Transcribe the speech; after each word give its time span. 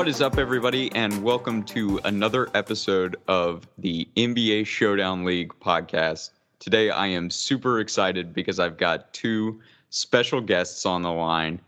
What 0.00 0.08
is 0.08 0.22
up, 0.22 0.38
everybody, 0.38 0.90
and 0.94 1.22
welcome 1.22 1.62
to 1.64 2.00
another 2.04 2.48
episode 2.54 3.16
of 3.28 3.68
the 3.76 4.08
NBA 4.16 4.64
Showdown 4.64 5.26
League 5.26 5.52
podcast. 5.60 6.30
Today, 6.58 6.88
I 6.88 7.08
am 7.08 7.28
super 7.28 7.80
excited 7.80 8.32
because 8.32 8.58
I've 8.58 8.78
got 8.78 9.12
two 9.12 9.60
special 9.90 10.40
guests 10.40 10.86
on 10.86 11.02
the 11.02 11.12
line, 11.12 11.60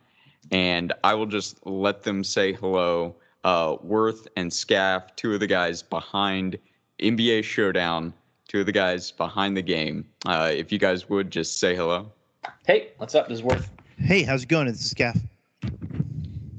and 0.50 0.94
I 1.04 1.12
will 1.12 1.26
just 1.26 1.58
let 1.66 2.04
them 2.04 2.24
say 2.24 2.54
hello. 2.54 3.14
Uh, 3.44 3.76
Worth 3.82 4.26
and 4.34 4.50
Skaff, 4.50 5.14
two 5.14 5.34
of 5.34 5.40
the 5.40 5.46
guys 5.46 5.82
behind 5.82 6.56
NBA 7.00 7.44
Showdown, 7.44 8.14
two 8.48 8.60
of 8.60 8.66
the 8.66 8.72
guys 8.72 9.10
behind 9.10 9.58
the 9.58 9.62
game. 9.62 10.06
Uh, 10.24 10.50
if 10.50 10.72
you 10.72 10.78
guys 10.78 11.06
would 11.10 11.30
just 11.30 11.58
say 11.58 11.76
hello. 11.76 12.10
Hey, 12.66 12.92
what's 12.96 13.14
up? 13.14 13.28
This 13.28 13.40
is 13.40 13.44
Worth. 13.44 13.68
Hey, 13.98 14.22
how's 14.22 14.44
it 14.44 14.48
going? 14.48 14.68
This 14.68 14.80
is 14.80 14.88
Skaff. 14.88 15.18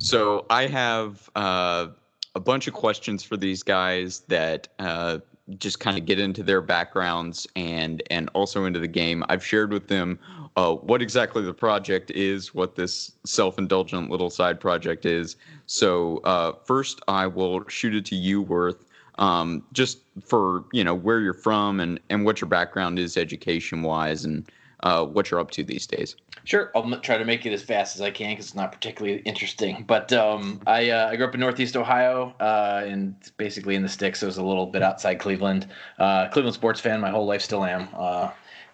So 0.04 0.46
I 0.50 0.68
have 0.68 1.30
uh, 1.34 1.88
a 2.36 2.40
bunch 2.42 2.68
of 2.68 2.74
questions 2.74 3.24
for 3.24 3.38
these 3.38 3.64
guys 3.64 4.20
that 4.28 4.68
uh, 4.78 5.20
just 5.60 5.80
kind 5.80 5.98
of 5.98 6.06
get 6.06 6.20
into 6.20 6.44
their 6.44 6.60
backgrounds 6.60 7.48
and 7.56 8.04
and 8.12 8.30
also 8.34 8.66
into 8.66 8.80
the 8.80 8.88
game. 8.88 9.24
I've 9.30 9.46
shared 9.46 9.72
with 9.72 9.88
them 9.88 10.20
uh, 10.58 10.74
what 10.74 11.02
exactly 11.02 11.42
the 11.42 11.54
project 11.54 12.12
is, 12.12 12.54
what 12.54 12.76
this 12.76 13.14
self-indulgent 13.26 14.10
little 14.10 14.30
side 14.30 14.60
project 14.60 15.06
is. 15.06 15.38
So 15.68 16.18
uh, 16.26 16.52
first, 16.66 17.00
I 17.08 17.26
will 17.26 17.66
shoot 17.70 17.96
it 17.96 18.04
to 18.08 18.16
you, 18.16 18.42
Worth. 18.42 18.84
Um, 19.20 19.64
just 19.72 20.00
for 20.22 20.66
you 20.74 20.84
know 20.84 20.96
where 20.96 21.22
you're 21.22 21.34
from 21.34 21.80
and 21.80 21.98
and 22.10 22.26
what 22.26 22.42
your 22.42 22.50
background 22.50 23.00
is 23.00 23.16
education 23.16 23.84
wise 23.84 24.26
and 24.26 24.52
uh, 24.84 25.06
what 25.06 25.32
you're 25.32 25.40
up 25.40 25.50
to 25.52 25.64
these 25.64 25.88
days. 25.88 26.16
Sure, 26.44 26.72
I'll 26.76 27.00
try 27.00 27.18
to 27.18 27.26
make 27.26 27.46
it 27.46 27.54
as 27.54 27.64
fast 27.64 27.96
as 27.96 28.02
I 28.02 28.12
can 28.12 28.32
because 28.32 28.48
it's 28.48 28.56
not 28.56 28.72
particularly 28.72 29.20
interesting. 29.20 29.86
But 29.88 30.12
um, 30.12 30.62
I, 30.68 30.90
uh, 30.90 31.10
I 31.10 31.16
grew 31.16 31.26
up 31.26 31.34
in 31.34 31.40
Northeast 31.40 31.78
Ohio 31.78 32.36
uh, 32.40 32.84
and 32.86 33.16
basically 33.38 33.76
in 33.76 33.82
the 33.82 33.90
sticks. 33.90 34.20
So 34.20 34.26
it 34.26 34.28
was 34.28 34.38
a 34.38 34.44
little 34.44 34.68
bit 34.68 34.84
outside 34.84 35.16
Cleveland. 35.16 35.68
Uh, 35.98 36.28
Cleveland 36.28 36.54
sports 36.54 36.82
fan 36.82 37.00
my 37.00 37.10
whole 37.10 37.26
life, 37.26 37.42
still 37.42 37.64
am. 37.64 37.88
Uh, 37.96 38.30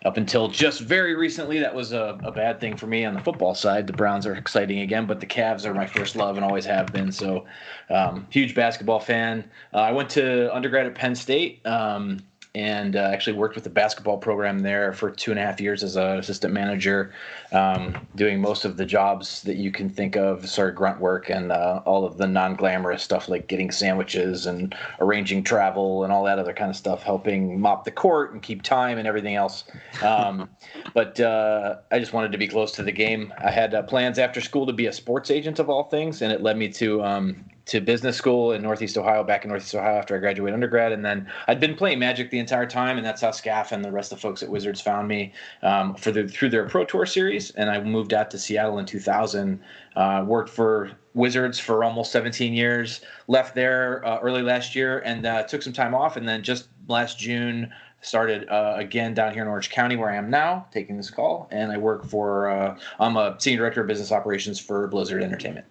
up 0.06 0.18
until 0.18 0.48
just 0.48 0.80
very 0.80 1.14
recently, 1.14 1.60
that 1.60 1.76
was 1.76 1.92
a, 1.92 2.18
a, 2.24 2.32
bad 2.32 2.62
thing 2.62 2.78
for 2.78 2.88
me 2.88 3.04
on 3.04 3.14
the 3.14 3.20
football 3.20 3.54
side. 3.54 3.86
The 3.86 3.94
Browns 3.94 4.26
are 4.26 4.34
exciting 4.34 4.80
again, 4.80 5.06
but 5.06 5.20
the 5.20 5.26
Cavs 5.26 5.66
are 5.66 5.74
my 5.74 5.86
first 5.86 6.16
love 6.16 6.38
and 6.38 6.46
always 6.46 6.64
have 6.66 6.88
been. 6.94 7.12
So, 7.12 7.46
um, 7.90 8.26
huge 8.30 8.56
basketball 8.56 9.02
fan. 9.02 9.44
Uh, 9.74 9.80
I 9.80 9.92
went 9.92 10.10
to 10.12 10.56
undergrad 10.56 10.86
at 10.86 10.96
Penn 10.96 11.16
State. 11.16 11.66
Um, 11.68 12.22
and 12.56 12.96
uh, 12.96 13.10
actually 13.14 13.38
worked 13.38 13.54
with 13.54 13.64
the 13.64 13.70
basketball 13.70 14.18
program 14.18 14.60
there 14.60 14.92
for 14.92 15.12
two 15.12 15.30
and 15.30 15.40
a 15.40 15.44
half 15.44 15.62
years 15.62 15.84
as 15.84 15.96
an 15.96 16.18
assistant 16.18 16.52
manager, 16.52 17.14
um, 17.52 18.08
doing 18.16 18.42
most 18.42 18.66
of 18.66 18.76
the 18.76 18.86
jobs 18.86 19.44
that 19.44 19.58
you 19.58 19.72
can 19.72 19.88
think 19.88 20.16
of, 20.16 20.50
sort 20.50 20.70
of 20.70 20.76
grunt 20.76 21.00
work 21.00 21.30
and 21.30 21.52
uh, 21.52 21.82
all 21.86 22.06
of 22.06 22.18
the 22.18 22.28
non-glamorous 22.28 23.04
stuff 23.04 23.30
like 23.30 23.48
getting 23.48 23.70
sandwiches 23.70 24.48
and 24.48 24.76
arranging 25.00 25.44
travel 25.44 26.04
and 26.04 26.12
all 26.12 26.24
that 26.24 26.40
other 26.40 26.54
kind 26.54 26.72
of 26.72 26.76
stuff, 26.76 27.04
helping 27.04 27.60
mop 27.62 27.86
the 27.86 27.92
court 27.92 28.34
and 28.34 28.42
keep 28.42 28.64
time 28.64 28.98
and 28.98 29.08
everything 29.08 29.36
else. 29.36 29.66
Um, 30.02 30.50
but 30.96 31.20
uh, 31.20 31.78
I 31.92 32.00
just 32.00 32.14
wanted 32.14 32.32
to 32.32 32.40
be 32.40 32.48
close 32.48 32.72
to 32.74 32.84
the 32.84 32.92
game. 32.92 33.32
I 33.38 33.52
had 33.52 33.76
uh, 33.76 33.84
plans 33.84 34.18
after 34.18 34.42
school 34.42 34.66
to 34.66 34.74
be 34.74 34.88
a 34.88 34.94
sports 34.94 35.30
agent 35.30 35.60
of 35.60 35.70
all 35.70 35.84
things, 35.84 36.24
and 36.24 36.32
it 36.32 36.42
led 36.42 36.58
me 36.58 36.70
to 36.70 37.04
um, 37.04 37.46
to 37.70 37.80
business 37.80 38.18
school 38.18 38.52
in 38.54 38.64
Northeast 38.64 38.98
Ohio, 38.98 39.24
back 39.24 39.46
in 39.46 39.50
Northeast 39.50 39.76
Ohio 39.76 39.96
after 39.96 40.16
I 40.16 40.20
graduated 40.20 40.56
undergrad. 40.56 40.92
And 40.92 41.06
then 41.06 41.30
I'd 41.48 41.60
been 41.60 41.76
playing 41.76 42.00
Magic 42.00 42.32
the 42.32 42.40
entire 42.40 42.66
time, 42.66 42.98
and 42.98 43.06
that's 43.06 43.22
how 43.22 43.30
Skaff 43.30 43.72
and 43.72 43.86
the 43.86 43.92
rest 43.92 44.12
of 44.12 44.18
the 44.18 44.22
folks 44.22 44.42
at 44.42 44.50
Wizards 44.50 44.82
found 44.82 45.08
me 45.08 45.34
um, 45.62 45.94
for 45.94 46.12
the 46.12 46.28
through 46.28 46.50
their 46.50 46.68
Pro 46.68 46.84
Tour 46.84 47.06
series. 47.06 47.52
And 47.52 47.70
I 47.70 47.80
moved 47.80 48.12
out 48.12 48.32
to 48.32 48.40
Seattle 48.40 48.80
in 48.80 48.88
2000. 48.88 49.62
Uh, 49.96 50.24
worked 50.26 50.50
for 50.50 50.92
Wizards 51.14 51.60
for 51.60 51.84
almost 51.84 52.12
17 52.12 52.54
years. 52.54 53.02
Left 53.28 53.54
there 53.54 54.04
uh, 54.04 54.20
early 54.20 54.42
last 54.42 54.76
year 54.76 55.00
and 55.00 55.28
uh, 55.28 55.44
took 55.44 55.62
some 55.62 55.74
time 55.74 55.94
off. 55.94 56.18
And 56.18 56.28
then 56.28 56.42
just 56.42 56.70
last 56.88 57.20
June 57.20 57.72
started 58.02 58.50
uh, 58.50 58.76
again 58.78 59.14
down 59.14 59.34
here 59.34 59.44
in 59.44 59.48
Orange 59.48 59.70
County, 59.70 59.96
where 59.96 60.10
I 60.10 60.16
am 60.16 60.32
now, 60.32 60.66
taking 60.72 60.98
this 60.98 61.12
call. 61.12 61.48
And 61.52 61.72
I 61.72 61.78
work 61.78 62.04
for 62.06 62.50
uh, 62.50 62.80
I'm 63.00 63.16
a 63.16 63.36
senior 63.38 63.60
director 63.60 63.82
of 63.82 63.88
business 63.88 64.12
operations 64.12 64.60
for 64.60 64.88
Blizzard 64.88 65.22
Entertainment. 65.22 65.68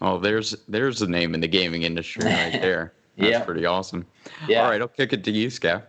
Oh, 0.00 0.18
there's 0.18 0.54
there's 0.68 1.00
the 1.00 1.06
name 1.06 1.34
in 1.34 1.40
the 1.40 1.48
gaming 1.48 1.82
industry 1.82 2.24
right 2.24 2.52
there. 2.60 2.92
That's 3.16 3.30
yeah. 3.30 3.44
pretty 3.44 3.66
awesome. 3.66 4.06
Yeah. 4.46 4.62
All 4.62 4.70
right, 4.70 4.80
I'll 4.80 4.88
kick 4.88 5.12
it 5.12 5.24
to 5.24 5.30
you, 5.30 5.50
Skaff. 5.50 5.82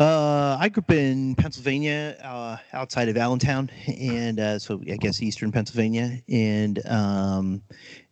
Uh, 0.00 0.56
I 0.58 0.68
grew 0.68 0.80
up 0.80 0.90
in 0.90 1.34
Pennsylvania, 1.36 2.16
uh, 2.24 2.56
outside 2.72 3.08
of 3.08 3.16
Allentown, 3.16 3.70
and 3.86 4.40
uh, 4.40 4.58
so 4.58 4.80
I 4.90 4.96
guess 4.96 5.22
eastern 5.22 5.52
Pennsylvania, 5.52 6.20
and 6.28 6.84
um, 6.86 7.62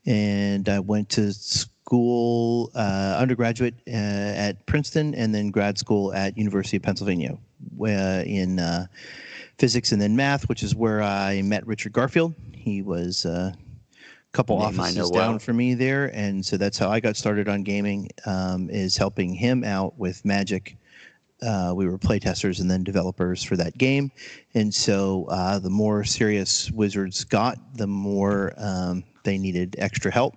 and 0.06 0.68
I 0.68 0.78
went 0.78 1.08
to 1.10 1.32
school, 1.32 2.70
uh, 2.74 3.16
undergraduate 3.19 3.74
uh, 3.88 3.90
at 3.90 4.64
Princeton, 4.66 5.14
and 5.14 5.34
then 5.34 5.50
grad 5.50 5.78
school 5.78 6.12
at 6.14 6.36
University 6.36 6.76
of 6.76 6.84
Pennsylvania, 6.84 7.36
in 7.80 8.60
uh, 8.60 8.86
physics 9.58 9.90
and 9.90 10.00
then 10.00 10.14
math, 10.14 10.48
which 10.48 10.62
is 10.62 10.76
where 10.76 11.02
I 11.02 11.42
met 11.42 11.66
Richard 11.66 11.92
Garfield. 11.92 12.34
He 12.52 12.82
was 12.82 13.26
couple 14.32 14.59
Name 14.59 14.81
offices 14.81 15.10
down 15.10 15.31
well. 15.32 15.38
for 15.38 15.53
me 15.53 15.75
there, 15.75 16.06
and 16.15 16.44
so 16.44 16.56
that's 16.56 16.78
how 16.78 16.91
I 16.91 17.00
got 17.00 17.16
started 17.16 17.48
on 17.48 17.62
gaming. 17.62 18.09
Um, 18.26 18.69
is 18.70 18.97
helping 18.97 19.34
him 19.34 19.65
out 19.65 19.98
with 19.98 20.25
Magic. 20.25 20.76
Uh, 21.43 21.72
we 21.75 21.87
were 21.87 21.98
playtesters 21.98 22.60
and 22.60 22.70
then 22.70 22.84
developers 22.84 23.43
for 23.43 23.56
that 23.56 23.76
game, 23.76 24.10
and 24.54 24.72
so 24.72 25.26
uh, 25.28 25.59
the 25.59 25.70
more 25.70 26.04
serious 26.04 26.70
Wizards 26.70 27.25
got, 27.25 27.59
the 27.76 27.87
more 27.87 28.53
um, 28.56 29.04
they 29.25 29.38
needed 29.38 29.76
extra 29.78 30.10
help. 30.10 30.37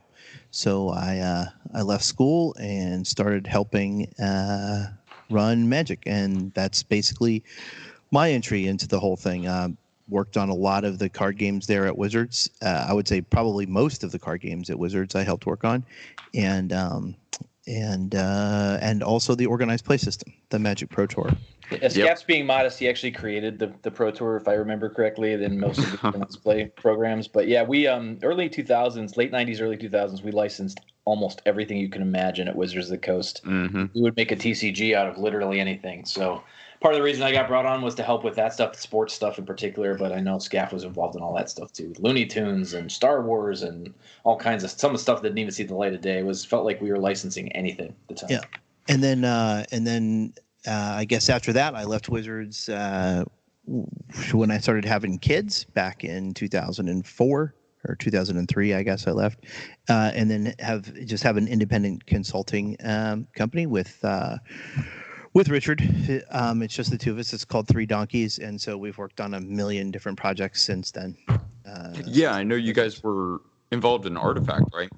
So 0.51 0.89
I 0.89 1.19
uh, 1.19 1.45
I 1.73 1.81
left 1.81 2.03
school 2.03 2.55
and 2.59 3.05
started 3.05 3.45
helping 3.47 4.07
uh, 4.15 4.87
run 5.29 5.67
Magic, 5.67 6.03
and 6.05 6.53
that's 6.53 6.83
basically 6.83 7.43
my 8.11 8.31
entry 8.31 8.67
into 8.67 8.87
the 8.87 8.99
whole 8.99 9.17
thing. 9.17 9.47
Um, 9.47 9.77
worked 10.07 10.37
on 10.37 10.49
a 10.49 10.53
lot 10.53 10.83
of 10.83 10.99
the 10.99 11.09
card 11.09 11.37
games 11.37 11.67
there 11.67 11.87
at 11.87 11.97
Wizards. 11.97 12.49
Uh, 12.61 12.85
I 12.87 12.93
would 12.93 13.07
say 13.07 13.21
probably 13.21 13.65
most 13.65 14.03
of 14.03 14.11
the 14.11 14.19
card 14.19 14.41
games 14.41 14.69
at 14.69 14.77
Wizards 14.77 15.15
I 15.15 15.23
helped 15.23 15.45
work 15.45 15.63
on, 15.63 15.83
and 16.33 16.71
um, 16.71 17.15
and 17.67 18.15
uh, 18.15 18.77
and 18.81 19.01
also 19.01 19.35
the 19.35 19.45
organized 19.45 19.85
play 19.85 19.97
system, 19.97 20.33
the 20.49 20.59
Magic 20.59 20.89
Pro 20.89 21.07
Tour. 21.07 21.31
As 21.81 21.97
yep. 21.97 22.25
being 22.27 22.45
modest, 22.45 22.77
he 22.77 22.87
actually 22.87 23.11
created 23.11 23.57
the, 23.57 23.73
the 23.81 23.89
Pro 23.89 24.11
Tour, 24.11 24.37
if 24.37 24.47
I 24.47 24.53
remember 24.53 24.87
correctly, 24.87 25.35
than 25.35 25.59
most 25.59 25.79
of 25.79 25.91
the 25.91 25.99
organized 26.03 26.43
play 26.43 26.65
programs. 26.75 27.27
But 27.27 27.47
yeah, 27.47 27.63
we 27.63 27.87
um 27.87 28.19
early 28.21 28.49
2000s, 28.49 29.17
late 29.17 29.31
90s, 29.31 29.61
early 29.61 29.77
2000s, 29.77 30.23
we 30.23 30.31
licensed 30.31 30.79
almost 31.05 31.41
everything 31.45 31.77
you 31.77 31.89
can 31.89 32.01
imagine 32.01 32.47
at 32.47 32.55
Wizards 32.55 32.87
of 32.87 32.91
the 32.91 32.97
Coast. 32.97 33.41
Mm-hmm. 33.45 33.85
We 33.93 34.01
would 34.01 34.15
make 34.15 34.31
a 34.31 34.35
TCG 34.35 34.95
out 34.95 35.07
of 35.07 35.17
literally 35.17 35.59
anything. 35.59 36.05
So 36.05 36.43
part 36.81 36.93
of 36.93 36.99
the 36.99 37.03
reason 37.03 37.23
I 37.23 37.31
got 37.31 37.47
brought 37.47 37.65
on 37.65 37.81
was 37.81 37.95
to 37.95 38.03
help 38.03 38.23
with 38.23 38.35
that 38.35 38.53
stuff, 38.53 38.75
sports 38.75 39.13
stuff 39.13 39.37
in 39.37 39.45
particular. 39.45 39.95
But 39.95 40.11
I 40.11 40.19
know 40.19 40.37
Skaff 40.37 40.73
was 40.73 40.83
involved 40.83 41.15
in 41.15 41.21
all 41.21 41.33
that 41.35 41.49
stuff 41.49 41.71
too, 41.71 41.93
Looney 41.99 42.25
Tunes 42.25 42.73
and 42.73 42.91
Star 42.91 43.21
Wars 43.21 43.63
and 43.63 43.93
all 44.23 44.37
kinds 44.37 44.63
of 44.63 44.71
some 44.71 44.91
of 44.91 44.97
the 44.97 45.01
stuff 45.01 45.21
that 45.21 45.29
didn't 45.29 45.39
even 45.39 45.51
see 45.51 45.63
the 45.63 45.75
light 45.75 45.93
of 45.93 46.01
day. 46.01 46.19
It 46.19 46.25
was 46.25 46.45
felt 46.45 46.65
like 46.65 46.81
we 46.81 46.91
were 46.91 46.99
licensing 46.99 47.51
anything 47.53 47.89
at 47.89 48.07
the 48.07 48.13
time. 48.15 48.29
Yeah, 48.29 48.41
and 48.87 49.03
then 49.03 49.25
uh, 49.25 49.65
and 49.71 49.85
then 49.85 50.33
uh, 50.67 50.93
I 50.97 51.05
guess 51.05 51.29
after 51.29 51.53
that 51.53 51.75
I 51.75 51.83
left 51.83 52.09
Wizards 52.09 52.69
uh, 52.69 53.25
when 54.31 54.51
I 54.51 54.57
started 54.59 54.85
having 54.85 55.17
kids 55.17 55.63
back 55.63 56.03
in 56.03 56.33
2004 56.33 57.55
or 57.87 57.95
2003, 57.95 58.73
I 58.73 58.83
guess 58.83 59.07
I 59.07 59.11
left, 59.11 59.45
uh, 59.89 60.11
and 60.13 60.29
then 60.29 60.55
have 60.59 60.91
just 61.05 61.23
have 61.23 61.37
an 61.37 61.47
independent 61.47 62.05
consulting 62.05 62.77
um, 62.83 63.27
company 63.35 63.67
with 63.67 64.03
uh, 64.03 64.37
with 65.35 65.49
Richard. 65.49 65.83
Um, 66.31 66.63
it's 66.63 66.73
just 66.73 66.89
the 66.89 66.97
two 66.97 67.11
of 67.11 67.19
us. 67.19 67.33
It's 67.33 67.45
called 67.45 67.67
Three 67.67 67.85
Donkeys, 67.85 68.39
and 68.39 68.59
so 68.59 68.77
we've 68.77 68.97
worked 68.97 69.21
on 69.21 69.35
a 69.35 69.41
million 69.41 69.91
different 69.91 70.17
projects 70.17 70.63
since 70.63 70.89
then. 70.89 71.15
Uh, 71.27 71.93
yeah, 72.05 72.33
I 72.33 72.43
know 72.43 72.55
you 72.55 72.73
guys 72.73 73.03
were 73.03 73.41
involved 73.71 74.07
in 74.07 74.17
Artifact, 74.17 74.63
right? 74.73 74.89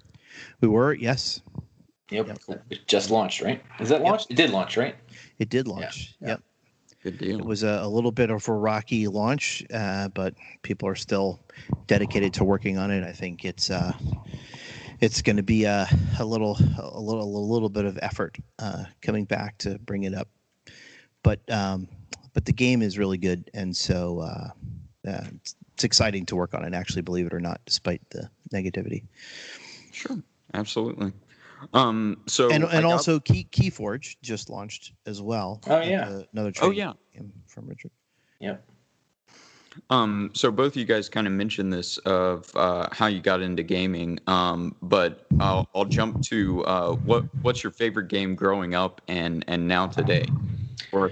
We 0.61 0.67
were, 0.67 0.93
yes. 0.93 1.41
Yep. 2.11 2.27
yep. 2.27 2.63
It 2.69 2.87
just 2.87 3.09
launched, 3.09 3.41
right? 3.41 3.61
Is 3.79 3.89
that 3.89 4.01
launched? 4.01 4.29
Yep. 4.29 4.39
It 4.39 4.41
did 4.43 4.51
launch, 4.51 4.77
right? 4.77 4.95
It 5.39 5.49
did 5.49 5.67
launch. 5.67 6.15
Yeah. 6.21 6.27
Yep. 6.27 6.41
Good 7.03 7.17
deal. 7.17 7.39
It 7.39 7.45
was 7.45 7.63
a, 7.63 7.79
a, 7.81 7.87
little 7.87 8.11
bit 8.11 8.29
of 8.29 8.47
a 8.47 8.53
rocky 8.53 9.07
launch, 9.07 9.63
uh, 9.73 10.07
but 10.09 10.35
people 10.61 10.87
are 10.87 10.95
still 10.95 11.39
dedicated 11.87 12.33
to 12.35 12.43
working 12.43 12.77
on 12.77 12.91
it. 12.91 13.03
I 13.03 13.11
think 13.11 13.43
it's 13.43 13.71
uh, 13.71 13.93
it's 14.99 15.21
going 15.21 15.37
to 15.37 15.43
be 15.43 15.63
a, 15.65 15.87
a 16.19 16.25
little 16.25 16.57
a 16.79 16.99
little 16.99 17.23
a 17.23 17.45
little 17.45 17.69
bit 17.69 17.85
of 17.85 17.97
effort 18.01 18.37
uh, 18.59 18.85
coming 19.01 19.25
back 19.25 19.57
to 19.59 19.77
bring 19.79 20.03
it 20.03 20.13
up, 20.13 20.27
but 21.23 21.39
um, 21.51 21.87
but 22.33 22.45
the 22.45 22.53
game 22.53 22.81
is 22.81 22.97
really 22.97 23.17
good, 23.17 23.49
and 23.53 23.75
so 23.75 24.19
uh, 24.19 24.49
uh, 25.09 25.23
it's, 25.35 25.55
it's 25.73 25.83
exciting 25.83 26.25
to 26.27 26.35
work 26.35 26.53
on 26.53 26.63
it. 26.63 26.73
Actually, 26.73 27.01
believe 27.01 27.27
it 27.27 27.33
or 27.33 27.39
not, 27.39 27.61
despite 27.65 28.01
the 28.09 28.29
negativity. 28.53 29.03
Sure, 29.91 30.21
absolutely. 30.53 31.11
Um, 31.73 32.21
so 32.27 32.51
and 32.51 32.63
and 32.63 32.85
also 32.85 33.19
Key 33.19 33.47
Keyforge 33.51 34.17
just 34.21 34.49
launched 34.49 34.93
as 35.05 35.21
well. 35.21 35.61
Oh 35.67 35.81
yeah, 35.81 36.21
another 36.33 36.51
oh 36.61 36.71
yeah 36.71 36.93
from 37.47 37.67
Richard. 37.67 37.91
Yep. 38.39 38.63
Um, 39.89 40.31
so 40.33 40.51
both 40.51 40.73
of 40.73 40.77
you 40.77 40.85
guys 40.85 41.09
kind 41.09 41.27
of 41.27 41.33
mentioned 41.33 41.71
this 41.71 41.97
of 41.99 42.51
uh, 42.55 42.87
how 42.91 43.07
you 43.07 43.19
got 43.21 43.41
into 43.41 43.63
gaming, 43.63 44.19
um, 44.27 44.75
but 44.81 45.25
I'll, 45.39 45.67
I'll 45.73 45.85
jump 45.85 46.21
to 46.23 46.63
uh, 46.65 46.91
what 46.93 47.23
what's 47.41 47.63
your 47.63 47.71
favorite 47.71 48.07
game 48.07 48.35
growing 48.35 48.75
up 48.75 49.01
and 49.07 49.43
and 49.47 49.67
now 49.67 49.87
today, 49.87 50.25
or 50.91 51.11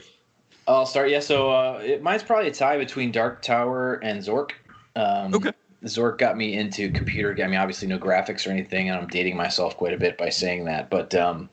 I'll 0.68 0.86
start. 0.86 1.10
Yeah, 1.10 1.20
so 1.20 1.52
uh, 1.52 1.82
it, 1.84 2.02
mine's 2.02 2.24
probably 2.24 2.48
a 2.48 2.54
tie 2.54 2.78
between 2.78 3.12
Dark 3.12 3.42
Tower 3.42 3.96
and 4.04 4.20
Zork. 4.22 4.52
Um, 4.96 5.34
Okay. 5.34 5.52
Zork 5.84 6.18
got 6.18 6.36
me 6.36 6.58
into 6.58 6.90
computer. 6.92 7.36
I 7.44 7.48
mean, 7.48 7.60
obviously 7.60 7.88
no 7.88 8.00
graphics 8.00 8.48
or 8.48 8.50
anything, 8.50 8.90
and 8.90 8.98
I'm 8.98 9.08
dating 9.08 9.38
myself 9.38 9.78
quite 9.78 9.94
a 9.94 9.98
bit 9.98 10.18
by 10.18 10.30
saying 10.30 10.66
that. 10.66 10.90
But 10.90 11.14
um, 11.14 11.50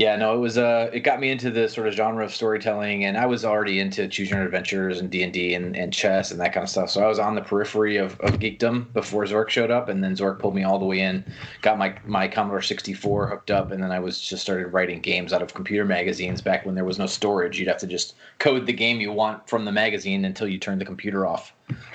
yeah, 0.00 0.16
no, 0.16 0.34
it 0.34 0.38
was 0.38 0.56
uh, 0.56 0.88
it 0.94 1.00
got 1.00 1.20
me 1.20 1.30
into 1.30 1.50
the 1.50 1.68
sort 1.68 1.86
of 1.86 1.92
genre 1.92 2.24
of 2.24 2.34
storytelling, 2.34 3.04
and 3.04 3.18
I 3.18 3.26
was 3.26 3.44
already 3.44 3.80
into 3.80 4.08
choose 4.08 4.30
your 4.30 4.42
adventures 4.42 4.98
and 4.98 5.10
D 5.10 5.22
and 5.22 5.30
D 5.30 5.52
and 5.52 5.92
chess 5.92 6.30
and 6.30 6.40
that 6.40 6.54
kind 6.54 6.64
of 6.64 6.70
stuff. 6.70 6.88
So 6.88 7.04
I 7.04 7.06
was 7.06 7.18
on 7.18 7.34
the 7.34 7.42
periphery 7.42 7.98
of, 7.98 8.18
of 8.20 8.38
geekdom 8.38 8.90
before 8.94 9.24
Zork 9.24 9.50
showed 9.50 9.70
up, 9.70 9.90
and 9.90 10.02
then 10.02 10.16
Zork 10.16 10.38
pulled 10.38 10.54
me 10.54 10.64
all 10.64 10.78
the 10.78 10.86
way 10.86 11.00
in. 11.00 11.22
Got 11.60 11.76
my 11.76 11.94
my 12.06 12.28
Commodore 12.28 12.62
64 12.62 13.28
hooked 13.28 13.50
up, 13.50 13.72
and 13.72 13.82
then 13.82 13.92
I 13.92 14.00
was 14.00 14.18
just 14.18 14.40
started 14.40 14.68
writing 14.68 15.02
games 15.02 15.34
out 15.34 15.42
of 15.42 15.52
computer 15.52 15.84
magazines 15.84 16.40
back 16.40 16.64
when 16.64 16.76
there 16.76 16.86
was 16.86 16.98
no 16.98 17.06
storage. 17.06 17.58
You'd 17.58 17.68
have 17.68 17.76
to 17.80 17.86
just 17.86 18.14
code 18.38 18.64
the 18.64 18.72
game 18.72 19.02
you 19.02 19.12
want 19.12 19.50
from 19.50 19.66
the 19.66 19.72
magazine 19.72 20.24
until 20.24 20.48
you 20.48 20.58
turned 20.58 20.80
the 20.80 20.86
computer 20.86 21.26
off. 21.26 21.52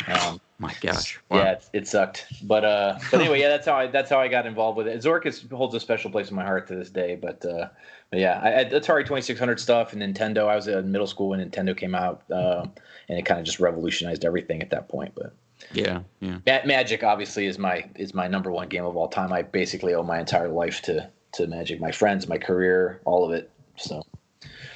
Um, 0.07 0.39
my 0.60 0.74
gosh, 0.81 1.19
wow. 1.30 1.38
yeah, 1.38 1.51
it, 1.51 1.69
it 1.74 1.88
sucked. 1.88 2.27
But 2.44 2.63
uh, 2.63 2.98
but 3.12 3.19
anyway, 3.19 3.39
yeah, 3.39 3.50
that's 3.50 3.66
how 3.66 3.75
I 3.75 3.88
that's 3.88 4.10
how 4.10 4.19
I 4.19 4.27
got 4.27 4.45
involved 4.45 4.77
with 4.77 4.88
it. 4.88 5.01
Zork 5.01 5.25
is, 5.25 5.45
holds 5.51 5.75
a 5.75 5.80
special 5.80 6.12
place 6.12 6.30
in 6.30 6.36
my 6.36 6.44
heart 6.44 6.68
to 6.68 6.75
this 6.75 6.89
day. 6.89 7.16
But 7.16 7.45
uh, 7.45 7.69
but 8.10 8.19
yeah, 8.19 8.39
I, 8.44 8.66
Atari 8.66 9.01
2600 9.01 9.60
stuff 9.60 9.94
and 9.94 10.01
Nintendo. 10.01 10.48
I 10.48 10.56
was 10.56 10.68
in 10.68 10.92
middle 10.92 11.07
school 11.07 11.30
when 11.30 11.39
Nintendo 11.39 11.75
came 11.75 11.95
out, 11.95 12.24
uh, 12.31 12.66
and 13.10 13.19
it 13.19 13.25
kind 13.25 13.39
of 13.39 13.45
just 13.45 13.60
revolutionized 13.60 14.24
everything 14.24 14.62
at 14.62 14.69
that 14.69 14.88
point. 14.88 15.13
But 15.16 15.33
yeah, 15.74 16.01
yeah. 16.19 16.39
Ma- 16.45 16.66
Magic 16.66 17.04
obviously 17.04 17.48
is 17.48 17.60
my 17.60 17.89
is 17.95 18.13
my 18.13 18.28
number 18.28 18.51
one 18.51 18.69
game 18.69 18.86
of 18.86 18.95
all 18.95 19.07
time. 19.07 19.33
I 19.33 19.42
basically 19.42 19.94
owe 19.94 20.04
my 20.04 20.19
entire 20.19 20.50
life 20.50 20.81
to 20.83 21.10
to 21.33 21.48
Magic. 21.48 21.81
My 21.81 21.92
friends, 21.92 22.28
my 22.28 22.38
career, 22.38 23.01
all 23.06 23.25
of 23.25 23.31
it. 23.31 23.51
So 23.78 24.01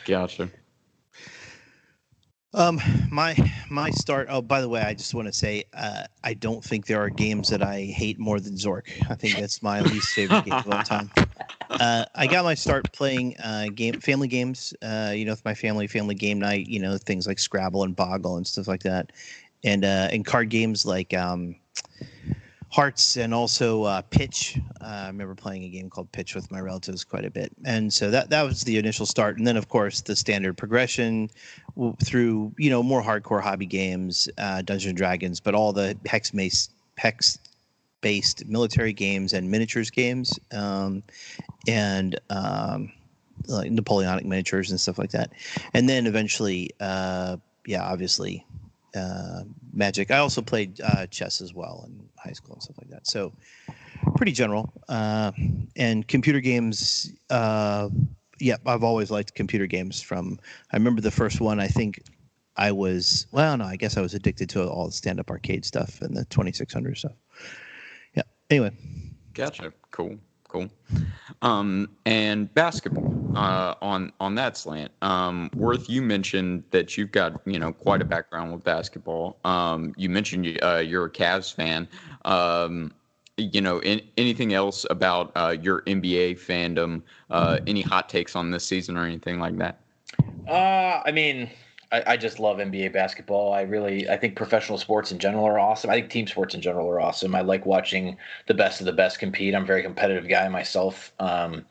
Gotcha. 0.06 0.50
Um, 2.54 2.80
my 3.12 3.36
my 3.69 3.92
start. 3.92 4.28
Oh, 4.30 4.42
by 4.42 4.62
the 4.62 4.69
way, 4.69 4.81
I 4.81 4.94
just 4.94 5.13
want 5.13 5.28
to 5.28 5.34
say 5.34 5.66
uh, 5.74 6.04
I 6.24 6.34
don't 6.34 6.63
think 6.63 6.88
there 6.88 7.01
are 7.01 7.10
games 7.10 7.50
that 7.50 7.62
I 7.62 7.81
hate 7.84 8.18
more 8.19 8.40
than 8.40 8.56
Zork. 8.56 8.88
I 9.10 9.16
think 9.16 9.38
that's 9.38 9.62
my 9.62 9.81
least 9.84 10.13
favorite 10.16 10.44
game 10.44 10.57
of 10.57 10.68
all 10.68 10.81
time. 10.81 11.12
Uh, 11.80 12.06
I 12.16 12.28
got 12.28 12.44
my 12.44 12.56
start 12.56 12.92
playing 12.92 13.38
uh, 13.44 13.68
game 13.74 14.00
family 14.00 14.28
games. 14.28 14.74
Uh, 14.81 15.13
you 15.16 15.25
know, 15.25 15.31
with 15.34 15.46
my 15.46 15.54
family, 15.54 15.88
family 15.88 16.16
game 16.16 16.40
night. 16.40 16.68
You 16.68 16.80
know, 16.80 16.98
things 16.98 17.28
like 17.28 17.40
Scrabble 17.40 17.84
and 17.84 17.96
Boggle 17.96 18.38
and 18.38 18.48
stuff 18.48 18.68
like 18.68 18.81
that, 18.84 19.12
and 19.63 19.86
uh, 19.86 20.10
and 20.12 20.25
card 20.25 20.50
games 20.50 20.86
like 20.86 21.13
um, 21.13 21.56
Hearts 22.71 23.18
and 23.18 23.33
also 23.33 23.83
uh, 23.83 24.01
Pitch. 24.04 24.60
Uh, 24.80 24.86
I 24.86 25.07
remember 25.07 25.33
playing 25.33 25.63
a 25.63 25.69
game 25.69 25.89
called 25.89 26.12
Pitch 26.12 26.36
with 26.36 26.51
my 26.51 26.60
relatives 26.60 27.04
quite 27.04 27.25
a 27.25 27.31
bit, 27.31 27.51
and 27.66 27.92
so 27.92 28.12
that 28.12 28.30
that 28.30 28.44
was 28.44 28.62
the 28.63 28.77
initial 28.77 29.07
start. 29.07 29.38
And 29.38 29.48
then, 29.48 29.57
of 29.57 29.69
course, 29.69 30.01
the 30.01 30.16
standard 30.16 30.56
progression 30.56 31.30
w- 31.75 31.95
through 32.04 32.54
you 32.60 32.69
know 32.69 32.83
more 32.83 33.01
hardcore 33.01 33.42
hobby 33.42 33.66
games, 33.66 34.30
uh, 34.38 34.62
Dungeons 34.62 34.86
and 34.89 34.98
Dragons, 34.98 35.39
but 35.39 35.56
all 35.56 35.74
the 35.74 35.98
hex 36.06 36.30
based 36.30 36.71
hex 36.98 37.39
based 38.01 38.45
military 38.45 38.94
games 38.94 39.33
and 39.33 39.50
miniatures 39.50 39.89
games, 39.89 40.39
um, 40.51 41.01
and 41.68 42.19
um, 42.30 42.92
like 43.48 43.71
Napoleonic 43.71 44.25
miniatures 44.25 44.69
and 44.69 44.80
stuff 44.80 45.00
like 45.00 45.12
that. 45.12 45.31
And 45.74 45.89
then 45.89 46.06
eventually, 46.06 46.69
uh, 46.80 47.38
yeah, 47.66 47.83
obviously 47.83 48.45
uh, 48.96 49.44
Magic. 49.74 50.12
I 50.12 50.18
also 50.18 50.42
played 50.42 50.82
uh, 50.82 51.08
chess 51.08 51.42
as 51.42 51.54
well 51.54 51.86
in 51.88 52.10
high 52.18 52.34
school 52.34 52.56
and 52.56 52.64
stuff 52.64 52.78
like 52.80 52.90
that. 52.90 53.08
So 53.08 53.34
pretty 54.16 54.32
general. 54.32 54.72
Uh, 54.88 55.32
and 55.76 56.08
computer 56.08 56.40
games. 56.40 57.12
Uh, 57.30 57.90
yeah, 58.40 58.56
I've 58.66 58.84
always 58.84 59.12
liked 59.12 59.36
computer 59.36 59.68
games. 59.68 60.02
From 60.02 60.40
I 60.72 60.78
remember 60.78 61.02
the 61.02 61.12
first 61.12 61.42
one. 61.42 61.60
I 61.60 61.68
think 61.68 62.02
I 62.58 62.72
was 62.72 63.28
well, 63.32 63.58
no, 63.58 63.66
I 63.66 63.76
guess 63.76 63.98
I 63.98 64.02
was 64.02 64.14
addicted 64.14 64.50
to 64.52 64.68
all 64.68 64.88
the 64.88 64.92
stand-up 64.92 65.30
arcade 65.30 65.66
stuff 65.66 66.02
and 66.02 66.16
the 66.16 66.26
2600 66.26 66.98
stuff. 66.98 67.12
Yeah. 68.16 68.24
Anyway. 68.50 68.72
Gotcha. 69.34 69.74
Cool. 69.92 70.18
Cool. 70.48 70.68
Um, 71.44 71.90
and 72.06 72.52
basketball 72.54 73.14
uh, 73.36 73.76
on 73.81 74.12
on 74.20 74.36
that 74.36 74.58
slant. 74.58 74.92
Um, 75.02 75.50
Worth, 75.56 75.90
you 75.90 76.02
mentioned 76.02 76.64
that 76.72 76.98
you've 76.98 77.12
got 77.12 77.42
you 77.46 77.60
know 77.60 77.72
quite 77.72 78.02
a 78.02 78.06
background 78.06 78.52
with 78.52 78.64
basketball. 78.64 79.38
Um, 79.46 79.94
you 79.98 80.10
mentioned 80.10 80.60
uh, 80.64 80.78
you're 80.78 81.06
a 81.06 81.10
Cavs 81.10 81.54
fan. 81.54 81.88
Um, 82.26 82.94
you 83.38 83.62
know, 83.62 83.80
in, 83.80 84.02
anything 84.18 84.54
else 84.54 84.86
about 84.90 85.31
uh, 85.36 85.56
your 85.62 85.81
NBA 85.84 86.40
fandom? 86.40 87.02
Uh, 87.30 87.60
any 87.68 87.81
hot 87.81 88.10
takes 88.10 88.36
on 88.36 88.52
this 88.52 88.66
season 88.66 88.98
or 88.98 89.06
anything 89.06 89.40
like 89.40 89.58
that? 89.58 89.80
Uh, 90.48 91.02
I 91.06 91.12
mean, 91.12 91.50
I, 91.92 92.04
I, 92.06 92.18
just 92.18 92.40
love 92.40 92.58
NBA 92.58 92.94
basketball. 92.94 93.52
I 93.52 93.62
really, 93.62 94.08
I 94.10 94.16
think 94.16 94.36
professional 94.36 94.78
sports 94.78 95.12
in 95.12 95.18
general 95.18 95.46
are 95.46 95.60
awesome. 95.60 95.90
I 95.90 95.96
think 95.96 96.12
team 96.12 96.28
sports 96.28 96.54
in 96.54 96.62
general 96.62 96.88
are 96.88 97.02
awesome. 97.02 97.34
I 97.34 97.42
like 97.42 97.66
watching 97.66 98.16
the 98.48 98.54
best 98.54 98.80
of 98.80 98.86
the 98.86 98.94
best 98.94 99.18
compete. 99.18 99.56
I'm 99.56 99.64
a 99.64 99.66
very 99.66 99.82
competitive 99.82 100.30
guy 100.30 100.48
myself. 100.50 101.12
Um, 101.20 101.66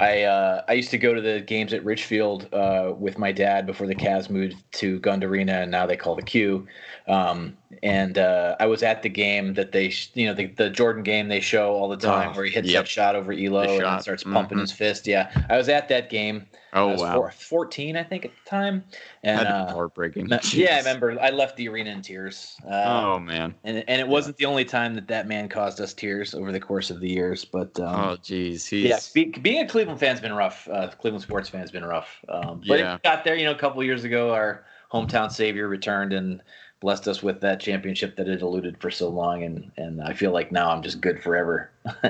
I 0.00 0.24
uh, 0.24 0.62
I 0.68 0.74
used 0.74 0.90
to 0.90 0.98
go 0.98 1.14
to 1.14 1.20
the 1.20 1.40
games 1.40 1.72
at 1.72 1.84
Richfield 1.84 2.52
uh, 2.52 2.92
with 2.98 3.18
my 3.18 3.32
dad 3.32 3.64
before 3.64 3.86
the 3.86 3.94
Cavs 3.94 4.28
moved 4.28 4.56
to 4.72 4.98
Gund 4.98 5.24
Arena, 5.24 5.62
and 5.62 5.70
now 5.70 5.86
they 5.86 5.96
call 5.96 6.16
the 6.16 6.22
Q. 6.22 6.66
Um, 7.08 7.56
and 7.82 8.18
uh, 8.18 8.56
I 8.60 8.66
was 8.66 8.82
at 8.82 9.02
the 9.02 9.08
game 9.08 9.54
that 9.54 9.72
they, 9.72 9.92
you 10.14 10.26
know, 10.26 10.34
the, 10.34 10.46
the 10.46 10.70
Jordan 10.70 11.02
game 11.02 11.28
they 11.28 11.40
show 11.40 11.72
all 11.72 11.88
the 11.88 11.96
time 11.96 12.30
oh, 12.32 12.36
where 12.36 12.44
he 12.44 12.52
hits 12.52 12.68
yep. 12.68 12.84
that 12.84 12.88
shot 12.88 13.16
over 13.16 13.34
Ehlo 13.34 13.82
and 13.82 14.02
starts 14.02 14.22
pumping 14.22 14.56
mm-hmm. 14.56 14.60
his 14.60 14.72
fist. 14.72 15.06
Yeah, 15.06 15.30
I 15.48 15.56
was 15.56 15.68
at 15.68 15.88
that 15.88 16.10
game. 16.10 16.46
Oh 16.74 16.94
wow, 16.96 17.14
four, 17.14 17.30
fourteen 17.32 17.96
I 17.96 18.02
think 18.02 18.24
at 18.24 18.30
the 18.30 18.50
time. 18.50 18.84
And 19.22 19.46
uh, 19.46 19.72
heartbreaking. 19.72 20.28
Yeah, 20.52 20.74
I 20.74 20.78
remember. 20.78 21.20
I 21.20 21.30
left 21.30 21.56
the 21.56 21.68
arena 21.68 21.90
in 21.90 22.02
tears. 22.02 22.56
Uh, 22.66 22.82
oh 22.84 23.18
man, 23.18 23.54
and 23.64 23.84
and 23.88 24.00
it 24.00 24.08
wasn't 24.08 24.36
yeah. 24.38 24.46
the 24.46 24.50
only 24.50 24.64
time 24.64 24.94
that 24.94 25.08
that 25.08 25.26
man 25.26 25.48
caused 25.48 25.80
us 25.80 25.92
tears 25.92 26.34
over 26.34 26.50
the 26.50 26.60
course 26.60 26.90
of 26.90 27.00
the 27.00 27.08
years. 27.08 27.44
But 27.44 27.78
um, 27.78 27.94
oh 27.94 28.16
geez, 28.22 28.66
he's... 28.66 28.84
yeah, 28.84 28.98
be, 29.14 29.26
being 29.40 29.64
a 29.64 29.68
Cleveland 29.68 30.00
fan's 30.00 30.20
been 30.20 30.32
rough. 30.32 30.66
Uh, 30.68 30.88
Cleveland 30.88 31.22
sports 31.22 31.48
fan's 31.48 31.70
been 31.70 31.84
rough. 31.84 32.20
Um, 32.28 32.62
but 32.66 32.78
yeah. 32.78 32.94
it 32.94 33.02
got 33.02 33.24
there, 33.24 33.36
you 33.36 33.44
know, 33.44 33.52
a 33.52 33.58
couple 33.58 33.82
years 33.84 34.04
ago. 34.04 34.32
Our 34.32 34.64
hometown 34.92 35.30
savior 35.30 35.68
returned 35.68 36.12
and 36.12 36.42
blessed 36.82 37.06
us 37.06 37.22
with 37.22 37.40
that 37.40 37.60
championship 37.60 38.16
that 38.16 38.26
had 38.26 38.42
eluded 38.42 38.76
for 38.78 38.90
so 38.90 39.08
long, 39.08 39.44
and 39.44 39.70
and 39.78 40.02
I 40.02 40.12
feel 40.12 40.32
like 40.32 40.52
now 40.52 40.70
I'm 40.70 40.82
just 40.82 41.00
good 41.00 41.22
forever. 41.22 41.70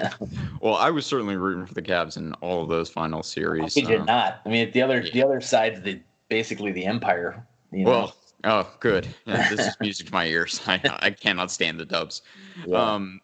well, 0.61 0.75
I 0.75 0.91
was 0.91 1.07
certainly 1.07 1.37
rooting 1.37 1.67
for 1.67 1.75
the 1.75 1.83
Cavs 1.83 2.17
in 2.17 2.33
all 2.35 2.62
of 2.62 2.69
those 2.69 2.91
final 2.91 3.23
series. 3.23 3.75
He 3.75 3.83
did 3.83 4.00
um, 4.00 4.07
not. 4.07 4.41
I 4.45 4.49
mean, 4.49 4.73
the 4.73 4.83
other 4.83 5.02
the 5.12 5.23
other 5.23 5.41
side's 5.41 5.81
the 5.83 6.00
basically 6.29 6.73
the 6.73 6.87
empire. 6.87 7.47
You 7.71 7.85
know? 7.85 7.91
Well, 7.91 8.17
oh, 8.45 8.71
good. 8.81 9.07
Yeah, 9.26 9.49
this 9.50 9.69
is 9.69 9.76
music 9.81 10.07
to 10.07 10.12
my 10.12 10.26
ears. 10.26 10.61
I 10.67 10.81
I 11.00 11.11
cannot 11.11 11.52
stand 11.52 11.79
the 11.79 11.87
Dubs. 11.87 12.23
Yeah. 12.67 12.79
Um, 12.79 13.21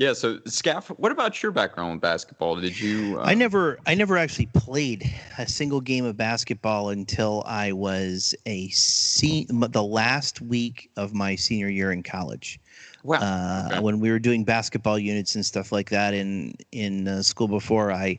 yeah. 0.00 0.14
So, 0.14 0.38
Skaff, 0.46 0.88
what 0.98 1.12
about 1.12 1.42
your 1.42 1.52
background 1.52 1.92
with 1.92 2.00
basketball? 2.00 2.56
Did 2.56 2.80
you? 2.80 3.20
Uh... 3.20 3.24
I 3.24 3.34
never, 3.34 3.78
I 3.86 3.94
never 3.94 4.16
actually 4.16 4.46
played 4.46 5.08
a 5.36 5.46
single 5.46 5.82
game 5.82 6.06
of 6.06 6.16
basketball 6.16 6.88
until 6.88 7.44
I 7.46 7.72
was 7.72 8.34
a 8.46 8.68
se- 8.70 9.46
the 9.50 9.84
last 9.84 10.40
week 10.40 10.90
of 10.96 11.12
my 11.12 11.36
senior 11.36 11.68
year 11.68 11.92
in 11.92 12.02
college. 12.02 12.58
Wow. 13.02 13.18
Uh, 13.18 13.68
okay. 13.72 13.80
When 13.80 14.00
we 14.00 14.10
were 14.10 14.18
doing 14.18 14.42
basketball 14.42 14.98
units 14.98 15.34
and 15.34 15.44
stuff 15.44 15.70
like 15.70 15.90
that 15.90 16.14
in 16.14 16.54
in 16.72 17.06
uh, 17.06 17.22
school 17.22 17.48
before, 17.48 17.92
I 17.92 18.18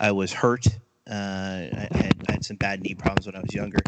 I 0.00 0.10
was 0.10 0.32
hurt. 0.32 0.66
Uh, 1.08 1.66
I, 1.72 1.88
had, 1.92 2.24
I 2.28 2.32
had 2.32 2.44
some 2.44 2.56
bad 2.56 2.82
knee 2.82 2.94
problems 2.94 3.26
when 3.26 3.34
I 3.36 3.40
was 3.40 3.54
younger, 3.54 3.78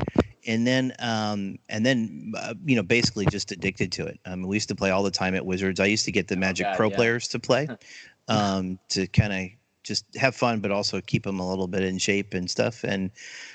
and 0.46 0.66
then 0.66 0.92
um, 0.98 1.58
and 1.68 1.84
then 1.84 2.32
uh, 2.36 2.54
you 2.64 2.76
know 2.76 2.82
basically 2.82 3.26
just 3.26 3.52
addicted 3.52 3.92
to 3.92 4.06
it. 4.06 4.18
I 4.26 4.30
mean, 4.30 4.46
we 4.48 4.56
used 4.56 4.68
to 4.68 4.74
play 4.74 4.90
all 4.90 5.02
the 5.02 5.10
time 5.10 5.34
at 5.34 5.44
Wizards. 5.44 5.80
I 5.80 5.86
used 5.86 6.04
to 6.06 6.12
get 6.12 6.28
the 6.28 6.36
oh, 6.36 6.40
Magic 6.40 6.66
God, 6.66 6.76
Pro 6.76 6.90
yeah. 6.90 6.96
players 6.96 7.28
to 7.28 7.38
play, 7.38 7.68
um, 8.28 8.78
to 8.90 9.06
kind 9.08 9.32
of 9.32 9.58
just 9.84 10.04
have 10.16 10.34
fun, 10.34 10.60
but 10.60 10.70
also 10.70 11.00
keep 11.00 11.24
them 11.24 11.40
a 11.40 11.48
little 11.48 11.66
bit 11.66 11.82
in 11.82 11.98
shape 11.98 12.34
and 12.34 12.50
stuff. 12.50 12.84
And 12.84 13.10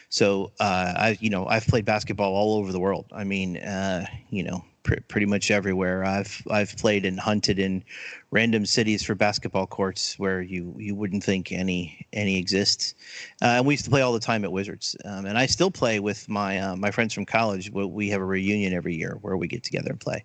so 0.10 0.52
uh, 0.60 0.94
I, 0.96 1.18
you 1.20 1.30
know, 1.30 1.48
I've 1.48 1.66
played 1.68 1.86
basketball 1.86 2.34
all 2.34 2.58
over 2.58 2.72
the 2.72 2.80
world. 2.80 3.06
I 3.14 3.24
mean, 3.24 3.58
uh, 3.58 4.06
you 4.30 4.44
know, 4.44 4.64
pr- 4.88 5.02
pretty 5.08 5.28
much 5.28 5.52
everywhere. 5.52 6.04
I've 6.04 6.42
I've 6.50 6.76
played 6.78 7.06
and 7.06 7.20
hunted 7.20 7.60
in 7.60 7.84
random 8.32 8.66
cities 8.66 9.04
for 9.04 9.14
basketball 9.14 9.68
courts 9.68 10.18
where 10.18 10.42
you 10.42 10.74
you 10.80 10.96
wouldn't 10.96 11.24
think 11.24 11.52
any 11.52 12.08
any 12.14 12.40
exists. 12.40 12.96
Uh, 13.42 13.58
and 13.58 13.68
we 13.68 13.76
used 13.76 13.84
to 13.86 13.92
play 13.92 14.02
all 14.02 14.14
the 14.14 14.20
time 14.20 14.44
at 14.44 14.52
Wizards. 14.52 14.96
Um, 15.06 15.26
and 15.26 15.38
I 15.38 15.46
still 15.46 15.70
play 15.70 16.00
with 16.00 16.28
my 16.28 16.58
uh, 16.58 16.76
my 16.76 16.90
friends 16.90 17.14
from 17.14 17.26
college. 17.26 17.70
We 17.72 18.10
have 18.10 18.22
a 18.22 18.26
reunion 18.26 18.74
every 18.74 18.96
year 18.96 19.20
where 19.22 19.38
we 19.38 19.48
get 19.48 19.64
together 19.64 19.92
and 19.92 20.00
play. 20.00 20.24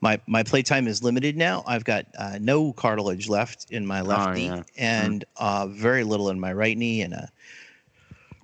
My 0.00 0.20
my 0.28 0.42
playtime 0.42 0.86
is 0.86 1.02
limited 1.02 1.36
now. 1.36 1.64
I've 1.66 1.84
got 1.84 2.06
uh, 2.16 2.38
no 2.40 2.72
cartilage 2.72 3.28
left 3.28 3.70
in 3.70 3.86
my 3.86 4.02
left 4.02 4.28
oh, 4.28 4.32
knee 4.32 4.46
yeah. 4.46 4.62
and 4.76 5.24
mm. 5.40 5.74
very 5.74 6.04
little 6.04 6.28
in 6.28 6.38
my 6.38 6.52
right 6.52 6.76
knee 6.76 7.02
and 7.02 7.14
a 7.14 7.28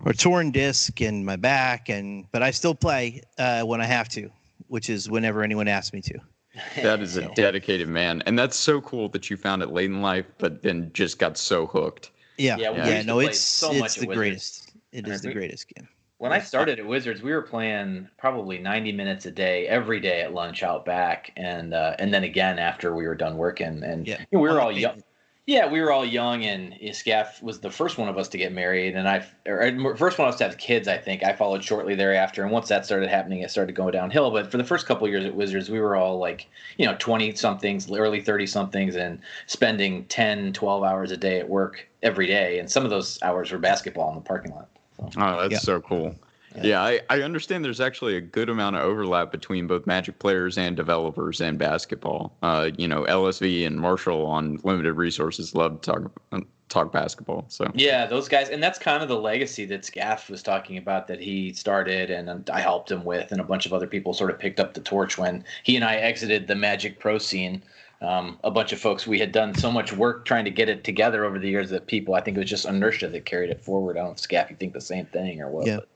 or 0.03 0.15
torn 0.15 0.51
disc 0.51 1.03
in 1.03 1.27
my 1.27 1.37
back 1.37 1.91
and 1.91 2.25
but 2.33 2.43
I 2.43 2.53
still 2.53 2.75
play 2.75 3.21
uh, 3.37 3.63
when 3.65 3.83
I 3.83 3.85
have 3.85 4.09
to 4.11 4.31
which 4.71 4.89
is 4.89 5.11
whenever 5.11 5.43
anyone 5.43 5.69
asks 5.69 5.93
me 5.93 6.01
to. 6.01 6.19
That 6.83 7.01
is 7.01 7.17
a 7.17 7.29
dedicated 7.35 7.89
man, 7.89 8.23
and 8.27 8.39
that's 8.39 8.57
so 8.57 8.81
cool 8.81 9.09
that 9.11 9.31
you 9.31 9.37
found 9.37 9.63
it 9.63 9.71
late 9.71 9.91
in 9.91 10.03
life, 10.03 10.27
but 10.39 10.63
then 10.63 10.91
just 10.93 11.19
got 11.19 11.37
so 11.37 11.67
hooked. 11.67 12.11
Yeah, 12.39 12.57
Yeah, 12.57 12.63
yeah, 12.63 12.71
we 12.73 12.79
Yeah. 12.79 12.95
used 12.95 13.01
to 13.03 13.07
no, 13.07 13.19
it's 13.21 13.41
so 13.41 13.73
it's 13.73 13.95
the 13.95 14.07
Wizards. 14.07 14.17
greatest. 14.17 14.73
It 14.93 15.07
I 15.07 15.11
mean, 15.11 15.21
the 15.23 15.33
greatest 15.33 15.75
game. 15.75 15.89
When 16.19 16.33
I 16.33 16.41
started 16.41 16.79
at 16.79 16.87
Wizards, 16.87 17.23
we 17.23 17.33
were 17.33 17.43
playing 17.43 18.09
probably 18.19 18.59
90 18.59 18.93
minutes 18.93 19.27
a 19.27 19.31
day, 19.31 19.67
every 19.69 20.01
day 20.01 20.23
at 20.23 20.35
lunch 20.35 20.63
out 20.63 20.85
back, 20.85 21.33
and 21.37 21.73
uh, 21.73 21.95
and 21.99 22.13
then 22.13 22.25
again 22.25 22.59
after 22.59 22.95
we 22.95 23.07
were 23.07 23.15
done 23.15 23.37
working. 23.37 23.83
And 23.85 24.07
Yeah. 24.07 24.19
you 24.31 24.39
know, 24.39 24.43
we 24.43 24.49
were 24.51 24.61
all 24.61 24.73
the 24.73 24.81
young. 24.81 25.03
Yeah, 25.51 25.67
we 25.67 25.81
were 25.81 25.91
all 25.91 26.05
young, 26.05 26.45
and 26.45 26.75
Skaff 26.95 27.43
was 27.43 27.59
the 27.59 27.73
first 27.73 27.99
one 27.99 28.09
of 28.09 28.17
us 28.17 28.29
to 28.29 28.39
get 28.39 28.53
married, 28.53 28.95
and 28.95 29.09
I, 29.09 29.27
or 29.45 29.97
first 29.97 30.17
one 30.17 30.29
of 30.29 30.35
us 30.35 30.39
to 30.39 30.45
have 30.45 30.59
kids. 30.59 30.87
I 30.87 30.97
think 30.97 31.25
I 31.25 31.33
followed 31.33 31.65
shortly 31.65 31.97
thereafter, 31.97 32.45
and 32.45 32.53
once 32.53 32.69
that 32.69 32.87
started 32.87 33.09
happening, 33.09 33.41
it 33.41 33.51
started 33.51 33.75
going 33.75 33.91
downhill. 33.91 34.31
But 34.31 34.49
for 34.49 34.59
the 34.59 34.65
first 34.65 34.87
couple 34.87 35.09
of 35.09 35.13
years 35.13 35.25
at 35.25 35.35
Wizards, 35.35 35.69
we 35.69 35.81
were 35.81 35.97
all 35.97 36.19
like, 36.19 36.47
you 36.77 36.87
know, 36.87 36.95
20 37.01 37.35
somethings, 37.35 37.91
early 37.91 38.21
30 38.21 38.47
somethings, 38.47 38.95
and 38.95 39.19
spending 39.49 40.05
10, 40.05 40.53
12 40.53 40.85
hours 40.85 41.11
a 41.11 41.17
day 41.17 41.41
at 41.41 41.49
work 41.49 41.85
every 42.01 42.29
day, 42.29 42.61
and 42.61 42.71
some 42.71 42.85
of 42.85 42.91
those 42.91 43.21
hours 43.23 43.51
were 43.51 43.59
basketball 43.59 44.11
in 44.11 44.15
the 44.15 44.21
parking 44.21 44.53
lot. 44.53 44.69
So. 44.99 45.11
Oh, 45.17 45.41
that's 45.41 45.51
Yeah. 45.51 45.59
so 45.59 45.81
cool. 45.81 46.15
Yeah. 46.57 46.63
Yeah, 46.67 46.83
I, 46.83 47.01
I 47.11 47.23
understand 47.23 47.65
there's 47.65 47.81
actually 47.81 48.17
a 48.17 48.21
good 48.21 48.49
amount 48.49 48.77
of 48.77 48.83
overlap 48.83 49.31
between 49.31 49.67
both 49.67 49.87
Magic 49.87 50.19
players 50.19 50.59
and 50.59 50.77
developers 50.77 51.41
and 51.41 51.59
basketball. 51.59 52.37
Uh, 52.43 52.71
you 52.77 52.89
know, 52.89 53.05
LSV 53.05 53.67
and 53.67 53.81
Marshall 53.81 54.27
on 54.27 54.59
limited 54.65 54.95
resources 54.95 55.55
love 55.55 55.81
to 55.83 55.93
talk 55.93 56.45
talk 56.71 56.93
basketball. 56.93 57.45
So 57.49 57.71
Yeah, 57.75 58.07
those 58.07 58.29
guys, 58.29 58.49
and 58.49 58.63
that's 58.63 58.79
kind 58.79 59.03
of 59.03 59.09
the 59.09 59.19
legacy 59.19 59.67
that 59.67 59.85
Skaff 59.85 60.31
was 60.31 60.43
talking 60.43 60.79
about 60.79 61.09
that 61.09 61.21
he 61.21 61.53
started, 61.53 62.11
and 62.11 62.49
I 62.49 62.61
helped 62.61 62.91
him 62.91 63.05
with, 63.05 63.33
and 63.33 63.41
a 63.41 63.45
bunch 63.45 63.67
of 63.67 63.73
other 63.73 63.87
people 63.87 64.15
sort 64.15 64.31
of 64.31 64.39
picked 64.39 64.61
up 64.61 64.73
the 64.75 64.81
torch 64.81 65.19
when 65.19 65.45
he 65.65 65.77
and 65.77 65.85
I 65.85 65.97
exited 65.97 66.47
the 66.47 66.55
Magic 66.55 66.99
Pro 66.99 67.19
scene. 67.19 67.63
Um, 68.03 68.39
a 68.45 68.51
bunch 68.51 68.73
of 68.73 68.81
folks 68.81 69.07
we 69.07 69.19
had 69.19 69.31
done 69.31 69.55
so 69.55 69.71
much 69.71 69.93
work 69.93 70.25
trying 70.25 70.47
to 70.47 70.51
get 70.51 70.71
it 70.71 70.85
together 70.85 71.27
over 71.27 71.39
the 71.39 71.51
years 71.51 71.69
that 71.69 71.87
people, 71.87 72.15
I 72.15 72.23
think 72.23 72.39
it 72.39 72.41
was 72.41 72.49
just 72.49 72.65
inertia 72.65 73.09
that 73.09 73.27
carried 73.27 73.51
it 73.51 73.61
forward. 73.61 73.99
I 73.99 74.01
don't 74.01 74.09
know 74.09 74.13
if 74.13 74.21
Skaff, 74.21 74.49
you 74.49 74.57
think 74.57 74.73
the 74.73 74.81
same 74.81 75.05
thing 75.05 75.43
or 75.43 75.51
what? 75.51 75.67
Yeah. 75.67 75.77
but 75.77 75.89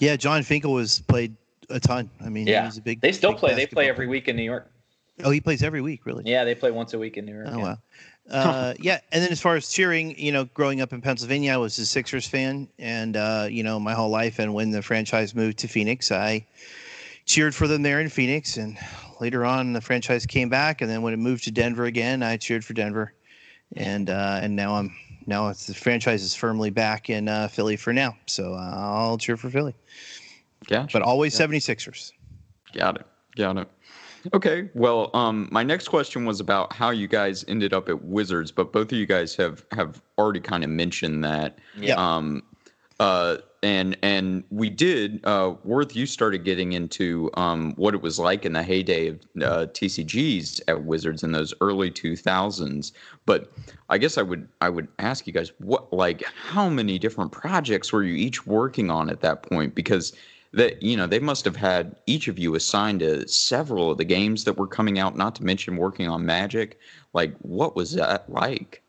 Yeah, 0.00 0.16
Jon 0.16 0.42
Finkel 0.42 0.72
was 0.72 1.00
played 1.02 1.36
a 1.68 1.78
ton. 1.78 2.10
I 2.24 2.28
mean, 2.28 2.46
Yeah. 2.46 2.64
he's 2.64 2.78
a 2.78 2.82
big. 2.82 3.00
they 3.00 3.12
still 3.12 3.34
play. 3.34 3.54
They 3.54 3.66
play 3.66 3.88
every 3.88 4.06
player. 4.06 4.08
week 4.10 4.28
in 4.28 4.36
New 4.36 4.42
York. 4.42 4.70
Oh, 5.22 5.30
he 5.30 5.40
plays 5.40 5.62
every 5.62 5.82
week, 5.82 6.06
really. 6.06 6.24
Yeah, 6.26 6.44
they 6.44 6.54
play 6.54 6.70
once 6.70 6.94
a 6.94 6.98
week 6.98 7.16
in 7.16 7.26
New 7.26 7.34
York. 7.34 7.46
Oh 7.50 7.58
yeah. 7.58 7.62
wow. 7.62 7.78
Uh, 8.30 8.74
yeah, 8.80 8.98
and 9.12 9.22
then 9.22 9.30
as 9.30 9.40
far 9.40 9.54
as 9.56 9.68
cheering, 9.68 10.18
you 10.18 10.32
know, 10.32 10.46
growing 10.46 10.80
up 10.80 10.92
in 10.92 11.00
Pennsylvania, 11.02 11.52
I 11.52 11.56
was 11.58 11.78
a 11.78 11.84
Sixers 11.86 12.26
fan, 12.26 12.68
and 12.78 13.16
uh, 13.16 13.46
you 13.50 13.62
know, 13.62 13.78
my 13.78 13.92
whole 13.94 14.08
life. 14.10 14.38
And 14.38 14.54
when 14.54 14.70
the 14.70 14.82
franchise 14.82 15.34
moved 15.34 15.58
to 15.58 15.68
Phoenix, 15.68 16.10
I 16.10 16.46
cheered 17.26 17.54
for 17.54 17.68
them 17.68 17.82
there 17.82 18.00
in 18.00 18.08
Phoenix. 18.08 18.56
And 18.56 18.78
later 19.20 19.44
on, 19.44 19.74
the 19.74 19.80
franchise 19.80 20.24
came 20.26 20.48
back, 20.48 20.80
and 20.80 20.90
then 20.90 21.02
when 21.02 21.12
it 21.12 21.18
moved 21.18 21.44
to 21.44 21.50
Denver 21.50 21.84
again, 21.84 22.22
I 22.22 22.36
cheered 22.38 22.64
for 22.64 22.72
Denver. 22.72 23.12
And 23.76 24.08
uh, 24.10 24.40
and 24.42 24.56
now 24.56 24.74
I'm 24.76 24.94
now 25.30 25.48
it's 25.48 25.66
the 25.66 25.74
franchise 25.74 26.22
is 26.22 26.34
firmly 26.34 26.68
back 26.68 27.08
in 27.08 27.28
uh, 27.28 27.48
Philly 27.48 27.76
for 27.76 27.92
now, 27.92 28.16
so 28.26 28.52
uh, 28.52 28.72
I'll 28.74 29.16
cheer 29.16 29.36
for 29.36 29.48
Philly, 29.48 29.74
yeah, 30.68 30.86
but 30.92 31.00
always 31.00 31.34
76ers. 31.34 32.12
Got 32.74 32.96
it. 32.96 33.06
Got 33.36 33.56
it. 33.56 33.68
Okay. 34.34 34.68
Well, 34.74 35.10
um, 35.14 35.48
my 35.50 35.62
next 35.62 35.88
question 35.88 36.24
was 36.24 36.40
about 36.40 36.72
how 36.72 36.90
you 36.90 37.08
guys 37.08 37.44
ended 37.48 37.72
up 37.72 37.88
at 37.88 38.04
Wizards, 38.04 38.52
but 38.52 38.72
both 38.72 38.92
of 38.92 38.98
you 38.98 39.06
guys 39.06 39.34
have 39.36 39.64
have 39.72 40.02
already 40.18 40.40
kind 40.40 40.62
of 40.62 40.70
mentioned 40.70 41.24
that. 41.24 41.58
Yeah. 41.76 41.94
Um, 41.94 42.42
uh, 43.00 43.38
and 43.62 43.96
and 44.02 44.44
we 44.50 44.68
did. 44.70 45.24
Uh, 45.24 45.54
Worth, 45.64 45.96
you 45.96 46.04
started 46.04 46.44
getting 46.44 46.74
into 46.74 47.30
um, 47.34 47.72
what 47.76 47.94
it 47.94 48.02
was 48.02 48.18
like 48.18 48.44
in 48.44 48.52
the 48.52 48.62
heyday 48.62 49.08
of 49.08 49.16
uh, 49.42 49.66
TCGs 49.66 50.60
at 50.68 50.84
Wizards 50.84 51.22
in 51.22 51.32
those 51.32 51.54
early 51.62 51.90
two 51.90 52.14
thousands. 52.14 52.92
But 53.24 53.50
I 53.88 53.96
guess 53.96 54.18
I 54.18 54.22
would 54.22 54.46
I 54.60 54.68
would 54.68 54.86
ask 54.98 55.26
you 55.26 55.32
guys 55.32 55.50
what 55.58 55.90
like 55.92 56.22
how 56.34 56.68
many 56.68 56.98
different 56.98 57.32
projects 57.32 57.90
were 57.90 58.04
you 58.04 58.14
each 58.14 58.46
working 58.46 58.90
on 58.90 59.08
at 59.08 59.22
that 59.22 59.42
point? 59.42 59.74
Because 59.74 60.12
that 60.52 60.82
you 60.82 60.94
know 60.94 61.06
they 61.06 61.20
must 61.20 61.46
have 61.46 61.56
had 61.56 61.96
each 62.06 62.28
of 62.28 62.38
you 62.38 62.54
assigned 62.54 63.00
to 63.00 63.26
several 63.28 63.90
of 63.90 63.96
the 63.98 64.04
games 64.04 64.44
that 64.44 64.58
were 64.58 64.66
coming 64.66 64.98
out 64.98 65.16
not 65.16 65.34
to 65.36 65.44
mention 65.44 65.76
working 65.76 66.08
on 66.08 66.26
magic 66.26 66.78
like 67.12 67.32
what 67.38 67.76
was 67.76 67.92
that 67.92 68.28
like 68.28 68.82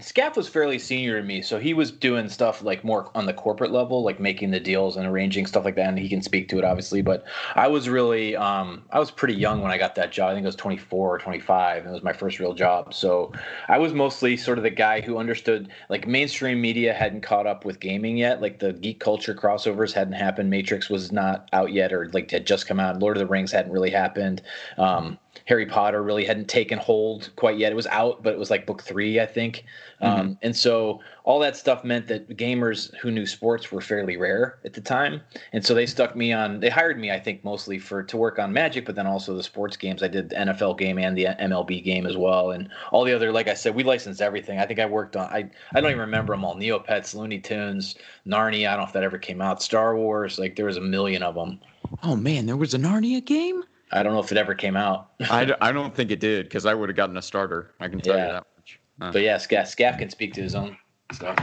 Skaff 0.00 0.36
was 0.36 0.48
fairly 0.48 0.78
senior 0.78 1.20
to 1.20 1.26
me, 1.26 1.42
so 1.42 1.58
he 1.58 1.74
was 1.74 1.90
doing 1.90 2.28
stuff 2.28 2.62
like 2.62 2.84
more 2.84 3.10
on 3.16 3.26
the 3.26 3.32
corporate 3.32 3.72
level, 3.72 4.04
like 4.04 4.20
making 4.20 4.52
the 4.52 4.60
deals 4.60 4.96
and 4.96 5.04
arranging 5.04 5.44
stuff 5.44 5.64
like 5.64 5.74
that. 5.74 5.88
And 5.88 5.98
he 5.98 6.08
can 6.08 6.22
speak 6.22 6.48
to 6.50 6.58
it, 6.58 6.64
obviously. 6.64 7.02
But 7.02 7.24
I 7.56 7.66
was 7.66 7.88
really, 7.88 8.36
um, 8.36 8.84
I 8.90 9.00
was 9.00 9.10
pretty 9.10 9.34
young 9.34 9.60
when 9.60 9.72
I 9.72 9.78
got 9.78 9.96
that 9.96 10.12
job. 10.12 10.30
I 10.30 10.34
think 10.34 10.44
I 10.44 10.48
was 10.48 10.54
24 10.54 11.14
or 11.14 11.18
25, 11.18 11.78
and 11.78 11.88
it 11.88 11.92
was 11.92 12.04
my 12.04 12.12
first 12.12 12.38
real 12.38 12.54
job. 12.54 12.94
So 12.94 13.32
I 13.68 13.78
was 13.78 13.92
mostly 13.92 14.36
sort 14.36 14.58
of 14.58 14.62
the 14.64 14.70
guy 14.70 15.00
who 15.00 15.18
understood, 15.18 15.68
like 15.88 16.06
mainstream 16.06 16.60
media 16.60 16.94
hadn't 16.94 17.22
caught 17.22 17.48
up 17.48 17.64
with 17.64 17.80
gaming 17.80 18.16
yet. 18.16 18.40
Like 18.40 18.60
the 18.60 18.74
geek 18.74 19.00
culture 19.00 19.34
crossovers 19.34 19.92
hadn't 19.92 20.14
happened. 20.14 20.48
Matrix 20.48 20.88
was 20.88 21.10
not 21.10 21.48
out 21.52 21.72
yet, 21.72 21.92
or 21.92 22.08
like 22.10 22.30
had 22.30 22.46
just 22.46 22.68
come 22.68 22.78
out. 22.78 23.00
Lord 23.00 23.16
of 23.16 23.20
the 23.20 23.26
Rings 23.26 23.50
hadn't 23.50 23.72
really 23.72 23.90
happened. 23.90 24.42
Um, 24.76 25.18
Harry 25.46 25.66
Potter 25.66 26.02
really 26.02 26.24
hadn't 26.24 26.48
taken 26.48 26.78
hold 26.78 27.30
quite 27.36 27.58
yet. 27.58 27.72
It 27.72 27.74
was 27.74 27.86
out, 27.88 28.22
but 28.22 28.32
it 28.32 28.38
was 28.38 28.50
like 28.50 28.66
book 28.66 28.82
three, 28.82 29.20
I 29.20 29.26
think. 29.26 29.64
Um, 30.00 30.38
and 30.42 30.54
so 30.54 31.00
all 31.24 31.40
that 31.40 31.56
stuff 31.56 31.82
meant 31.82 32.06
that 32.06 32.28
gamers 32.36 32.94
who 32.98 33.10
knew 33.10 33.26
sports 33.26 33.72
were 33.72 33.80
fairly 33.80 34.16
rare 34.16 34.58
at 34.64 34.72
the 34.72 34.80
time. 34.80 35.20
And 35.52 35.64
so 35.64 35.74
they 35.74 35.86
stuck 35.86 36.14
me 36.14 36.32
on. 36.32 36.60
They 36.60 36.68
hired 36.68 37.00
me, 37.00 37.10
I 37.10 37.18
think, 37.18 37.42
mostly 37.42 37.78
for 37.80 38.04
to 38.04 38.16
work 38.16 38.38
on 38.38 38.52
Magic, 38.52 38.86
but 38.86 38.94
then 38.94 39.06
also 39.06 39.34
the 39.34 39.42
sports 39.42 39.76
games. 39.76 40.02
I 40.02 40.08
did 40.08 40.30
the 40.30 40.36
NFL 40.36 40.78
game 40.78 40.98
and 40.98 41.16
the 41.16 41.24
MLB 41.24 41.82
game 41.82 42.06
as 42.06 42.16
well, 42.16 42.52
and 42.52 42.68
all 42.92 43.04
the 43.04 43.12
other. 43.12 43.32
Like 43.32 43.48
I 43.48 43.54
said, 43.54 43.74
we 43.74 43.82
licensed 43.82 44.22
everything. 44.22 44.58
I 44.60 44.66
think 44.66 44.78
I 44.78 44.86
worked 44.86 45.16
on. 45.16 45.26
I 45.26 45.50
I 45.74 45.80
don't 45.80 45.90
even 45.90 46.00
remember 46.00 46.32
them 46.32 46.44
all. 46.44 46.54
Neopets, 46.54 47.14
Looney 47.14 47.40
Tunes, 47.40 47.96
Narnia. 48.26 48.68
I 48.68 48.70
don't 48.72 48.80
know 48.80 48.86
if 48.86 48.92
that 48.92 49.02
ever 49.02 49.18
came 49.18 49.40
out. 49.40 49.62
Star 49.62 49.96
Wars. 49.96 50.38
Like 50.38 50.54
there 50.54 50.66
was 50.66 50.76
a 50.76 50.80
million 50.80 51.22
of 51.22 51.34
them. 51.34 51.58
oh 52.02 52.16
man 52.16 52.46
there 52.46 52.56
was 52.56 52.74
a 52.74 52.78
narnia 52.78 53.24
game 53.24 53.62
I 53.92 54.02
don't 54.02 54.12
know 54.12 54.20
if 54.20 54.30
it 54.32 54.38
ever 54.38 54.54
came 54.54 54.76
out. 54.76 55.10
I, 55.30 55.44
d- 55.46 55.54
I 55.60 55.72
don't 55.72 55.94
think 55.94 56.10
it 56.10 56.20
did 56.20 56.46
because 56.46 56.66
i 56.66 56.74
would 56.74 56.88
have 56.88 56.96
gotten 56.96 57.16
a 57.16 57.22
starter 57.22 57.72
i 57.80 57.88
can 57.88 58.00
tell 58.00 58.16
Yeah. 58.16 58.26
you 58.26 58.32
that 58.32 58.46
much 58.56 58.80
Uh, 59.00 59.12
But 59.12 59.22
yeah, 59.22 59.38
Skaff, 59.38 59.68
Skaff 59.68 59.98
can 59.98 60.10
speak 60.10 60.34
to 60.34 60.42
his 60.42 60.54
own 60.54 60.76
stuff. 61.12 61.38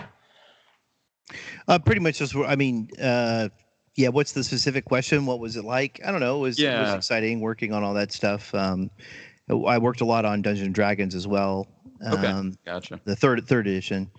Uh, 1.68 1.80
pretty 1.80 2.02
much 2.02 2.20
just. 2.20 2.36
I 2.36 2.56
mean, 2.56 2.90
uh, 3.02 3.50
yeah. 3.96 4.10
What's 4.10 4.34
the 4.34 4.44
specific 4.44 4.86
question? 4.86 5.26
What 5.26 5.40
was 5.40 5.56
it 5.56 5.66
like? 5.66 6.00
I 6.06 6.12
don't 6.12 6.20
know. 6.20 6.38
It 6.38 6.42
was, 6.42 6.60
it 6.60 6.70
was 6.80 6.94
exciting 6.94 7.40
working 7.42 7.74
on 7.74 7.84
all 7.84 7.94
that 7.96 8.12
stuff. 8.12 8.54
Um, 8.54 8.92
I 9.50 9.78
worked 9.80 10.02
a 10.02 10.06
lot 10.06 10.26
on 10.26 10.42
Dungeons 10.44 10.66
and 10.68 10.76
Dragons 10.76 11.16
as 11.16 11.28
well. 11.28 11.68
Okay. 12.08 12.28
Um, 12.28 12.58
gotcha 12.66 13.00
the 13.06 13.16
third 13.16 13.48
third 13.48 13.68
edition. 13.68 14.12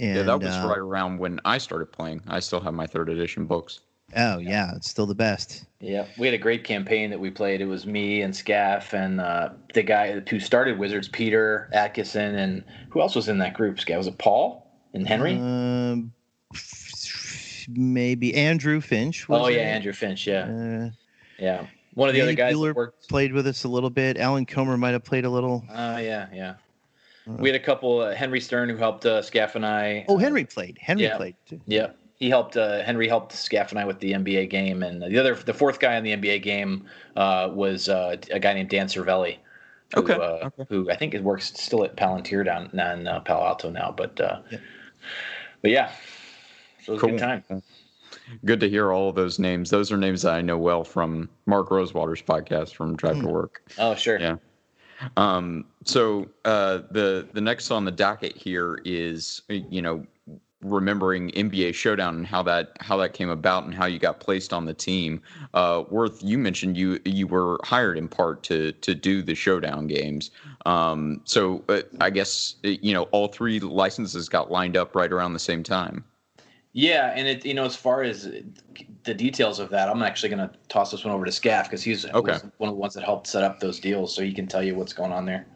And, 0.00 0.16
yeah 0.16 0.22
that 0.22 0.40
was 0.40 0.54
uh, 0.54 0.66
right 0.68 0.78
around 0.78 1.18
when 1.18 1.40
i 1.44 1.58
started 1.58 1.86
playing 1.90 2.22
i 2.28 2.38
still 2.38 2.60
have 2.60 2.72
my 2.72 2.86
third 2.86 3.08
edition 3.08 3.46
books 3.46 3.80
Oh 4.16 4.38
yeah, 4.38 4.74
it's 4.74 4.88
still 4.88 5.06
the 5.06 5.14
best. 5.14 5.64
Yeah, 5.80 6.06
we 6.18 6.26
had 6.26 6.34
a 6.34 6.38
great 6.38 6.64
campaign 6.64 7.10
that 7.10 7.20
we 7.20 7.30
played. 7.30 7.60
It 7.60 7.66
was 7.66 7.86
me 7.86 8.22
and 8.22 8.34
Skaff 8.34 8.92
and 8.94 9.20
uh, 9.20 9.50
the 9.74 9.82
guy 9.82 10.18
who 10.28 10.40
started 10.40 10.78
Wizards, 10.78 11.08
Peter 11.08 11.68
Adkison, 11.74 12.34
and 12.36 12.64
who 12.90 13.00
else 13.00 13.14
was 13.14 13.28
in 13.28 13.38
that 13.38 13.54
group? 13.54 13.78
Skaff 13.78 13.98
was 13.98 14.06
it 14.06 14.18
Paul 14.18 14.66
and 14.94 15.06
Henry? 15.06 15.34
Um, 15.36 16.12
maybe 17.68 18.34
Andrew 18.34 18.80
Finch. 18.80 19.28
was 19.28 19.42
oh 19.42 19.48
yeah, 19.48 19.60
it. 19.60 19.74
Andrew 19.74 19.92
Finch. 19.92 20.26
Yeah, 20.26 20.44
Uh, 20.44 20.90
yeah. 21.38 21.66
One 21.94 22.08
of 22.08 22.14
the 22.14 22.20
other 22.20 22.30
Andy 22.30 22.36
guys 22.42 22.54
Bueller 22.54 22.68
that 22.68 22.76
worked. 22.76 23.08
played 23.08 23.32
with 23.32 23.46
us 23.46 23.64
a 23.64 23.68
little 23.68 23.90
bit. 23.90 24.18
Alan 24.18 24.46
Comer 24.46 24.76
might 24.76 24.92
have 24.92 25.04
played 25.04 25.24
a 25.24 25.30
little. 25.30 25.64
Oh 25.70 25.96
yeah, 25.98 26.28
yeah. 26.32 26.54
Uh, 27.28 27.32
We 27.38 27.48
had 27.48 27.56
a 27.60 27.64
couple. 27.64 28.00
Uh, 28.00 28.14
Henry 28.14 28.40
Stern 28.40 28.68
who 28.68 28.76
helped 28.76 29.04
uh, 29.04 29.20
Skaff 29.20 29.54
and 29.56 29.66
I. 29.66 30.04
Oh, 30.08 30.14
uh, 30.14 30.18
Henry 30.18 30.44
played. 30.44 30.78
Henry 30.80 31.04
yeah. 31.04 31.16
played 31.16 31.34
too. 31.46 31.60
Yeah, 31.66 31.88
he 32.18 32.28
helped. 32.28 32.56
Uh, 32.56 32.82
Henry 32.82 33.08
helped 33.08 33.32
Skaff 33.32 33.70
and 33.70 33.78
I 33.78 33.84
with 33.84 34.00
the 34.00 34.12
NBA 34.12 34.50
game, 34.50 34.82
and 34.82 35.00
the 35.02 35.18
other, 35.18 35.34
the 35.34 35.54
fourth 35.54 35.78
guy 35.80 35.96
in 35.96 36.04
the 36.04 36.16
NBA 36.16 36.42
game 36.42 36.86
uh, 37.16 37.50
was 37.52 37.88
uh, 37.88 38.16
a 38.32 38.38
guy 38.40 38.54
named 38.54 38.70
Dan 38.70 38.86
Cervelli. 38.86 39.36
Who, 39.94 40.02
Okay, 40.02 40.14
uh, 40.14 40.46
okay. 40.48 40.64
Who 40.68 40.90
I 40.90 40.96
think 40.96 41.14
it 41.14 41.22
works 41.22 41.46
still 41.58 41.82
at 41.84 41.96
Palantir 41.96 42.44
down 42.44 42.70
in 42.78 43.06
uh, 43.06 43.20
Palo 43.20 43.46
Alto 43.46 43.70
now, 43.70 43.94
but 43.96 44.20
uh, 44.20 44.40
Yeah. 44.50 44.58
but 45.62 45.70
yeah, 45.70 45.90
so 46.84 46.92
it 46.92 46.94
was 46.96 47.02
a 47.04 47.06
good 47.06 47.18
time. 47.18 47.62
Good 48.44 48.60
to 48.60 48.68
hear 48.68 48.92
all 48.92 49.08
of 49.08 49.14
those 49.14 49.38
names. 49.38 49.70
Those 49.70 49.90
are 49.90 49.96
names 49.96 50.22
that 50.22 50.34
I 50.34 50.42
know 50.42 50.58
well 50.58 50.84
from 50.84 51.30
Mark 51.46 51.70
Rosewater's 51.70 52.20
podcast 52.20 52.74
from 52.74 52.96
Drive 52.96 53.16
to 53.16 53.22
Hmm. 53.22 53.28
Work. 53.28 53.62
Oh 53.78 53.94
sure. 53.94 54.20
Yeah. 54.20 54.36
Um, 55.16 55.64
so 55.84 56.28
uh, 56.44 56.80
the 56.90 57.26
the 57.32 57.40
next 57.40 57.70
on 57.70 57.84
the 57.86 57.90
docket 57.92 58.36
here 58.36 58.80
is 58.84 59.40
you 59.48 59.80
know 59.80 60.04
remembering 60.62 61.30
NBA 61.32 61.74
Showdown 61.74 62.16
and 62.16 62.26
how 62.26 62.42
that 62.42 62.72
how 62.80 62.96
that 62.96 63.12
came 63.12 63.28
about 63.28 63.64
and 63.64 63.74
how 63.74 63.86
you 63.86 63.98
got 63.98 64.20
placed 64.20 64.52
on 64.52 64.64
the 64.64 64.74
team. 64.74 65.22
Uh, 65.54 65.84
Worth, 65.88 66.22
you 66.22 66.38
mentioned 66.38 66.76
you 66.76 66.98
you 67.04 67.26
were 67.26 67.60
hired 67.62 67.96
in 67.96 68.08
part 68.08 68.42
to 68.44 68.72
to 68.72 68.94
do 68.94 69.22
the 69.22 69.34
Showdown 69.34 69.86
games. 69.86 70.30
Um, 70.66 71.20
so 71.24 71.62
uh, 71.68 71.82
I 72.00 72.10
guess 72.10 72.56
uh, 72.64 72.70
you 72.82 72.92
know 72.92 73.04
all 73.04 73.28
three 73.28 73.60
licenses 73.60 74.28
got 74.28 74.50
lined 74.50 74.76
up 74.76 74.94
right 74.94 75.12
around 75.12 75.32
the 75.32 75.38
same 75.38 75.62
time. 75.62 76.04
Yeah, 76.72 77.12
and 77.14 77.28
it 77.28 77.46
you 77.46 77.54
know 77.54 77.64
as 77.64 77.76
far 77.76 78.02
as 78.02 78.28
the 79.04 79.14
details 79.14 79.58
of 79.58 79.70
that, 79.70 79.88
I'm 79.88 80.02
actually 80.02 80.28
going 80.28 80.48
to 80.48 80.54
toss 80.68 80.90
this 80.90 81.04
one 81.04 81.14
over 81.14 81.24
to 81.24 81.32
Skaff 81.32 81.64
because 81.64 81.82
he's 81.82 82.04
okay. 82.04 82.38
one 82.58 82.68
of 82.68 82.74
the 82.74 82.80
ones 82.80 82.94
that 82.94 83.04
helped 83.04 83.26
set 83.26 83.44
up 83.44 83.60
those 83.60 83.80
deals, 83.80 84.14
so 84.14 84.22
he 84.22 84.32
can 84.32 84.46
tell 84.46 84.62
you 84.62 84.74
what's 84.74 84.92
going 84.92 85.12
on 85.12 85.24
there. 85.24 85.46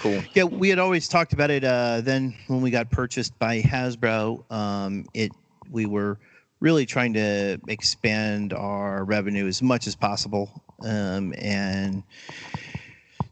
Cool. 0.00 0.22
Yeah, 0.34 0.44
we 0.44 0.68
had 0.68 0.78
always 0.78 1.08
talked 1.08 1.32
about 1.32 1.50
it. 1.50 1.64
Uh, 1.64 2.00
then 2.00 2.34
when 2.46 2.60
we 2.60 2.70
got 2.70 2.90
purchased 2.90 3.38
by 3.38 3.60
Hasbro, 3.60 4.50
um, 4.50 5.06
it 5.14 5.32
we 5.70 5.86
were 5.86 6.18
really 6.60 6.86
trying 6.86 7.12
to 7.14 7.58
expand 7.68 8.52
our 8.52 9.04
revenue 9.04 9.46
as 9.46 9.62
much 9.62 9.86
as 9.86 9.94
possible, 9.94 10.62
um, 10.84 11.34
and 11.38 12.02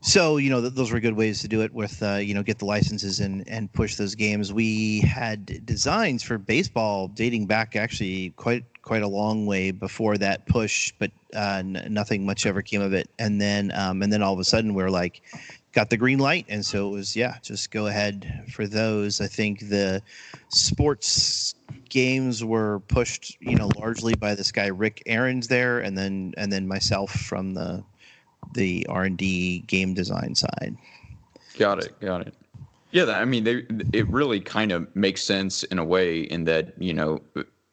so 0.01 0.39
you 0.39 0.49
know 0.49 0.61
th- 0.61 0.75
those 0.75 0.93
were 0.93 1.01
good 1.01 1.17
ways 1.17 1.41
to 1.43 1.49
do 1.49 1.63
it 1.63 1.73
with 1.73 2.03
uh, 2.03 2.17
you 2.17 2.35
know 2.35 2.43
get 2.43 2.59
the 2.59 2.65
licenses 2.65 3.21
and 3.21 3.47
and 3.49 3.73
push 3.73 3.97
those 3.97 4.15
games. 4.15 4.53
We 4.53 5.01
had 5.01 5.65
designs 5.67 6.23
for 6.23 6.39
baseball 6.39 7.09
dating 7.09 7.47
back 7.47 7.77
actually 7.77 8.31
quite 8.31 8.65
quite 8.83 9.03
a 9.03 9.09
long 9.09 9.47
way 9.47 9.71
before 9.71 10.17
that 10.19 10.47
push, 10.47 10.93
but 10.99 11.11
uh, 11.35 11.57
n- 11.59 11.87
nothing 11.91 12.25
much 12.25 12.47
ever 12.47 12.63
came 12.63 12.81
of 12.81 12.93
it. 12.93 13.09
And 13.19 13.41
then 13.41 13.73
um, 13.75 14.03
and 14.03 14.13
then 14.13 14.23
all 14.23 14.33
of 14.33 14.39
a 14.41 14.45
sudden 14.45 14.75
we're 14.75 14.91
like 14.91 15.23
got 15.73 15.91
the 15.91 15.97
green 15.97 16.19
light 16.19 16.47
and 16.49 16.65
so 16.65 16.89
it 16.89 16.93
was 16.93 17.15
yeah 17.15 17.37
just 17.43 17.71
go 17.71 17.87
ahead 17.87 18.45
for 18.53 18.67
those 18.67 19.21
i 19.21 19.27
think 19.27 19.61
the 19.69 20.03
sports 20.49 21.55
games 21.89 22.45
were 22.45 22.81
pushed 22.89 23.37
you 23.41 23.57
know 23.57 23.69
largely 23.77 24.15
by 24.15 24.35
this 24.35 24.51
guy 24.51 24.67
rick 24.67 25.03
aaron's 25.07 25.49
there 25.49 25.79
and 25.79 25.97
then 25.97 26.33
and 26.37 26.53
then 26.53 26.67
myself 26.67 27.11
from 27.13 27.55
the 27.55 27.85
the 28.53 28.85
r&d 28.89 29.61
game 29.67 29.95
design 29.95 30.35
side 30.35 30.77
Got 31.59 31.85
it. 31.85 32.01
Got 32.01 32.27
it. 32.27 32.35
Yeah, 32.91 33.05
I 33.11 33.25
mean, 33.25 33.45
they, 33.45 33.65
it 33.93 34.09
really 34.09 34.41
kind 34.41 34.73
of 34.73 34.95
makes 34.97 35.23
sense 35.23 35.63
in 35.65 35.79
a 35.79 35.85
way 35.85 36.21
in 36.21 36.45
that 36.45 36.75
you 36.81 36.93
know, 36.93 37.21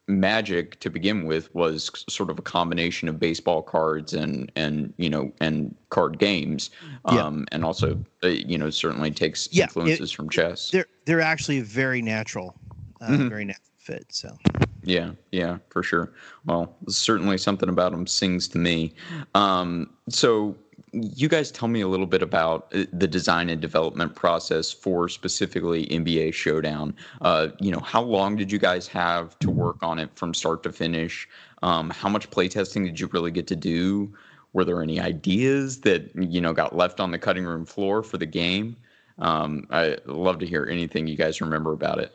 Magic 0.09 0.79
to 0.79 0.89
begin 0.89 1.25
with 1.25 1.53
was 1.53 1.91
sort 2.07 2.29
of 2.29 2.39
a 2.39 2.41
combination 2.41 3.09
of 3.09 3.19
baseball 3.19 3.61
cards 3.61 4.13
and 4.13 4.49
and 4.55 4.93
you 4.95 5.09
know 5.09 5.33
and 5.41 5.75
card 5.89 6.17
games, 6.17 6.69
Yeah. 7.11 7.25
um, 7.25 7.45
and 7.51 7.65
also 7.65 7.99
uh, 8.23 8.27
you 8.29 8.57
know 8.57 8.69
certainly 8.69 9.11
takes 9.11 9.49
Yeah, 9.51 9.65
it- 9.65 9.67
influences 9.67 10.11
from 10.13 10.29
chess. 10.29 10.69
they're 10.71 10.85
they're 11.03 11.19
actually 11.19 11.59
very 11.59 12.01
natural 12.01 12.55
uh, 13.01 13.07
Mhm. 13.09 13.27
very 13.27 13.43
natural 13.43 13.65
fit 13.79 14.05
so 14.09 14.37
Yeah, 14.83 15.11
yeah, 15.33 15.57
for 15.71 15.83
sure. 15.83 16.13
Well, 16.45 16.73
certainly 16.87 17.37
something 17.37 17.67
about 17.67 17.91
them 17.91 18.07
sings 18.07 18.47
to 18.49 18.57
me. 18.57 18.93
Um, 19.35 19.89
so, 20.07 20.55
you 20.93 21.27
guys 21.27 21.51
tell 21.51 21.67
me 21.67 21.81
a 21.81 21.87
little 21.87 22.05
bit 22.05 22.21
about 22.21 22.71
uh, 22.73 22.85
the 22.93 23.07
design 23.07 23.49
and 23.49 23.61
development 23.61 24.15
process 24.15 24.71
for 24.71 25.09
specifically 25.09 25.85
NBA 25.87 26.33
Showdown. 26.33 26.95
Uh, 27.21 27.49
you 27.59 27.71
know, 27.71 27.79
how 27.79 28.01
long 28.01 28.35
did 28.35 28.51
you 28.51 28.59
guys 28.59 28.87
have 28.87 29.37
to 29.39 29.49
work 29.49 29.81
on 29.81 29.99
it 29.99 30.09
from 30.15 30.33
start 30.33 30.63
to 30.63 30.71
finish? 30.71 31.27
Um, 31.61 31.89
how 31.89 32.09
much 32.09 32.29
playtesting 32.29 32.85
did 32.85 32.99
you 32.99 33.07
really 33.07 33.31
get 33.31 33.47
to 33.47 33.55
do? 33.55 34.13
Were 34.53 34.63
there 34.63 34.81
any 34.81 34.99
ideas 34.99 35.81
that 35.81 36.09
you 36.15 36.39
know 36.39 36.53
got 36.53 36.75
left 36.75 36.99
on 36.99 37.11
the 37.11 37.19
cutting 37.19 37.45
room 37.45 37.65
floor 37.65 38.01
for 38.01 38.17
the 38.17 38.25
game? 38.25 38.77
Um, 39.19 39.67
I 39.69 39.97
love 40.05 40.39
to 40.39 40.45
hear 40.45 40.67
anything 40.69 41.07
you 41.07 41.17
guys 41.17 41.41
remember 41.41 41.73
about 41.73 41.99
it. 41.99 42.13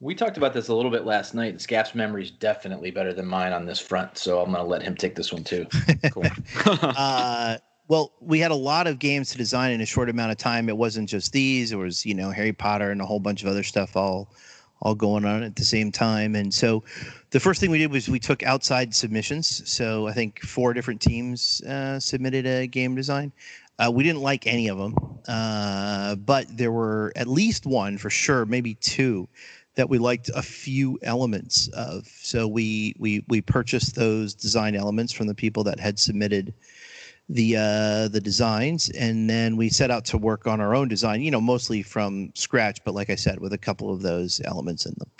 We 0.00 0.14
talked 0.14 0.36
about 0.36 0.52
this 0.52 0.68
a 0.68 0.74
little 0.74 0.90
bit 0.90 1.04
last 1.04 1.34
night. 1.34 1.52
and 1.52 1.58
Skaff's 1.58 1.94
memory 1.94 2.24
is 2.24 2.30
definitely 2.30 2.90
better 2.90 3.12
than 3.12 3.26
mine 3.26 3.52
on 3.52 3.64
this 3.64 3.80
front, 3.80 4.18
so 4.18 4.40
I'm 4.40 4.52
going 4.52 4.62
to 4.62 4.68
let 4.68 4.82
him 4.82 4.94
take 4.94 5.14
this 5.14 5.32
one 5.32 5.44
too. 5.44 5.66
Cool. 6.10 6.24
uh, 6.66 7.56
well, 7.88 8.12
we 8.20 8.38
had 8.38 8.50
a 8.50 8.56
lot 8.56 8.86
of 8.86 8.98
games 8.98 9.30
to 9.30 9.38
design 9.38 9.72
in 9.72 9.80
a 9.80 9.86
short 9.86 10.08
amount 10.08 10.32
of 10.32 10.38
time. 10.38 10.68
It 10.68 10.76
wasn't 10.76 11.08
just 11.08 11.32
these; 11.32 11.72
it 11.72 11.76
was 11.76 12.06
you 12.06 12.14
know 12.14 12.30
Harry 12.30 12.52
Potter 12.52 12.90
and 12.90 13.00
a 13.00 13.06
whole 13.06 13.20
bunch 13.20 13.42
of 13.42 13.48
other 13.48 13.62
stuff 13.62 13.96
all 13.96 14.28
all 14.80 14.94
going 14.94 15.24
on 15.24 15.42
at 15.42 15.56
the 15.56 15.64
same 15.64 15.90
time. 15.90 16.34
And 16.34 16.52
so, 16.52 16.84
the 17.30 17.40
first 17.40 17.60
thing 17.60 17.70
we 17.70 17.78
did 17.78 17.90
was 17.90 18.08
we 18.08 18.18
took 18.18 18.42
outside 18.42 18.94
submissions. 18.94 19.70
So 19.70 20.06
I 20.06 20.12
think 20.12 20.40
four 20.42 20.74
different 20.74 21.00
teams 21.00 21.62
uh, 21.62 21.98
submitted 22.00 22.46
a 22.46 22.66
game 22.66 22.94
design. 22.94 23.32
Uh, 23.78 23.90
we 23.92 24.04
didn't 24.04 24.22
like 24.22 24.46
any 24.46 24.68
of 24.68 24.78
them, 24.78 24.94
uh, 25.26 26.14
but 26.14 26.46
there 26.56 26.70
were 26.70 27.12
at 27.16 27.26
least 27.26 27.66
one 27.66 27.98
for 27.98 28.08
sure, 28.08 28.46
maybe 28.46 28.74
two 28.74 29.28
that 29.74 29.88
we 29.88 29.98
liked 29.98 30.30
a 30.34 30.42
few 30.42 30.98
elements 31.02 31.68
of. 31.68 32.06
So 32.06 32.46
we 32.46 32.94
we 32.98 33.24
we 33.28 33.40
purchased 33.40 33.96
those 33.96 34.34
design 34.34 34.76
elements 34.76 35.12
from 35.12 35.26
the 35.26 35.34
people 35.34 35.64
that 35.64 35.80
had 35.80 35.98
submitted 35.98 36.54
the 37.28 37.56
uh, 37.56 38.08
the 38.08 38.20
designs, 38.20 38.90
and 38.90 39.28
then 39.28 39.56
we 39.56 39.68
set 39.68 39.90
out 39.90 40.04
to 40.06 40.18
work 40.18 40.46
on 40.46 40.60
our 40.60 40.74
own 40.74 40.88
design. 40.88 41.22
You 41.22 41.30
know, 41.30 41.40
mostly 41.40 41.82
from 41.82 42.30
scratch, 42.34 42.84
but 42.84 42.94
like 42.94 43.10
I 43.10 43.14
said, 43.14 43.40
with 43.40 43.52
a 43.52 43.58
couple 43.58 43.92
of 43.92 44.02
those 44.02 44.40
elements 44.44 44.86
in 44.86 44.94
them. 44.98 45.10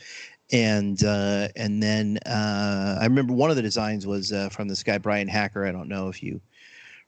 And 0.52 1.02
uh, 1.02 1.48
and 1.56 1.82
then 1.82 2.18
uh, 2.26 2.98
I 3.00 3.04
remember 3.04 3.32
one 3.32 3.50
of 3.50 3.56
the 3.56 3.62
designs 3.62 4.06
was 4.06 4.32
uh, 4.32 4.50
from 4.50 4.68
this 4.68 4.82
guy 4.82 4.98
Brian 4.98 5.28
Hacker. 5.28 5.64
I 5.64 5.72
don't 5.72 5.88
know 5.88 6.08
if 6.08 6.22
you 6.22 6.40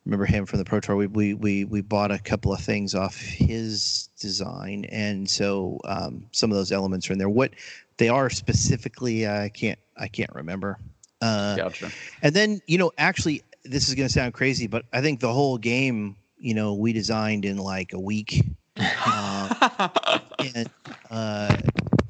remember 0.06 0.24
him 0.24 0.46
from 0.46 0.58
the 0.58 0.64
Pro 0.64 0.80
Tour. 0.80 0.96
We 0.96 1.06
we 1.06 1.34
we 1.34 1.64
we 1.64 1.80
bought 1.82 2.10
a 2.10 2.18
couple 2.18 2.52
of 2.52 2.60
things 2.60 2.94
off 2.94 3.18
his 3.18 4.08
design, 4.18 4.86
and 4.86 5.28
so 5.28 5.78
um, 5.84 6.26
some 6.32 6.50
of 6.50 6.56
those 6.56 6.72
elements 6.72 7.10
are 7.10 7.12
in 7.12 7.18
there. 7.18 7.28
What 7.28 7.52
they 7.98 8.08
are 8.08 8.30
specifically, 8.30 9.28
I 9.28 9.50
can't 9.50 9.78
I 9.96 10.08
can't 10.08 10.34
remember. 10.34 10.78
Uh, 11.22 11.56
gotcha. 11.56 11.90
and 12.22 12.34
then, 12.34 12.60
you 12.66 12.76
know, 12.78 12.92
actually, 12.98 13.42
this 13.70 13.88
is 13.88 13.94
going 13.94 14.08
to 14.08 14.12
sound 14.12 14.34
crazy, 14.34 14.66
but 14.66 14.84
I 14.92 15.00
think 15.00 15.20
the 15.20 15.32
whole 15.32 15.58
game, 15.58 16.16
you 16.38 16.54
know, 16.54 16.74
we 16.74 16.92
designed 16.92 17.44
in 17.44 17.58
like 17.58 17.92
a 17.92 18.00
week. 18.00 18.44
Um, 19.04 19.48
and 20.56 20.70
uh, 21.10 21.56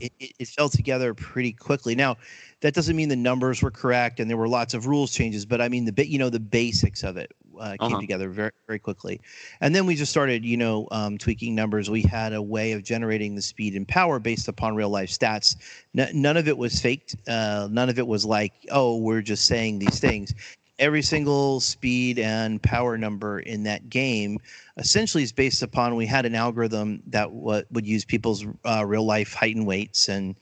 it, 0.00 0.12
it, 0.18 0.32
it 0.38 0.48
fell 0.48 0.68
together 0.68 1.14
pretty 1.14 1.52
quickly. 1.52 1.94
Now, 1.94 2.16
that 2.60 2.74
doesn't 2.74 2.96
mean 2.96 3.08
the 3.08 3.16
numbers 3.16 3.62
were 3.62 3.70
correct 3.70 4.20
and 4.20 4.28
there 4.28 4.36
were 4.36 4.48
lots 4.48 4.74
of 4.74 4.86
rules 4.86 5.12
changes, 5.12 5.46
but 5.46 5.60
I 5.60 5.68
mean 5.68 5.84
the 5.84 5.92
bit, 5.92 6.08
you 6.08 6.18
know, 6.18 6.30
the 6.30 6.40
basics 6.40 7.02
of 7.02 7.16
it 7.16 7.32
uh, 7.60 7.76
came 7.80 7.92
Uh-huh. 7.92 8.00
together 8.00 8.28
very, 8.28 8.50
very 8.66 8.78
quickly. 8.78 9.20
And 9.60 9.74
then 9.74 9.86
we 9.86 9.94
just 9.94 10.10
started, 10.10 10.44
you 10.44 10.56
know, 10.56 10.88
um, 10.90 11.18
tweaking 11.18 11.54
numbers. 11.54 11.88
We 11.90 12.02
had 12.02 12.32
a 12.32 12.42
way 12.42 12.72
of 12.72 12.82
generating 12.82 13.34
the 13.34 13.42
speed 13.42 13.74
and 13.74 13.86
power 13.86 14.18
based 14.18 14.48
upon 14.48 14.74
real 14.74 14.90
life 14.90 15.10
stats. 15.10 15.56
N- 15.96 16.10
none 16.14 16.36
of 16.36 16.48
it 16.48 16.56
was 16.58 16.80
faked. 16.80 17.16
Uh, 17.28 17.68
none 17.70 17.88
of 17.88 17.98
it 17.98 18.06
was 18.06 18.24
like, 18.24 18.52
oh, 18.70 18.96
we're 18.98 19.22
just 19.22 19.46
saying 19.46 19.78
these 19.78 20.00
things. 20.00 20.34
Every 20.78 21.02
single 21.02 21.60
speed 21.60 22.18
and 22.18 22.62
power 22.62 22.98
number 22.98 23.40
in 23.40 23.62
that 23.62 23.88
game 23.88 24.38
essentially 24.76 25.22
is 25.22 25.32
based 25.32 25.62
upon 25.62 25.96
we 25.96 26.06
had 26.06 26.26
an 26.26 26.34
algorithm 26.34 27.02
that 27.06 27.28
w- 27.32 27.64
would 27.70 27.86
use 27.86 28.04
people's 28.04 28.44
uh, 28.64 28.84
real 28.84 29.04
life 29.04 29.32
height 29.32 29.56
and 29.56 29.66
weights 29.66 30.08
and 30.08 30.36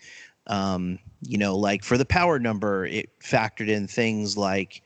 um, 0.49 0.99
you 1.23 1.39
know 1.39 1.57
like 1.57 1.85
for 1.85 1.97
the 1.97 2.05
power 2.05 2.39
number 2.39 2.85
it 2.87 3.11
factored 3.21 3.69
in 3.69 3.87
things 3.87 4.37
like 4.37 4.83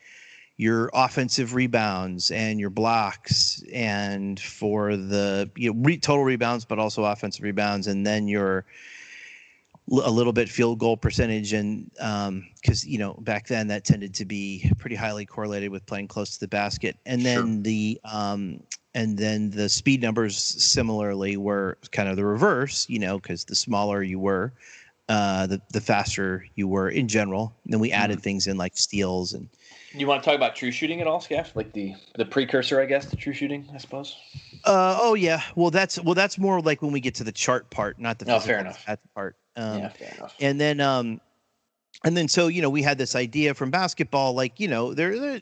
your 0.58 0.90
offensive 0.92 1.54
rebounds 1.54 2.30
and 2.30 2.60
your 2.60 2.70
blocks 2.70 3.62
and 3.72 4.40
for 4.40 4.96
the 4.96 5.50
you 5.56 5.72
know, 5.72 5.80
re- 5.82 5.98
total 5.98 6.24
rebounds 6.24 6.64
but 6.64 6.78
also 6.78 7.04
offensive 7.04 7.42
rebounds 7.42 7.86
and 7.86 8.06
then 8.06 8.28
your 8.28 8.66
a 9.90 10.10
little 10.10 10.32
bit 10.32 10.48
field 10.48 10.78
goal 10.78 10.96
percentage 10.96 11.52
and 11.52 11.90
because 12.60 12.86
you 12.86 12.98
know 12.98 13.14
back 13.20 13.46
then 13.46 13.68
that 13.68 13.84
tended 13.84 14.14
to 14.14 14.24
be 14.24 14.70
pretty 14.78 14.96
highly 14.96 15.24
correlated 15.24 15.70
with 15.70 15.84
playing 15.86 16.06
close 16.06 16.30
to 16.34 16.40
the 16.40 16.48
basket 16.48 16.96
and 17.06 17.24
then 17.24 17.56
Sure. 17.56 17.62
the 17.62 18.00
um, 18.04 18.60
and 18.94 19.16
then 19.16 19.50
the 19.50 19.68
speed 19.68 20.02
numbers 20.02 20.36
similarly 20.36 21.36
were 21.36 21.78
kind 21.92 22.08
of 22.08 22.16
the 22.16 22.24
reverse 22.24 22.86
you 22.88 22.98
know 22.98 23.18
because 23.18 23.44
the 23.44 23.54
smaller 23.54 24.02
you 24.02 24.18
were 24.18 24.52
uh, 25.08 25.46
the, 25.46 25.58
the 25.72 25.80
faster 25.80 26.44
you 26.54 26.68
were 26.68 26.90
in 26.90 27.08
general 27.08 27.54
and 27.64 27.72
then 27.72 27.80
we 27.80 27.90
added 27.90 28.20
things 28.20 28.46
in 28.46 28.58
like 28.58 28.76
steals 28.76 29.32
and 29.32 29.48
You 29.94 30.06
want 30.06 30.22
to 30.22 30.28
talk 30.28 30.36
about 30.36 30.54
true 30.54 30.70
shooting 30.70 31.00
at 31.00 31.06
all, 31.06 31.18
Skaff? 31.18 31.56
Like 31.56 31.72
the 31.72 31.94
the 32.16 32.26
precursor, 32.26 32.78
I 32.78 32.84
guess, 32.84 33.06
to 33.06 33.16
true 33.16 33.32
shooting, 33.32 33.66
I 33.72 33.78
suppose. 33.78 34.16
Uh, 34.64 34.98
oh 35.00 35.14
yeah 35.14 35.42
well 35.56 35.70
that's 35.70 36.00
well 36.02 36.14
that's 36.14 36.38
more 36.38 36.60
like 36.60 36.82
when 36.82 36.92
we 36.92 37.00
get 37.00 37.14
to 37.16 37.24
the 37.24 37.32
chart 37.32 37.70
part 37.70 37.98
not 37.98 38.18
the 38.18 38.32
Oh, 38.32 38.40
fair 38.40 38.60
enough. 38.60 38.84
part 39.14 39.36
um, 39.56 39.78
yeah, 39.78 39.88
fair 39.90 40.14
enough. 40.16 40.34
and 40.40 40.60
then 40.60 40.80
um 40.80 41.20
and 42.04 42.16
then 42.16 42.28
so 42.28 42.46
you 42.46 42.62
know 42.62 42.70
we 42.70 42.82
had 42.82 42.96
this 42.98 43.16
idea 43.16 43.54
from 43.54 43.70
basketball 43.70 44.32
like 44.34 44.60
you 44.60 44.68
know 44.68 44.94
they're, 44.94 45.18
they're 45.18 45.40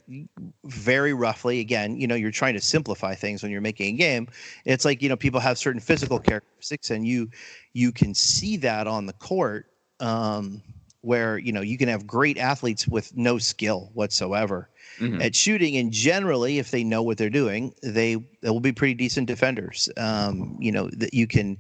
very 0.65 1.13
roughly 1.13 1.61
again 1.61 1.97
you 2.01 2.07
know 2.07 2.15
you're 2.15 2.31
trying 2.31 2.55
to 2.55 2.61
simplify 2.61 3.15
things 3.15 3.43
when 3.43 3.53
you're 3.53 3.61
making 3.61 3.95
a 3.95 3.99
game 3.99 4.27
it's 4.65 4.85
like 4.85 5.03
you 5.03 5.09
know 5.09 5.17
people 5.17 5.41
have 5.41 5.59
certain 5.59 5.81
physical 5.81 6.19
characteristics 6.19 6.91
and 6.91 7.07
you 7.07 7.29
you 7.75 7.93
can 7.93 8.15
see 8.15 8.57
that 8.57 8.87
on 8.87 9.07
the 9.07 9.13
court 9.15 9.67
um 10.01 10.63
where 11.07 11.39
you 11.39 11.53
know 11.53 11.61
you 11.61 11.79
can 11.79 11.89
have 11.89 12.05
great 12.07 12.37
athletes 12.37 12.89
with 12.89 13.17
no 13.17 13.39
skill 13.39 13.91
whatsoever 13.95 14.69
Mhm. 15.01 15.23
at 15.23 15.35
shooting 15.37 15.77
and 15.77 15.93
generally 15.93 16.59
if 16.59 16.71
they 16.71 16.83
know 16.83 17.03
what 17.03 17.17
they're 17.17 17.31
doing 17.31 17.73
they 17.83 18.17
they 18.41 18.51
will 18.51 18.61
be 18.61 18.73
pretty 18.73 18.95
decent 18.95 19.27
defenders 19.29 19.89
um 19.99 20.57
you 20.59 20.73
know 20.73 20.89
that 20.91 21.15
you 21.15 21.27
can 21.27 21.59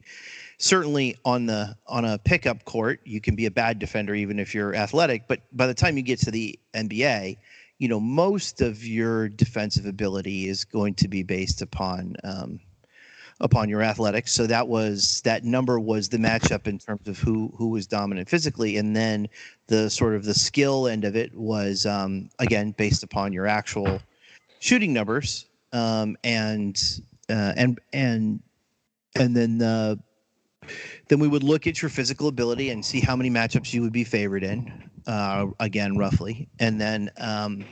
certainly 0.59 1.17
on 1.25 1.47
the 1.47 1.77
on 1.87 2.05
a 2.05 2.19
pickup 2.19 2.65
court 2.65 3.01
you 3.05 3.21
can 3.21 3.37
be 3.37 3.47
a 3.47 3.51
bad 3.51 3.79
defender 3.79 4.15
even 4.15 4.39
if 4.39 4.55
you're 4.55 4.75
athletic 4.75 5.29
but 5.29 5.43
by 5.53 5.67
the 5.67 5.75
time 5.75 5.97
you 5.97 6.03
get 6.03 6.19
to 6.19 6.31
the 6.31 6.59
nba 6.75 7.37
you 7.79 7.89
know 7.89 8.01
most 8.01 8.61
of 8.61 8.85
your 8.85 9.29
defensive 9.29 9.87
ability 9.87 10.49
is 10.49 10.65
going 10.65 10.95
to 10.95 11.09
be 11.09 11.23
based 11.23 11.63
upon 11.63 12.17
um 12.25 12.59
upon 13.41 13.69
your 13.69 13.83
athletics. 13.83 14.33
So 14.33 14.47
that 14.47 14.67
was 14.67 15.21
that 15.23 15.45
number 15.45 15.79
was 15.79 16.09
the 16.09 16.17
matchup 16.17 16.67
in 16.67 16.79
terms 16.79 17.07
of 17.09 17.19
who 17.19 17.53
who 17.57 17.69
was 17.69 17.87
dominant 17.87 18.29
physically, 18.29 18.77
and 18.77 18.95
then 18.95 19.29
the 19.67 19.91
sort 19.91 20.15
of 20.15 20.25
the 20.25 20.35
skill 20.35 20.87
end 20.87 21.05
of 21.05 21.17
it 21.17 21.35
was 21.35 21.87
um, 21.87 22.31
again 22.39 22.73
based 22.73 23.03
upon 23.03 23.33
your 23.33 23.47
actual 23.47 24.01
shooting 24.59 24.93
numbers. 24.93 25.47
Um, 25.73 26.17
and 26.25 26.81
uh, 27.29 27.53
and 27.57 27.79
and 27.93 28.41
and 29.19 29.37
then 29.37 29.59
the 29.59 29.99
then 31.09 31.19
we 31.19 31.29
would 31.29 31.43
look 31.43 31.67
at 31.67 31.81
your 31.81 31.89
physical 31.89 32.29
ability 32.29 32.71
and 32.71 32.85
see 32.85 33.01
how 33.01 33.15
many 33.15 33.31
matchups 33.31 33.73
you 33.73 33.83
would 33.83 33.93
be 33.93 34.05
favored 34.05 34.43
in 34.43 34.91
uh, 35.07 35.47
again 35.61 35.97
roughly. 35.97 36.49
And 36.59 36.81
then 36.81 37.11
um, 37.19 37.65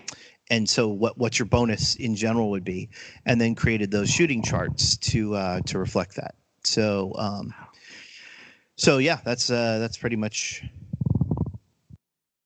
and 0.51 0.69
so 0.69 0.89
what 0.89 1.17
what 1.19 1.39
your 1.39 1.47
bonus 1.47 1.97
in 1.97 2.15
general 2.15 2.51
would 2.51 2.65
be 2.65 2.89
and 3.27 3.41
then 3.41 3.55
created 3.55 3.91
those 3.91 4.11
shooting 4.11 4.43
charts 4.43 4.97
to 4.97 5.35
uh, 5.35 5.61
to 5.63 5.79
reflect 5.79 6.17
that 6.17 6.35
so 6.63 7.13
um, 7.17 7.55
so 8.77 8.99
yeah 8.99 9.21
that's 9.25 9.51
uh, 9.51 9.79
that's 9.79 9.97
pretty 9.97 10.17
much 10.17 10.63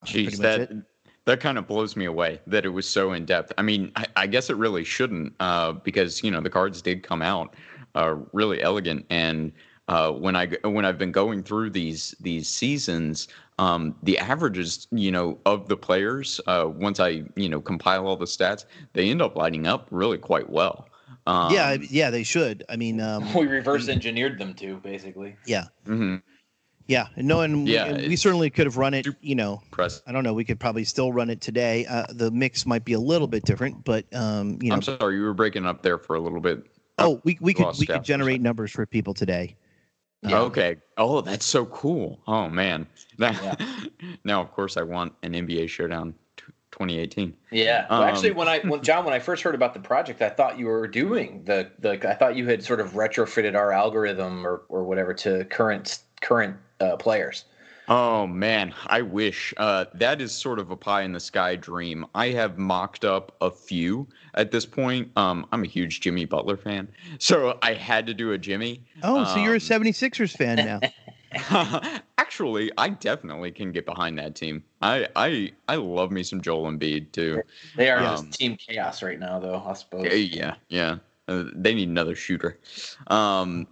Jeez, 0.05 0.25
pretty 0.25 0.37
much 0.37 0.39
that 0.39 0.61
it. 0.61 0.77
that 1.25 1.41
kind 1.41 1.59
of 1.59 1.67
blows 1.67 1.97
me 1.97 2.05
away 2.07 2.41
that 2.47 2.65
it 2.65 2.71
was 2.71 2.89
so 2.89 3.13
in 3.13 3.25
depth. 3.25 3.53
I 3.59 3.63
mean, 3.63 3.93
I, 3.97 4.07
I 4.17 4.27
guess 4.27 4.49
it 4.51 4.57
really 4.57 4.85
shouldn't, 4.85 5.35
uh, 5.41 5.73
because 5.73 6.23
you 6.23 6.31
know 6.31 6.41
the 6.41 6.51
cards 6.51 6.81
did 6.81 7.03
come 7.03 7.23
out 7.23 7.55
uh, 7.95 8.17
really 8.33 8.63
elegant, 8.63 9.07
and 9.11 9.53
uh, 9.89 10.13
when 10.13 10.37
I 10.37 10.49
when 10.65 10.85
I've 10.85 10.99
been 10.99 11.13
going 11.13 11.43
through 11.43 11.71
these 11.71 12.15
these 12.21 12.47
seasons, 12.47 13.29
um, 13.59 13.97
the 14.03 14.19
averages, 14.19 14.87
you 14.91 15.11
know, 15.11 15.39
of 15.47 15.69
the 15.69 15.77
players, 15.77 16.41
uh, 16.47 16.67
once 16.69 17.01
I 17.01 17.25
you 17.37 17.49
know 17.49 17.61
compile 17.61 18.07
all 18.07 18.17
the 18.17 18.27
stats, 18.27 18.67
they 18.93 19.09
end 19.11 19.23
up 19.23 19.35
lining 19.35 19.67
up 19.67 19.89
really 19.91 20.19
quite 20.19 20.51
well. 20.51 20.89
Um, 21.27 21.53
yeah 21.53 21.77
yeah 21.91 22.09
they 22.09 22.23
should 22.23 22.65
i 22.71 22.77
mean 22.77 23.01
um, 23.01 23.33
we 23.35 23.47
reverse 23.47 23.89
engineered 23.89 24.39
them 24.39 24.55
too, 24.55 24.77
basically. 24.83 25.37
mhm, 25.87 26.23
yeah 26.87 27.09
no 27.17 27.43
and, 27.43 27.69
Yeah, 27.69 27.85
we, 27.85 27.91
and 27.91 28.09
we 28.09 28.17
certainly 28.17 28.49
could 28.49 28.67
have 28.67 28.79
run 28.79 28.95
it 28.95 29.07
you 29.21 29.35
know 29.35 29.61
impressive. 29.67 30.03
I 30.07 30.13
don't 30.13 30.25
know. 30.25 30.33
We 30.33 30.45
could 30.45 30.61
probably 30.61 30.85
still 30.85 31.13
run 31.13 31.29
it 31.29 31.41
today. 31.41 31.87
Uh, 31.87 32.07
the 32.11 32.31
mix 32.31 32.65
might 32.67 32.85
be 32.85 32.95
a 32.95 33.01
little 33.01 33.27
bit 33.27 33.45
different, 33.45 33.85
but 33.85 34.05
um, 34.15 34.59
you 34.63 34.69
know. 34.71 34.77
I'm 34.77 34.83
sorry, 34.83 35.17
you 35.17 35.23
were 35.23 35.35
breaking 35.35 35.67
up 35.67 35.83
there 35.83 35.99
for 35.99 36.17
a 36.17 36.21
little 36.21 36.41
bit. 36.41 36.67
oh, 36.99 37.21
we 37.25 37.37
we 37.41 37.53
could 37.53 37.77
we 37.79 37.87
could 37.87 38.05
generate 38.05 38.41
numbers 38.41 38.71
for 38.71 38.87
people 38.87 39.13
today. 39.13 39.57
Yeah. 40.23 40.41
Okay. 40.41 40.77
Oh, 40.97 41.21
that's 41.21 41.47
so 41.47 41.67
cool. 41.67 42.21
Oh 42.27 42.49
man. 42.49 42.87
Now, 43.19 43.31
Yeah. 43.43 43.55
now 44.25 44.41
of 44.41 44.53
course 44.53 44.77
I 44.77 44.83
want 44.83 45.13
an 45.23 45.33
NBA 45.33 45.69
Showdown 45.69 46.15
t- 46.37 46.45
2018. 46.73 47.35
Yeah. 47.51 47.87
Well, 47.89 48.03
actually, 48.03 48.31
Um, 48.31 48.37
when 48.37 48.49
I 48.49 48.59
when 48.61 48.83
John, 48.89 49.05
when 49.05 49.15
I 49.15 49.21
first 49.21 49.43
heard 49.43 49.55
about 49.55 49.75
the 49.75 49.81
project, 49.81 50.21
I 50.23 50.29
thought 50.29 50.59
you 50.59 50.67
were 50.67 50.89
doing 50.89 51.45
the 51.45 51.71
the. 51.79 51.93
I 52.09 52.15
thought 52.15 52.35
you 52.37 52.47
had 52.47 52.65
sort 52.65 52.81
of 52.81 52.93
retrofitted 52.93 53.55
our 53.55 53.73
algorithm 53.73 54.47
or 54.47 54.63
or 54.69 54.85
whatever 54.85 55.15
to 55.15 55.45
current 55.45 55.99
current 56.21 56.57
uh, 56.81 56.97
players. 56.97 57.45
Oh 57.91 58.27
man, 58.27 58.75
I 58.87 59.01
wish. 59.03 59.55
Uh, 59.57 59.87
that 59.95 60.21
is 60.21 60.33
sort 60.33 60.59
of 60.59 60.71
a 60.71 60.77
pie 60.77 61.03
in 61.03 61.13
the 61.13 61.21
sky 61.21 61.57
dream. 61.57 62.05
I 62.15 62.29
have 62.29 62.59
mocked 62.59 63.05
up 63.05 63.35
a 63.41 63.51
few 63.51 64.07
at 64.35 64.51
this 64.51 64.67
point. 64.67 65.11
Um, 65.17 65.47
I'm 65.53 65.65
a 65.65 65.67
huge 65.67 66.01
Jimmy 66.01 66.27
Butler 66.27 66.57
fan, 66.59 66.89
so 67.19 67.59
I 67.63 67.73
had 67.73 68.07
to 68.07 68.15
do 68.15 68.33
a 68.33 68.39
Jimmy. 68.39 68.83
Oh, 69.03 69.25
so 69.25 69.37
you're 69.41 69.53
a 69.55 69.57
Um, 69.57 69.61
76ers 69.61 70.37
fan 70.37 70.57
now. 70.57 70.81
Actually, 72.19 72.71
I 72.77 72.91
definitely 72.91 73.51
can 73.53 73.73
get 73.73 73.87
behind 73.87 74.19
that 74.19 74.35
team. 74.35 74.63
I 74.83 75.09
I 75.17 75.53
I 75.69 75.77
love 75.77 76.11
me 76.11 76.23
some 76.23 76.41
Joel 76.41 76.71
Embiid 76.71 77.13
too. 77.13 77.43
They 77.77 77.91
are 77.91 77.99
Um, 77.99 78.27
just 78.27 78.39
team 78.39 78.57
chaos 78.57 79.03
right 79.03 79.19
now, 79.19 79.39
though. 79.39 79.63
I 79.67 79.73
suppose. 79.75 80.05
Yeah, 80.05 80.13
yeah, 80.15 80.55
yeah. 80.69 80.97
Uh, 81.27 81.45
they 81.55 81.75
need 81.75 81.89
another 81.89 82.15
shooter. 82.15 82.59
Um, 83.09 83.67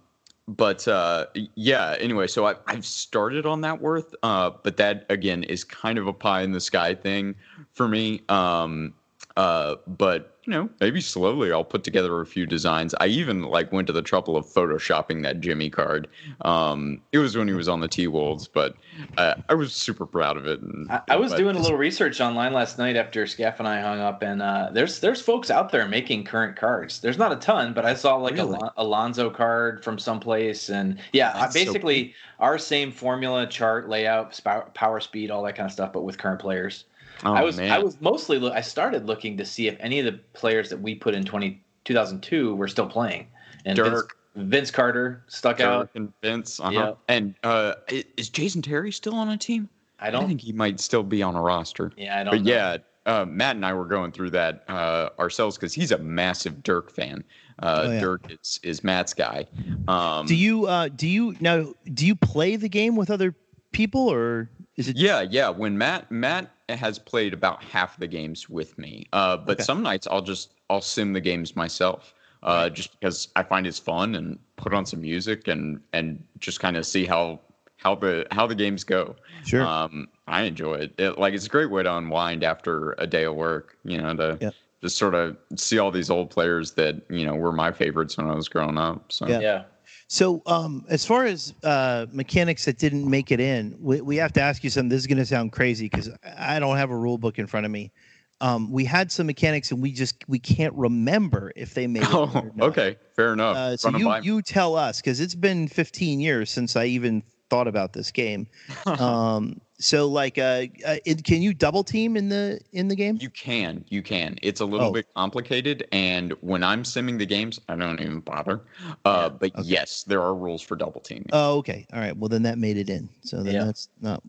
but 0.47 0.87
uh, 0.87 1.25
yeah. 1.55 1.95
Anyway, 1.99 2.27
so 2.27 2.47
I, 2.47 2.55
I've 2.67 2.85
started 2.85 3.45
on 3.45 3.61
that 3.61 3.81
worth, 3.81 4.15
uh, 4.23 4.51
but 4.63 4.77
that 4.77 5.05
again 5.09 5.43
is 5.43 5.63
kind 5.63 5.97
of 5.97 6.07
a 6.07 6.13
pie 6.13 6.41
in 6.41 6.51
the 6.51 6.61
sky 6.61 6.95
thing 6.95 7.35
for 7.73 7.87
me. 7.87 8.21
Um, 8.29 8.93
uh, 9.35 9.75
but 9.85 10.36
you 10.47 10.53
know, 10.53 10.69
maybe 10.79 11.01
slowly 11.01 11.51
I'll 11.51 11.65
put 11.65 11.83
together 11.83 12.21
a 12.21 12.25
few 12.25 12.45
designs. 12.45 12.95
I 13.01 13.07
even 13.07 13.43
like 13.43 13.73
went 13.73 13.85
to 13.87 13.93
the 13.93 14.01
trouble 14.01 14.37
of 14.37 14.45
photoshopping 14.45 15.21
that 15.23 15.41
Jimmy 15.41 15.69
card. 15.69 16.07
Um, 16.41 17.01
it 17.11 17.17
was 17.17 17.35
when 17.35 17.49
he 17.49 17.53
was 17.53 17.67
on 17.67 17.81
the 17.81 17.87
T 17.89 18.07
Wolves, 18.07 18.47
but 18.47 18.75
uh, 19.17 19.35
I 19.49 19.55
was 19.55 19.73
super 19.73 20.05
proud 20.05 20.37
of 20.37 20.47
it. 20.47 20.61
And, 20.61 20.89
I, 20.89 21.01
I 21.09 21.15
was 21.17 21.33
doing 21.33 21.57
a 21.57 21.59
little 21.59 21.77
research 21.77 22.21
online 22.21 22.53
last 22.53 22.77
night 22.77 22.95
after 22.95 23.27
Skaff 23.27 23.59
and 23.59 23.67
I 23.67 23.81
hung 23.81 23.99
up, 23.99 24.23
and 24.23 24.41
uh, 24.41 24.69
there's 24.71 25.01
there's 25.01 25.21
folks 25.21 25.51
out 25.51 25.69
there 25.73 25.85
making 25.85 26.23
current 26.23 26.55
cards. 26.55 27.01
There's 27.01 27.17
not 27.17 27.33
a 27.33 27.37
ton, 27.37 27.73
but 27.73 27.85
I 27.85 27.93
saw 27.93 28.15
like 28.15 28.35
Really? 28.35 28.55
a 28.55 28.59
Lon- 28.59 28.71
Alonzo 28.77 29.29
card 29.29 29.83
from 29.83 29.99
someplace, 29.99 30.69
and 30.69 30.97
yeah, 31.11 31.33
I 31.35 31.41
That's 31.41 31.55
so 31.55 31.65
basically 31.65 32.13
our 32.39 32.57
same 32.57 32.93
formula, 32.93 33.47
chart, 33.47 33.89
layout, 33.89 34.33
sp- 34.33 34.71
power, 34.73 35.01
speed, 35.01 35.29
all 35.29 35.43
that 35.43 35.57
kind 35.57 35.65
of 35.65 35.73
stuff, 35.73 35.91
but 35.91 36.03
with 36.03 36.17
current 36.17 36.39
players. 36.39 36.85
Oh, 37.23 37.33
I 37.33 37.43
was 37.43 37.57
man. 37.57 37.71
I 37.71 37.79
was 37.79 37.99
mostly 38.01 38.39
loo- 38.39 38.51
I 38.51 38.61
started 38.61 39.05
looking 39.07 39.37
to 39.37 39.45
see 39.45 39.67
if 39.67 39.75
any 39.79 39.99
of 39.99 40.05
the 40.05 40.13
players 40.33 40.69
that 40.69 40.79
we 40.81 40.95
put 40.95 41.13
in 41.15 41.23
20, 41.23 41.61
2002 41.85 42.55
were 42.55 42.67
still 42.67 42.87
playing, 42.87 43.27
and 43.65 43.77
Vince, 43.77 43.89
Dirk. 43.89 44.17
Vince 44.35 44.71
Carter 44.71 45.23
stuck 45.27 45.59
out. 45.59 45.87
Dirk 45.87 45.95
and 45.95 46.13
Vince. 46.21 46.59
Uh-huh. 46.59 46.71
Yeah. 46.71 46.91
And 47.07 47.33
uh, 47.43 47.73
is 48.17 48.29
Jason 48.29 48.61
Terry 48.61 48.91
still 48.91 49.15
on 49.15 49.29
a 49.29 49.37
team? 49.37 49.67
I 49.99 50.07
I 50.07 50.11
don't. 50.11 50.27
think 50.27 50.41
he 50.41 50.53
might 50.53 50.79
still 50.79 51.01
be 51.03 51.23
on 51.23 51.35
a 51.35 51.41
roster. 51.41 51.91
yeah, 51.97 52.19
I 52.19 52.23
don't. 52.23 52.33
But 52.35 52.41
know. 52.43 52.51
yeah, 52.51 52.77
uh, 53.07 53.25
Matt 53.25 53.55
and 53.55 53.65
I 53.65 53.73
were 53.73 53.85
going 53.85 54.11
through 54.11 54.29
that 54.31 54.63
uh, 54.69 55.09
ourselves 55.17 55.57
because 55.57 55.73
he's 55.73 55.91
a 55.91 55.97
massive 55.97 56.61
Dirk 56.63 56.91
fan. 56.91 57.23
Uh, 57.59 57.83
Oh, 57.87 57.91
yeah. 57.91 57.99
Dirk 57.99 58.31
is, 58.31 58.59
is 58.61 58.83
Matt's 58.83 59.15
guy. 59.15 59.47
Um, 59.87 60.27
do 60.27 60.35
you 60.35 60.67
uh, 60.67 60.89
do 60.89 61.07
you 61.07 61.35
now 61.39 61.73
do 61.95 62.05
you 62.05 62.13
play 62.15 62.55
the 62.57 62.69
game 62.69 62.95
with 62.95 63.09
other 63.09 63.33
people 63.71 64.07
or 64.07 64.51
is 64.75 64.87
it? 64.89 64.97
Yeah, 64.97 65.21
yeah. 65.21 65.49
When 65.49 65.75
Matt 65.79 66.11
Matt 66.11 66.51
has 66.69 66.99
played 66.99 67.33
about 67.33 67.63
half 67.63 67.97
the 67.97 68.07
games 68.07 68.49
with 68.49 68.77
me, 68.77 69.07
uh, 69.13 69.37
but 69.37 69.53
Okay. 69.53 69.63
some 69.63 69.81
nights 69.81 70.07
I'll 70.09 70.21
just 70.21 70.51
I'll 70.69 70.81
sim 70.81 71.13
the 71.13 71.21
games 71.21 71.55
myself, 71.55 72.13
uh, 72.43 72.69
just 72.69 72.99
because 72.99 73.29
I 73.37 73.43
find 73.43 73.65
it's 73.65 73.79
fun 73.79 74.15
and 74.15 74.37
put 74.57 74.73
on 74.73 74.85
some 74.85 75.01
music 75.01 75.47
and 75.47 75.79
and 75.93 76.21
just 76.39 76.59
kind 76.59 76.75
of 76.75 76.85
see 76.85 77.05
how 77.05 77.39
how 77.77 77.95
the 77.95 78.27
how 78.31 78.45
the 78.47 78.55
games 78.55 78.83
go. 78.83 79.15
Sure. 79.45 79.65
Um, 79.65 80.09
I 80.27 80.41
enjoy 80.43 80.73
it. 80.75 80.93
it. 80.99 81.17
Like 81.17 81.33
it's 81.33 81.45
a 81.45 81.49
great 81.49 81.69
way 81.71 81.83
to 81.83 81.95
unwind 81.97 82.43
after 82.43 82.95
a 82.97 83.07
day 83.07 83.23
of 83.23 83.35
work. 83.35 83.77
You 83.85 83.99
know, 84.01 84.13
to 84.15 84.37
Yeah. 84.41 84.49
just 84.81 84.97
sort 84.97 85.15
of 85.15 85.37
see 85.55 85.79
all 85.79 85.89
these 85.91 86.09
old 86.09 86.29
players 86.29 86.71
that 86.73 87.01
you 87.09 87.25
know 87.25 87.35
were 87.35 87.53
my 87.53 87.71
favorites 87.71 88.17
when 88.17 88.27
I 88.27 88.35
was 88.35 88.49
growing 88.49 88.77
up. 88.77 89.09
So 89.11 89.25
Yeah. 89.27 89.39
yeah. 89.39 89.63
So, 90.09 90.41
um, 90.45 90.85
as 90.87 91.05
far 91.05 91.25
as 91.25 91.53
uh, 91.63 92.05
mechanics 92.11 92.63
that 92.65 92.77
didn't 92.77 93.09
make 93.09 93.31
it 93.31 93.41
in, 93.41 93.75
we, 93.79 93.99
we 93.99 94.15
have 94.17 94.31
to 94.33 94.41
ask 94.41 94.63
you 94.63 94.69
something. 94.69 94.89
This 94.89 95.01
is 95.01 95.07
going 95.07 95.17
to 95.17 95.25
sound 95.25 95.51
crazy 95.51 95.89
because 95.89 96.09
I 96.37 96.59
don't 96.59 96.77
have 96.77 96.91
a 96.91 96.95
rule 96.95 97.17
book 97.17 97.39
in 97.39 97.47
front 97.47 97.65
of 97.65 97.71
me. 97.71 97.91
Um, 98.39 98.71
we 98.71 98.85
had 98.85 99.11
some 99.11 99.27
mechanics, 99.27 99.71
and 99.71 99.81
we 99.81 99.91
just 99.91 100.15
we 100.29 100.39
can't 100.39 100.73
remember 100.75 101.51
if 101.55 101.73
they 101.73 101.87
made 101.87 102.03
it. 102.03 102.09
Oh, 102.11 102.51
okay, 102.61 102.97
fair 103.15 103.33
enough. 103.33 103.57
Uh, 103.57 103.77
so 103.77 103.89
you 103.89 104.15
you 104.21 104.41
tell 104.41 104.75
us 104.75 105.01
because 105.01 105.19
it's 105.19 105.35
been 105.35 105.67
15 105.67 106.19
years 106.19 106.51
since 106.51 106.75
I 106.75 106.85
even 106.85 107.23
thought 107.49 107.67
about 107.67 107.91
this 107.93 108.11
game. 108.11 108.47
um, 108.85 109.59
so, 109.79 110.07
like, 110.07 110.37
uh, 110.37 110.65
uh, 110.85 110.97
it, 111.05 111.23
can 111.23 111.41
you 111.41 111.53
double 111.53 111.83
team 111.83 112.17
in 112.17 112.29
the 112.29 112.59
in 112.71 112.87
the 112.87 112.95
game? 112.95 113.17
You 113.21 113.29
can, 113.29 113.85
you 113.89 114.01
can. 114.01 114.37
It's 114.41 114.59
a 114.61 114.65
little 114.65 114.87
Oh. 114.87 114.91
bit 114.93 115.05
complicated, 115.15 115.87
and 115.91 116.33
when 116.41 116.63
I'm 116.63 116.83
simming 116.83 117.17
the 117.19 117.25
games, 117.25 117.59
I 117.69 117.75
don't 117.75 117.99
even 118.01 118.21
bother. 118.21 118.61
Uh, 119.05 119.29
but 119.29 119.53
okay. 119.55 119.61
yes, 119.67 120.03
there 120.03 120.21
are 120.21 120.33
rules 120.33 120.61
for 120.61 120.75
double 120.75 120.99
teaming. 121.01 121.29
Oh, 121.31 121.57
okay. 121.57 121.85
All 121.93 121.99
right. 121.99 122.15
Well, 122.17 122.29
then 122.29 122.43
that 122.43 122.57
made 122.57 122.77
it 122.77 122.89
in. 122.89 123.07
So 123.21 123.43
then 123.43 123.53
Yeah. 123.53 123.63
that's 123.65 123.89
not. 124.01 124.23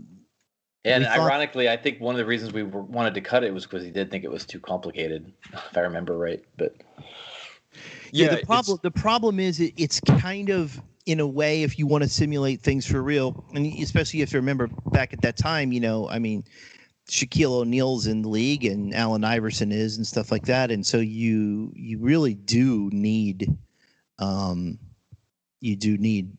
And 0.84 1.04
thought- 1.04 1.18
ironically, 1.18 1.68
I 1.68 1.76
think 1.76 2.00
one 2.00 2.14
of 2.14 2.18
the 2.18 2.26
reasons 2.26 2.52
we 2.52 2.62
wanted 2.62 3.14
to 3.14 3.20
cut 3.20 3.42
it 3.42 3.52
was 3.52 3.64
because 3.64 3.82
he 3.84 3.90
did 3.90 4.10
think 4.10 4.24
it 4.24 4.30
was 4.30 4.44
too 4.44 4.60
complicated, 4.60 5.32
if 5.52 5.76
I 5.76 5.80
remember 5.80 6.16
right. 6.16 6.42
But 6.56 6.74
Yeah, 8.12 8.34
the 8.34 8.46
problem 8.46 8.78
the 8.82 8.90
problem 8.90 9.40
is 9.40 9.60
it, 9.60 9.74
it's 9.76 10.00
kind 10.00 10.50
of 10.50 10.80
in 11.06 11.20
a 11.20 11.26
way 11.26 11.62
if 11.62 11.78
you 11.78 11.86
want 11.86 12.04
to 12.04 12.08
simulate 12.08 12.60
things 12.60 12.86
for 12.86 13.02
real, 13.02 13.44
and 13.54 13.66
especially 13.80 14.20
if 14.20 14.32
you 14.32 14.38
remember 14.38 14.68
back 14.92 15.12
at 15.12 15.22
that 15.22 15.36
time, 15.36 15.72
you 15.72 15.80
know, 15.80 16.08
I 16.08 16.18
mean, 16.18 16.44
Shaquille 17.10 17.60
O'Neal's 17.60 18.06
in 18.06 18.22
the 18.22 18.28
league 18.28 18.64
and 18.64 18.94
Allen 18.94 19.24
Iverson 19.24 19.72
is 19.72 19.96
and 19.96 20.06
stuff 20.06 20.30
like 20.30 20.44
that, 20.46 20.70
and 20.70 20.84
so 20.84 20.98
you 20.98 21.72
you 21.74 21.98
really 21.98 22.34
do 22.34 22.90
need, 22.92 23.56
um, 24.18 24.78
you 25.60 25.76
do 25.76 25.96
need 25.96 26.36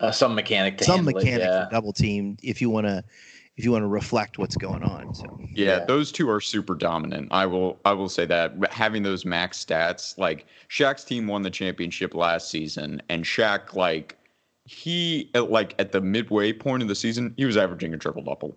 uh, 0.00 0.12
some 0.12 0.34
mechanic 0.34 0.78
to 0.78 0.84
some 0.84 0.96
handle 0.96 1.18
it, 1.18 1.24
mechanic 1.24 1.46
yeah. 1.46 1.64
for 1.64 1.70
double 1.70 1.92
team 1.92 2.36
if 2.42 2.60
you 2.60 2.70
want 2.70 2.86
to 2.86 3.02
if 3.56 3.64
you 3.64 3.70
want 3.72 3.82
to 3.82 3.88
reflect 3.88 4.38
what's 4.38 4.56
going 4.56 4.82
on. 4.82 5.14
So 5.14 5.24
Yeah, 5.54 5.78
Yeah. 5.78 5.84
those 5.84 6.10
two 6.10 6.28
are 6.28 6.40
super 6.40 6.74
dominant. 6.74 7.28
I 7.30 7.46
will 7.46 7.78
I 7.84 7.92
will 7.92 8.08
say 8.08 8.26
that 8.26 8.52
having 8.72 9.02
those 9.02 9.24
max 9.24 9.64
stats, 9.64 10.18
like 10.18 10.46
Shaq's 10.68 11.04
team 11.04 11.26
won 11.26 11.42
the 11.42 11.50
championship 11.50 12.14
last 12.14 12.50
season, 12.50 13.00
and 13.08 13.24
Shaq 13.24 13.74
like 13.74 14.16
he 14.64 15.30
at, 15.34 15.50
like 15.50 15.74
at 15.78 15.92
the 15.92 16.00
midway 16.00 16.52
point 16.52 16.82
of 16.82 16.88
the 16.88 16.94
season, 16.94 17.34
he 17.36 17.44
was 17.44 17.56
averaging 17.56 17.94
a 17.94 17.98
triple 17.98 18.22
double, 18.22 18.56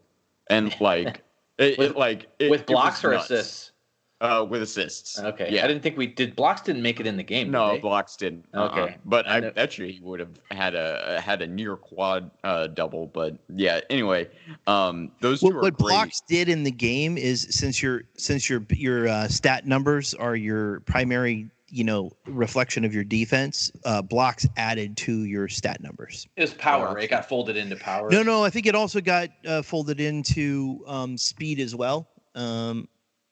and 0.49 0.73
like 0.81 1.21
it, 1.59 1.77
With- 1.77 1.91
it, 1.91 1.97
like 1.97 2.27
it, 2.39 2.49
with 2.49 2.65
blocks 2.65 3.03
was 3.03 3.05
or 3.05 3.13
nuts. 3.15 3.25
assists. 3.31 3.71
Uh, 4.19 4.43
with 4.49 4.63
assists. 4.63 5.19
Okay. 5.19 5.49
Yeah. 5.51 5.63
I 5.63 5.67
didn't 5.67 5.83
think 5.83 5.95
we 5.95 6.07
did. 6.07 6.35
Blocks 6.35 6.61
didn't 6.61 6.81
make 6.81 6.99
it 6.99 7.05
in 7.05 7.17
the 7.17 7.23
game. 7.23 7.51
No, 7.51 7.73
did 7.73 7.83
blocks 7.83 8.15
didn't. 8.15 8.45
Uh-uh. 8.51 8.69
Okay. 8.71 8.97
but 9.05 9.27
I 9.27 9.37
I 9.37 9.39
know- 9.41 9.51
bet 9.51 9.77
you 9.77 9.85
he 9.85 9.99
would 10.01 10.19
have 10.19 10.39
had 10.49 10.73
a 10.73 11.21
had 11.23 11.43
a 11.43 11.47
near 11.47 11.75
quad 11.75 12.31
uh, 12.43 12.65
double. 12.65 13.05
But 13.05 13.35
yeah. 13.47 13.81
Anyway, 13.91 14.27
um, 14.65 15.11
those 15.21 15.43
What, 15.43 15.51
two 15.51 15.57
are 15.57 15.61
what 15.61 15.73
great. 15.75 15.89
blocks 15.89 16.21
did 16.27 16.49
in 16.49 16.63
the 16.63 16.71
game 16.71 17.15
is 17.15 17.45
since 17.51 17.79
your 17.83 18.05
since 18.17 18.49
your 18.49 18.65
your 18.71 19.07
uh, 19.07 19.27
stat 19.27 19.67
numbers 19.67 20.15
are 20.15 20.35
your 20.35 20.79
primary 20.81 21.51
you 21.69 21.83
know 21.83 22.11
reflection 22.25 22.85
of 22.85 22.95
your 22.95 23.03
defense, 23.03 23.71
uh, 23.85 24.01
blocks 24.01 24.47
added 24.57 24.97
to 24.97 25.25
your 25.25 25.47
stat 25.47 25.79
numbers. 25.83 26.27
It 26.37 26.41
was 26.41 26.53
power. 26.55 26.87
Oh, 26.87 26.93
right? 26.95 27.03
It 27.03 27.09
got 27.11 27.29
folded 27.29 27.55
into 27.55 27.75
power. 27.75 28.09
No, 28.09 28.23
no, 28.23 28.43
I 28.43 28.49
think 28.49 28.65
it 28.65 28.73
also 28.73 28.99
got 28.99 29.29
uh, 29.45 29.61
folded 29.61 29.99
into 29.99 30.83
um, 30.87 31.19
speed 31.19 31.59
as 31.59 31.75
well. 31.75 32.07
Um, 32.33 32.87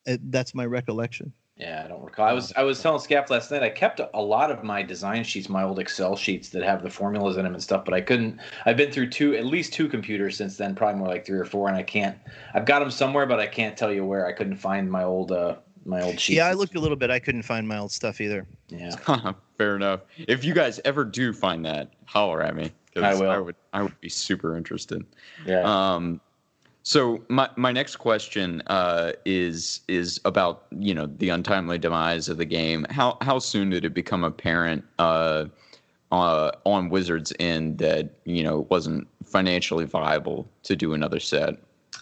that's 0.06 0.54
my 0.54 0.66
recollection. 0.66 1.34
Yeah, 1.58 1.84
I 1.86 1.88
don't 1.88 2.04
recall. 2.04 2.28
I 2.28 2.34
was 2.34 2.52
I 2.58 2.64
was 2.64 2.82
telling 2.82 3.00
Skaff 3.00 3.30
last 3.30 3.50
night. 3.50 3.64
I 3.64 3.70
kept 3.70 4.02
a 4.14 4.22
lot 4.22 4.52
of 4.52 4.62
my 4.64 4.84
design 4.84 5.24
sheets, 5.24 5.48
my 5.48 5.64
old 5.64 5.80
Excel 5.80 6.18
sheets 6.18 6.50
that 6.50 6.64
have 6.64 6.84
the 6.84 6.90
formulas 6.90 7.38
in 7.38 7.46
them 7.46 7.54
and 7.54 7.64
stuff, 7.64 7.86
but 7.86 7.94
I 7.94 8.02
couldn't. 8.02 8.42
I've 8.66 8.76
been 8.76 8.92
through 8.92 9.10
two, 9.12 9.38
at 9.38 9.46
least 9.46 9.72
two 9.72 9.88
computers 9.88 10.36
since 10.36 10.58
then, 10.58 10.76
probably 10.76 11.00
more 11.00 11.08
like 11.08 11.26
three 11.26 11.40
or 11.40 11.46
four, 11.46 11.70
and 11.70 11.78
I 11.78 11.84
can't. 11.84 12.18
I've 12.54 12.66
got 12.66 12.80
them 12.80 12.92
somewhere, 12.92 13.26
but 13.26 13.40
I 13.40 13.48
can't 13.48 13.78
tell 13.78 13.90
you 13.94 14.04
where. 14.06 14.28
I 14.28 14.34
couldn't 14.34 14.58
find 14.58 14.92
my 14.92 15.04
old 15.06 15.32
uh 15.32 15.56
my 15.86 16.02
old 16.02 16.20
sheets. 16.20 16.36
Yeah, 16.38 16.48
I 16.48 16.54
looked 16.54 16.76
a 16.76 16.80
little 16.80 16.98
bit. 16.98 17.10
I 17.10 17.20
couldn't 17.20 17.44
find 17.44 17.66
my 17.66 17.78
old 17.78 17.92
stuff 17.94 18.20
either. 18.20 18.46
Yeah, 18.68 18.94
Fair 19.58 19.78
enough. 19.78 20.02
If 20.18 20.44
you 20.44 20.54
guys 20.54 20.82
ever 20.84 21.06
do 21.06 21.32
find 21.32 21.64
that, 21.66 21.94
holler 22.04 22.42
at 22.42 22.54
me. 22.54 22.72
'cause 22.94 23.04
I 23.04 23.14
will. 23.14 23.30
I 23.32 23.38
would. 23.38 23.56
I 23.72 23.82
would 23.82 24.02
be 24.02 24.10
super 24.10 24.58
interested. 24.58 25.06
yeah. 25.46 25.62
Um, 25.62 26.20
so 26.86 27.20
my 27.30 27.50
my 27.56 27.72
next 27.72 27.96
question 27.96 28.62
uh, 28.68 29.14
is 29.26 29.82
is 29.88 30.22
about 30.24 30.66
you 30.78 30.94
know 30.94 31.08
the 31.08 31.30
untimely 31.30 31.80
demise 31.80 32.30
of 32.30 32.38
the 32.38 32.46
game. 32.46 32.86
How 32.92 33.18
how 33.22 33.40
soon 33.40 33.72
did 33.72 33.86
it 33.86 33.96
become 33.96 34.24
apparent 34.24 34.86
uh, 35.00 35.46
uh, 36.12 36.52
on 36.64 36.90
Wizards 36.90 37.34
end 37.40 37.80
that 37.80 38.12
you 38.26 38.44
know 38.44 38.62
it 38.62 38.70
wasn't 38.70 39.08
financially 39.26 39.86
viable 39.86 40.48
to 40.62 40.76
do 40.76 40.94
another 40.94 41.20
set? 41.20 41.56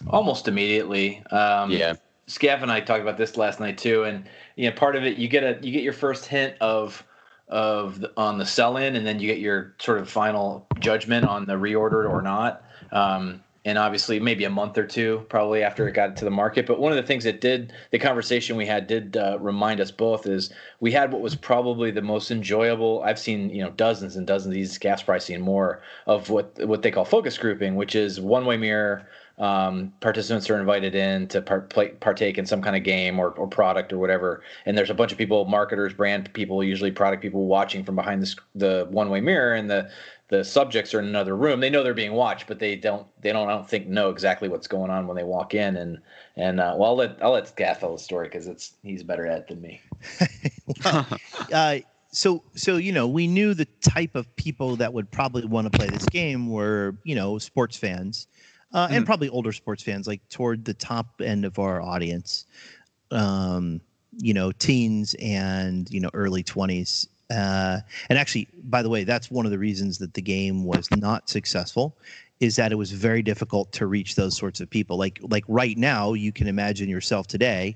Almost 0.10 0.50
immediately. 0.50 1.24
Um, 1.32 1.72
yeah. 1.72 1.94
Skaff 2.28 2.62
and 2.62 2.72
I 2.72 2.82
talked 2.82 3.02
about 3.02 3.18
this 3.18 3.38
last 3.38 3.62
night 3.62 3.78
too, 3.78 4.04
and 4.04 4.26
you 4.58 4.70
know, 4.70 4.76
part 4.76 4.98
of 4.98 5.06
it 5.06 5.18
you 5.18 5.30
get 5.30 5.44
a 5.44 5.66
you 5.66 5.72
get 5.72 5.84
your 5.84 5.94
first 5.94 6.26
hint 6.26 6.56
of 6.60 7.06
of 7.48 8.02
the, 8.02 8.12
on 8.18 8.38
the 8.38 8.46
sell 8.46 8.76
in, 8.76 8.98
and 8.98 9.08
then 9.08 9.22
you 9.22 9.28
get 9.28 9.40
your 9.40 9.76
sort 9.80 10.00
of 10.00 10.10
final 10.10 10.68
judgment 10.80 11.26
on 11.26 11.46
the 11.46 11.54
reordered 11.54 12.10
or 12.10 12.22
not. 12.22 12.66
Um, 12.92 13.43
and 13.66 13.78
obviously, 13.78 14.20
maybe 14.20 14.44
a 14.44 14.50
month 14.50 14.78
or 14.78 14.86
two 14.86 15.26
probably 15.30 15.64
after 15.64 15.88
it 15.88 15.94
got 15.94 16.18
to 16.18 16.26
the 16.26 16.32
market. 16.32 16.66
But 16.66 16.80
one 16.80 16.92
of 16.92 16.98
the 16.98 17.04
things 17.04 17.24
that 17.24 17.40
did 17.40 17.74
the 17.92 18.00
conversation 18.00 18.58
we 18.58 18.66
had 18.66 18.88
did 18.88 19.16
uh, 19.16 19.38
remind 19.40 19.80
us 19.80 19.92
both 19.92 20.28
is 20.28 20.52
we 20.82 20.92
had 20.92 21.12
what 21.12 21.22
was 21.22 21.36
probably 21.36 21.90
the 21.90 22.02
most 22.02 22.30
enjoyable. 22.30 23.02
I've 23.04 23.20
seen 23.20 23.50
you 23.50 23.64
know 23.64 23.72
dozens 23.72 24.16
and 24.16 24.28
dozens 24.28 24.52
of 24.52 24.56
these 24.56 24.78
gas 24.78 25.04
pricing 25.04 25.42
more 25.42 25.82
of 26.08 26.30
what 26.30 26.54
what 26.68 26.82
they 26.82 26.92
call 26.92 27.06
focus 27.06 27.38
grouping, 27.38 27.76
which 27.76 27.96
is 27.96 28.20
one 28.20 28.46
way 28.46 28.58
mirror 28.58 29.08
um, 29.44 29.92
participants 30.00 30.50
are 30.50 30.58
invited 30.58 30.96
in 30.96 31.28
to 31.28 31.42
play, 31.42 31.90
partake 31.90 32.38
in 32.38 32.46
some 32.46 32.62
kind 32.62 32.78
of 32.78 32.84
game 32.84 33.20
or, 33.20 33.32
or 33.32 33.46
product 33.46 33.92
or 33.92 33.98
whatever. 33.98 34.42
And 34.66 34.78
there's 34.78 34.90
a 34.90 34.94
bunch 34.94 35.12
of 35.12 35.18
people, 35.18 35.44
marketers, 35.44 35.94
brand 35.94 36.32
people, 36.32 36.64
usually 36.64 36.92
product 36.92 37.22
people, 37.22 37.46
watching 37.46 37.84
from 37.84 37.98
behind 37.98 38.24
the 38.24 38.36
the 38.56 38.88
one 38.90 39.10
way 39.10 39.20
mirror, 39.20 39.54
and 39.54 39.70
the 39.70 39.90
the 40.30 40.46
subjects 40.46 40.94
are 40.94 41.00
in 41.00 41.06
another 41.06 41.36
room. 41.36 41.60
They 41.60 41.70
know 41.70 41.84
they're 41.84 41.94
being 41.94 42.14
watched, 42.14 42.48
but 42.48 42.60
they 42.60 42.78
don't 42.78 43.06
they 43.22 43.34
don't 43.34 43.50
I 43.50 43.52
don't 43.52 43.70
think 43.70 43.86
know 43.86 44.12
exactly 44.12 44.48
what's 44.48 44.68
going 44.68 44.90
on 44.90 45.08
when 45.08 45.18
they 45.18 45.26
walk 45.26 45.54
in. 45.54 45.76
And 45.76 45.98
and 46.38 46.62
uh, 46.62 46.76
well, 46.78 46.92
I'll 46.92 46.96
let 46.96 47.22
I'll 47.22 47.34
let 47.34 47.50
Skaff 47.50 47.82
tell 47.82 47.92
the 47.92 48.00
story 48.00 48.30
because 48.30 48.48
it's 48.48 48.76
he's 48.82 49.04
better 49.04 49.28
at 49.28 49.40
it 49.40 49.48
than 49.50 49.60
me. 49.60 49.82
uh, 51.54 51.80
so 52.14 52.44
so 52.56 52.78
you 52.78 52.94
know 52.94 53.10
we 53.10 53.28
knew 53.28 53.54
the 53.54 53.68
type 53.82 54.16
of 54.16 54.34
people 54.38 54.78
that 54.78 54.94
would 54.94 55.12
probably 55.12 55.44
want 55.44 55.70
to 55.70 55.78
play 55.78 55.90
this 55.90 56.06
game 56.06 56.48
were 56.48 56.96
you 57.04 57.16
know 57.16 57.38
sports 57.38 57.76
fans 57.76 58.28
uh, 58.74 58.88
and 58.92 59.04
Mhm. 59.04 59.06
probably 59.06 59.30
older 59.30 59.52
sports 59.52 59.84
fans 59.84 60.08
like 60.08 60.28
toward 60.30 60.66
the 60.66 60.74
top 60.74 61.22
end 61.22 61.46
of 61.46 61.60
our 61.60 61.82
audience 61.82 62.46
um, 63.12 63.82
you 64.18 64.34
know 64.34 64.52
teens 64.52 65.16
and 65.22 65.90
you 65.90 66.00
know 66.00 66.10
early 66.14 66.44
20s 66.44 67.08
uh, 67.32 67.80
and 68.10 68.20
actually 68.20 68.48
by 68.64 68.82
the 68.82 68.90
way 68.90 69.04
that's 69.04 69.32
one 69.32 69.46
of 69.46 69.52
the 69.52 69.60
reasons 69.60 69.98
that 69.98 70.14
the 70.14 70.22
game 70.22 70.64
was 70.64 70.92
not 70.92 71.30
successful 71.30 71.98
is 72.40 72.56
that 72.58 72.72
it 72.72 72.76
was 72.76 72.92
very 72.92 73.22
difficult 73.22 73.72
to 73.72 73.88
reach 73.88 74.16
those 74.16 74.36
sorts 74.38 74.60
of 74.60 74.70
people 74.70 74.98
like 74.98 75.20
like 75.24 75.44
right 75.48 75.78
now 75.78 76.14
you 76.14 76.32
can 76.32 76.48
imagine 76.48 76.90
yourself 76.90 77.28
today 77.28 77.76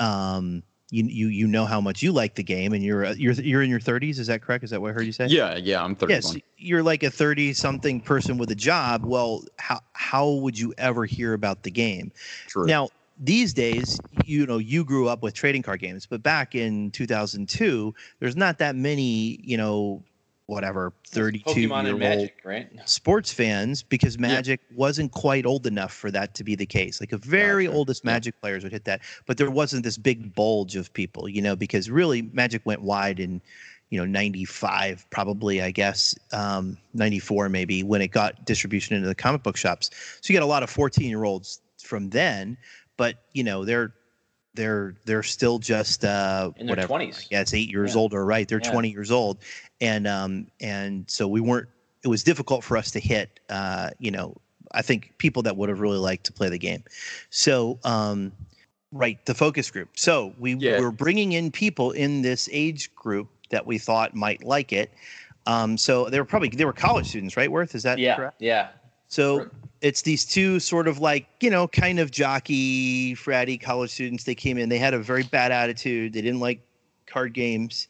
um, 0.00 0.62
you 0.90 1.04
you 1.04 1.28
you 1.28 1.46
know 1.46 1.66
how 1.66 1.80
much 1.80 2.02
you 2.02 2.12
like 2.12 2.34
the 2.34 2.42
game, 2.42 2.72
and 2.72 2.82
you're 2.82 3.04
uh, 3.04 3.14
you're 3.14 3.34
you're 3.34 3.62
in 3.62 3.70
your 3.70 3.80
30s. 3.80 4.18
Is 4.18 4.26
that 4.28 4.42
correct? 4.42 4.64
Is 4.64 4.70
that 4.70 4.80
what 4.80 4.90
I 4.90 4.92
heard 4.94 5.06
you 5.06 5.12
say? 5.12 5.26
Yeah, 5.26 5.56
yeah, 5.56 5.82
I'm 5.84 5.94
31. 5.94 6.36
Yes, 6.36 6.42
you're 6.56 6.82
like 6.82 7.02
a 7.02 7.10
30 7.10 7.52
something 7.52 8.00
person 8.00 8.38
with 8.38 8.50
a 8.50 8.54
job. 8.54 9.04
Well, 9.04 9.44
how 9.58 9.80
how 9.92 10.30
would 10.30 10.58
you 10.58 10.74
ever 10.78 11.04
hear 11.04 11.34
about 11.34 11.62
the 11.62 11.70
game? 11.70 12.12
True. 12.46 12.66
Now, 12.66 12.88
these 13.18 13.52
days, 13.52 14.00
you 14.10 14.46
know, 14.46 14.58
you 14.58 14.84
grew 14.84 15.08
up 15.08 15.22
with 15.22 15.34
trading 15.34 15.62
card 15.62 15.80
games, 15.80 16.06
but 16.06 16.22
back 16.22 16.54
in 16.54 16.90
2002, 16.92 17.94
there's 18.20 18.36
not 18.36 18.58
that 18.58 18.76
many, 18.76 19.40
you 19.42 19.56
know, 19.56 20.04
whatever 20.48 20.94
32 21.06 21.68
Pokemon 21.68 21.82
year 21.84 21.92
old 21.92 22.00
Magic, 22.00 22.40
right? 22.42 22.68
sports 22.86 23.30
fans 23.30 23.82
because 23.82 24.18
Magic 24.18 24.60
wasn't 24.74 25.12
quite 25.12 25.44
old 25.44 25.66
enough 25.66 25.92
for 25.92 26.10
that 26.10 26.34
to 26.34 26.42
be 26.42 26.54
the 26.54 26.64
case. 26.64 27.00
Like 27.00 27.10
the 27.10 27.18
very 27.18 27.66
Gotcha. 27.66 27.76
oldest 27.76 28.02
Yeah. 28.02 28.12
Magic 28.12 28.40
players 28.40 28.62
would 28.62 28.72
hit 28.72 28.84
that, 28.86 29.02
but 29.26 29.36
there 29.36 29.50
wasn't 29.50 29.84
this 29.84 29.98
big 29.98 30.34
bulge 30.34 30.74
of 30.74 30.90
people, 30.94 31.28
you 31.28 31.42
know, 31.42 31.54
because 31.54 31.90
really 31.90 32.22
Magic 32.32 32.62
went 32.64 32.80
wide 32.80 33.20
in, 33.20 33.42
you 33.90 33.98
know, 33.98 34.06
95 34.06 35.06
probably, 35.10 35.60
I 35.60 35.70
guess, 35.70 36.14
um, 36.32 36.78
94 36.94 37.50
maybe 37.50 37.82
when 37.82 38.00
it 38.00 38.08
got 38.08 38.46
distribution 38.46 38.96
into 38.96 39.06
the 39.06 39.14
comic 39.14 39.42
book 39.42 39.56
shops. 39.58 39.90
So 40.22 40.32
you 40.32 40.38
got 40.38 40.44
a 40.44 40.46
lot 40.48 40.62
of 40.62 40.70
14 40.70 41.10
year 41.10 41.24
olds 41.24 41.60
from 41.82 42.08
then, 42.08 42.56
but 42.96 43.16
you 43.34 43.44
know, 43.44 43.66
they're 43.66 43.92
they're 44.58 44.94
they're 45.04 45.22
still 45.22 45.58
just 45.60 46.04
uh 46.04 46.50
In 46.56 46.66
their 46.66 46.76
20s. 46.76 47.28
Yeah, 47.30 47.40
it's 47.40 47.54
eight 47.54 47.70
years 47.70 47.94
Yeah. 47.94 48.00
older, 48.00 48.24
right? 48.24 48.46
They're 48.46 48.60
Yeah. 48.60 48.70
20 48.72 48.90
years 48.90 49.10
old, 49.10 49.38
and 49.80 50.06
um 50.06 50.48
and 50.60 51.04
so 51.08 51.26
we 51.28 51.40
weren't. 51.40 51.68
It 52.04 52.08
was 52.08 52.22
difficult 52.24 52.64
for 52.64 52.76
us 52.76 52.90
to 52.92 53.00
hit. 53.00 53.40
Uh, 53.48 53.90
you 53.98 54.10
know, 54.10 54.36
I 54.72 54.82
think 54.82 55.14
people 55.18 55.42
that 55.44 55.56
would 55.56 55.68
have 55.68 55.80
really 55.80 55.98
liked 55.98 56.24
to 56.26 56.32
play 56.32 56.48
the 56.48 56.58
game. 56.58 56.82
So 57.30 57.78
um, 57.84 58.32
right, 58.92 59.24
the 59.26 59.34
focus 59.34 59.70
group. 59.70 59.90
So 59.96 60.34
we 60.38 60.54
Yeah. 60.54 60.80
were 60.80 60.92
bringing 60.92 61.32
in 61.32 61.50
people 61.50 61.92
in 61.92 62.22
this 62.22 62.48
age 62.52 62.94
group 62.94 63.28
that 63.50 63.64
we 63.66 63.78
thought 63.78 64.14
might 64.14 64.44
like 64.44 64.72
it. 64.72 64.90
Um, 65.46 65.78
so 65.78 66.10
they 66.10 66.18
were 66.18 66.26
probably 66.26 66.48
they 66.50 66.64
were 66.64 66.72
college 66.72 67.06
students, 67.08 67.36
right? 67.36 67.50
Worth 67.50 67.74
is 67.76 67.84
that 67.84 67.98
Yeah, 67.98 68.16
correct? 68.16 68.42
yeah. 68.42 68.68
So. 69.06 69.48
It's 69.80 70.02
these 70.02 70.24
two 70.24 70.58
sort 70.60 70.88
of 70.88 70.98
like, 70.98 71.26
you 71.40 71.50
know, 71.50 71.68
kind 71.68 71.98
of 71.98 72.10
jockey, 72.10 73.14
fratty 73.14 73.60
college 73.60 73.90
students. 73.90 74.24
They 74.24 74.34
came 74.34 74.58
in, 74.58 74.68
they 74.68 74.78
had 74.78 74.94
a 74.94 74.98
very 74.98 75.22
bad 75.22 75.52
attitude. 75.52 76.12
They 76.12 76.20
didn't 76.22 76.40
like 76.40 76.60
card 77.06 77.32
games. 77.32 77.88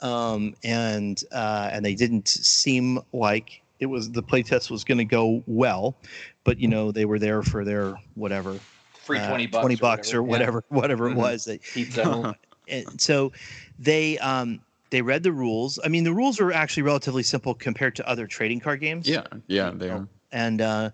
Um, 0.00 0.54
and 0.64 1.22
uh, 1.32 1.70
and 1.72 1.84
they 1.84 1.94
didn't 1.94 2.28
seem 2.28 3.00
like 3.12 3.62
it 3.80 3.86
was 3.86 4.10
the 4.12 4.22
playtest 4.22 4.70
was 4.70 4.84
going 4.84 4.98
to 4.98 5.04
go 5.04 5.42
well, 5.46 5.96
but 6.44 6.58
you 6.58 6.68
know 6.68 6.92
they 6.92 7.04
were 7.06 7.18
there 7.18 7.42
for 7.42 7.64
their 7.64 7.94
whatever 8.14 8.58
Free 9.04 9.18
uh, 9.18 9.28
twenty 9.28 9.46
bucks. 9.46 9.62
20 9.62 9.76
bucks 9.76 10.14
or 10.14 10.22
whatever 10.22 10.64
whatever 10.68 11.08
Mhm. 11.08 11.12
it 11.12 11.16
was 11.16 11.44
that 11.44 11.62
Pizza. 11.62 12.36
and 12.68 13.00
so 13.00 13.32
they 13.78 14.18
um 14.18 14.60
they 14.90 15.00
read 15.00 15.22
the 15.22 15.32
rules. 15.32 15.78
I 15.84 15.88
mean, 15.88 16.04
the 16.04 16.12
rules 16.12 16.38
are 16.40 16.52
actually 16.52 16.82
relatively 16.82 17.22
simple 17.22 17.54
compared 17.54 17.96
to 17.96 18.08
other 18.08 18.26
trading 18.26 18.60
card 18.60 18.80
games 18.80 19.08
yeah, 19.08 19.22
yeah, 19.46 19.70
they 19.74 19.90
are. 19.90 20.06
and 20.32 20.60
uh, 20.60 20.90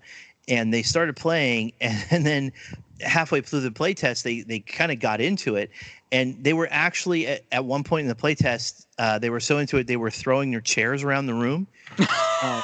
and 0.50 0.74
they 0.74 0.82
started 0.82 1.16
playing, 1.16 1.72
and 1.80 2.26
then 2.26 2.52
halfway 3.00 3.40
through 3.40 3.60
the 3.60 3.70
playtest, 3.70 4.24
they 4.24 4.42
they 4.42 4.58
kind 4.58 4.92
of 4.92 4.98
got 4.98 5.20
into 5.20 5.56
it, 5.56 5.70
and 6.12 6.42
they 6.42 6.52
were 6.52 6.68
actually 6.70 7.26
at, 7.26 7.44
at 7.52 7.64
one 7.64 7.84
point 7.84 8.02
in 8.02 8.08
the 8.08 8.14
playtest, 8.14 8.86
uh, 8.98 9.18
they 9.18 9.30
were 9.30 9.40
so 9.40 9.58
into 9.58 9.78
it 9.78 9.86
they 9.86 9.96
were 9.96 10.10
throwing 10.10 10.50
their 10.50 10.60
chairs 10.60 11.02
around 11.02 11.26
the 11.26 11.34
room, 11.34 11.66
uh, 12.42 12.62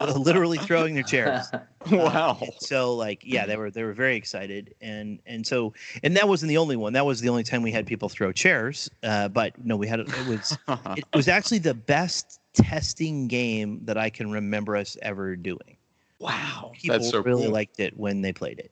literally 0.16 0.58
throwing 0.58 0.94
their 0.94 1.04
chairs. 1.04 1.46
wow. 1.92 2.40
So 2.60 2.94
like 2.96 3.22
yeah, 3.24 3.46
they 3.46 3.56
were 3.56 3.70
they 3.70 3.84
were 3.84 3.92
very 3.92 4.16
excited, 4.16 4.74
and 4.80 5.20
and 5.26 5.46
so 5.46 5.74
and 6.02 6.16
that 6.16 6.26
wasn't 6.26 6.48
the 6.48 6.58
only 6.58 6.76
one. 6.76 6.94
That 6.94 7.06
was 7.06 7.20
the 7.20 7.28
only 7.28 7.44
time 7.44 7.62
we 7.62 7.70
had 7.70 7.86
people 7.86 8.08
throw 8.08 8.32
chairs. 8.32 8.90
Uh, 9.02 9.28
but 9.28 9.52
no, 9.64 9.76
we 9.76 9.86
had 9.86 10.00
it 10.00 10.26
was 10.26 10.58
it 10.96 11.04
was 11.14 11.28
actually 11.28 11.58
the 11.58 11.74
best 11.74 12.40
testing 12.54 13.28
game 13.28 13.80
that 13.84 13.96
I 13.96 14.10
can 14.10 14.32
remember 14.32 14.74
us 14.74 14.96
ever 15.02 15.36
doing 15.36 15.77
wow. 16.18 16.72
people 16.74 16.98
That's 16.98 17.10
so 17.10 17.20
really 17.22 17.44
cool. 17.44 17.52
liked 17.52 17.80
it 17.80 17.96
when 17.96 18.22
they 18.22 18.32
played 18.32 18.58
it. 18.58 18.70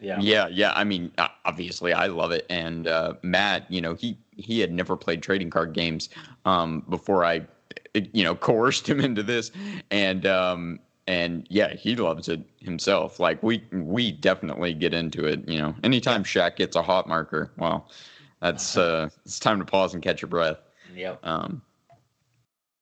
yeah. 0.00 0.18
Yeah, 0.20 0.48
yeah. 0.48 0.72
I 0.74 0.84
mean, 0.84 1.12
uh, 1.18 1.28
obviously, 1.44 1.92
I 1.92 2.06
love 2.06 2.30
it. 2.32 2.46
And 2.50 2.86
uh, 2.86 3.14
Matt, 3.22 3.70
you 3.70 3.80
know, 3.80 3.94
he 3.94 4.18
he 4.36 4.60
had 4.60 4.72
never 4.72 4.96
played 4.96 5.22
trading 5.22 5.50
card 5.50 5.72
games 5.72 6.08
um, 6.44 6.84
before 6.88 7.24
I, 7.24 7.42
you 7.94 8.22
know, 8.24 8.34
coerced 8.34 8.88
him 8.88 9.00
into 9.08 9.22
this. 9.22 9.50
And 9.90 10.26
um, 10.26 10.78
and 11.08 11.46
yeah, 11.50 11.74
he 11.74 11.96
loves 11.96 12.28
it 12.28 12.40
himself. 12.60 13.18
Like 13.18 13.42
we 13.42 13.64
we 13.72 14.12
definitely 14.12 14.74
get 14.74 14.94
into 14.94 15.24
it. 15.24 15.48
You 15.48 15.58
know, 15.58 15.74
anytime 15.82 16.22
Shaq 16.22 16.56
gets 16.56 16.76
a 16.76 16.82
hot 16.82 17.08
marker, 17.08 17.50
well, 17.56 17.88
that's 18.40 18.76
uh, 18.76 19.08
it's 19.24 19.40
time 19.40 19.58
to 19.58 19.64
pause 19.64 19.94
and 19.94 20.02
catch 20.02 20.22
your 20.22 20.28
breath. 20.28 20.58
Yep. 20.94 21.20
Um, 21.22 21.62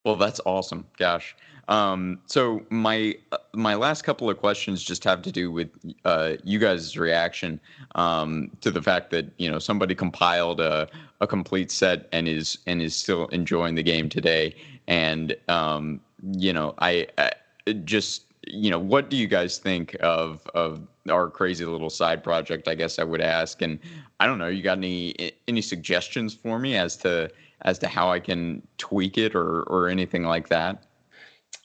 well, 0.07 0.15
that's 0.15 0.41
awesome. 0.47 0.87
Gosh. 0.99 1.35
Um, 1.67 2.21
so 2.27 2.65
my 2.71 3.17
uh, 3.33 3.39
my 3.55 3.75
last 3.75 4.03
couple 4.03 4.31
of 4.31 4.39
questions 4.39 4.85
just 4.85 5.03
have 5.03 5.21
to 5.23 5.33
do 5.33 5.51
with 5.51 5.69
uh, 6.05 6.35
you 6.45 6.61
guys' 6.61 6.97
reaction 6.97 7.59
um, 7.97 8.53
to 8.61 8.71
the 8.71 8.81
fact 8.81 9.11
that 9.11 9.27
you 9.39 9.51
know 9.51 9.59
somebody 9.59 9.97
compiled 9.97 10.61
a, 10.61 10.89
a 11.21 11.27
complete 11.27 11.73
set 11.73 12.09
and 12.13 12.29
is 12.29 12.59
and 12.69 12.81
is 12.81 12.95
still 12.95 13.27
enjoying 13.29 13.75
the 13.75 13.83
game 13.83 14.09
today. 14.09 14.55
And 14.87 15.37
um, 15.49 16.01
you 16.23 16.53
know, 16.53 16.75
I, 16.79 17.09
I 17.19 17.33
just 17.85 18.27
you 18.47 18.71
know, 18.71 18.79
what 18.79 19.11
do 19.11 19.17
you 19.17 19.27
guys 19.27 19.59
think 19.59 19.97
of 19.99 20.47
of 20.55 20.87
our 21.11 21.29
crazy 21.29 21.65
little 21.65 21.91
side 21.91 22.23
project? 22.23 22.69
I 22.69 22.77
guess 22.77 23.01
I 23.01 23.03
would 23.03 23.21
ask, 23.21 23.61
and 23.61 23.81
I 24.21 24.27
don't 24.27 24.39
know, 24.39 24.47
you 24.47 24.63
got 24.63 24.79
any 24.79 25.33
any 25.49 25.63
suggestions 25.63 26.33
for 26.33 26.61
me 26.61 26.77
as 26.77 26.97
to 26.99 27.29
as 27.63 27.79
to 27.81 27.89
how 27.89 28.11
I 28.11 28.21
can 28.21 28.67
tweak 28.79 29.19
it 29.19 29.35
or 29.35 29.63
or 29.65 29.89
anything 29.89 30.25
like 30.25 30.49
that? 30.49 30.85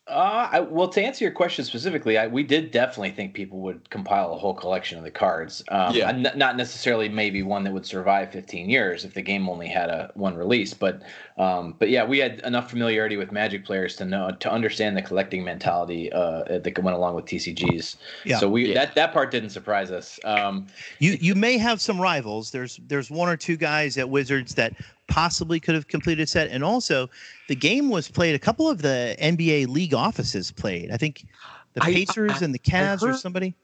Uh, 0.07 0.49
I, 0.51 0.59
well, 0.59 0.89
to 0.89 1.01
answer 1.01 1.23
your 1.23 1.31
question 1.31 1.63
specifically, 1.63 2.17
I, 2.17 2.27
we 2.27 2.43
did 2.43 2.71
definitely 2.71 3.11
think 3.11 3.33
people 3.33 3.59
would 3.59 3.89
compile 3.89 4.33
a 4.33 4.37
whole 4.37 4.53
collection 4.53 4.97
of 4.97 5.05
the 5.05 5.11
cards. 5.11 5.63
Um, 5.69 5.95
Yeah. 5.95 6.09
n- 6.09 6.33
not 6.35 6.57
necessarily 6.57 7.07
maybe 7.07 7.43
one 7.43 7.63
that 7.63 7.71
would 7.71 7.85
survive 7.85 8.31
15 8.31 8.69
years 8.69 9.05
if 9.05 9.13
the 9.13 9.21
game 9.21 9.47
only 9.47 9.67
had 9.67 9.89
a 9.89 10.11
one 10.15 10.35
release, 10.35 10.73
but 10.73 11.01
um, 11.41 11.75
but 11.79 11.89
yeah, 11.89 12.03
we 12.05 12.19
had 12.19 12.39
enough 12.41 12.69
familiarity 12.69 13.17
with 13.17 13.31
Magic 13.31 13.65
players 13.65 13.95
to 13.95 14.05
know 14.05 14.31
to 14.39 14.51
understand 14.51 14.95
the 14.95 15.01
collecting 15.01 15.43
mentality 15.43 16.11
uh, 16.13 16.59
that 16.59 16.77
went 16.83 16.95
along 16.95 17.15
with 17.15 17.25
TCGs. 17.25 17.95
Yeah. 18.25 18.37
So 18.37 18.47
we 18.49 18.67
Yeah. 18.67 18.73
that 18.75 18.95
that 18.95 19.11
part 19.13 19.31
didn't 19.31 19.49
surprise 19.49 19.89
us. 19.91 20.19
Um, 20.23 20.67
You 20.99 21.17
you 21.19 21.33
may 21.35 21.57
have 21.57 21.81
some 21.81 21.99
rivals. 21.99 22.51
There's 22.51 22.79
there's 22.87 23.09
one 23.09 23.27
or 23.27 23.37
two 23.37 23.57
guys 23.57 23.97
at 23.97 24.09
Wizards 24.09 24.53
that 24.55 24.73
possibly 25.07 25.59
could 25.59 25.75
have 25.75 25.87
completed 25.87 26.23
a 26.23 26.27
set, 26.27 26.49
and 26.51 26.63
also 26.63 27.09
the 27.47 27.55
game 27.55 27.89
was 27.89 28.07
played. 28.07 28.35
A 28.35 28.39
couple 28.39 28.69
of 28.69 28.81
the 28.81 29.15
NBA 29.19 29.67
league 29.67 29.93
offices 29.93 30.51
played. 30.51 30.91
I 30.91 30.97
think 30.97 31.25
the 31.73 31.81
Pacers 31.81 32.41
I- 32.41 32.45
and 32.45 32.53
the 32.53 32.59
Cavs 32.59 33.01
or 33.01 33.13
somebody. 33.13 33.55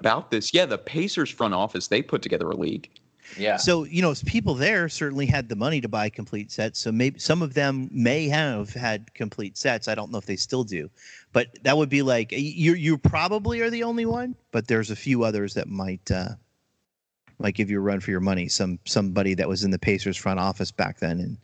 About 0.00 0.30
this, 0.30 0.54
yeah, 0.54 0.64
the 0.64 0.78
Pacers 0.78 1.28
front 1.28 1.54
office 1.54 1.88
they 1.88 2.02
put 2.02 2.22
together 2.22 2.48
a 2.48 2.54
league. 2.56 2.88
Yeah. 3.36 3.56
So 3.56 3.84
you 3.84 4.02
know, 4.02 4.14
people 4.26 4.54
there 4.54 4.88
certainly 4.88 5.26
had 5.26 5.48
the 5.48 5.56
money 5.56 5.80
to 5.80 5.88
buy 5.88 6.08
complete 6.08 6.50
sets. 6.50 6.78
So 6.78 6.92
maybe 6.92 7.18
some 7.18 7.42
of 7.42 7.54
them 7.54 7.88
may 7.92 8.28
have 8.28 8.72
had 8.72 9.12
complete 9.14 9.56
sets. 9.56 9.88
I 9.88 9.94
don't 9.94 10.10
know 10.10 10.18
if 10.18 10.26
they 10.26 10.36
still 10.36 10.64
do, 10.64 10.90
but 11.32 11.48
that 11.62 11.76
would 11.76 11.88
be 11.88 12.02
like 12.02 12.32
you. 12.32 12.74
You 12.74 12.98
probably 12.98 13.60
are 13.60 13.70
the 13.70 13.82
only 13.82 14.06
one, 14.06 14.34
but 14.52 14.66
there's 14.68 14.90
a 14.90 14.96
few 14.96 15.24
others 15.24 15.54
that 15.54 15.68
might 15.68 16.10
uh, 16.10 16.30
might 17.38 17.54
give 17.54 17.70
you 17.70 17.78
a 17.78 17.82
run 17.82 18.00
for 18.00 18.10
your 18.10 18.20
money. 18.20 18.48
Some 18.48 18.78
somebody 18.84 19.34
that 19.34 19.48
was 19.48 19.64
in 19.64 19.70
the 19.70 19.78
Pacers 19.78 20.16
front 20.16 20.40
office 20.40 20.70
back 20.70 20.98
then 20.98 21.20
in 21.20 21.38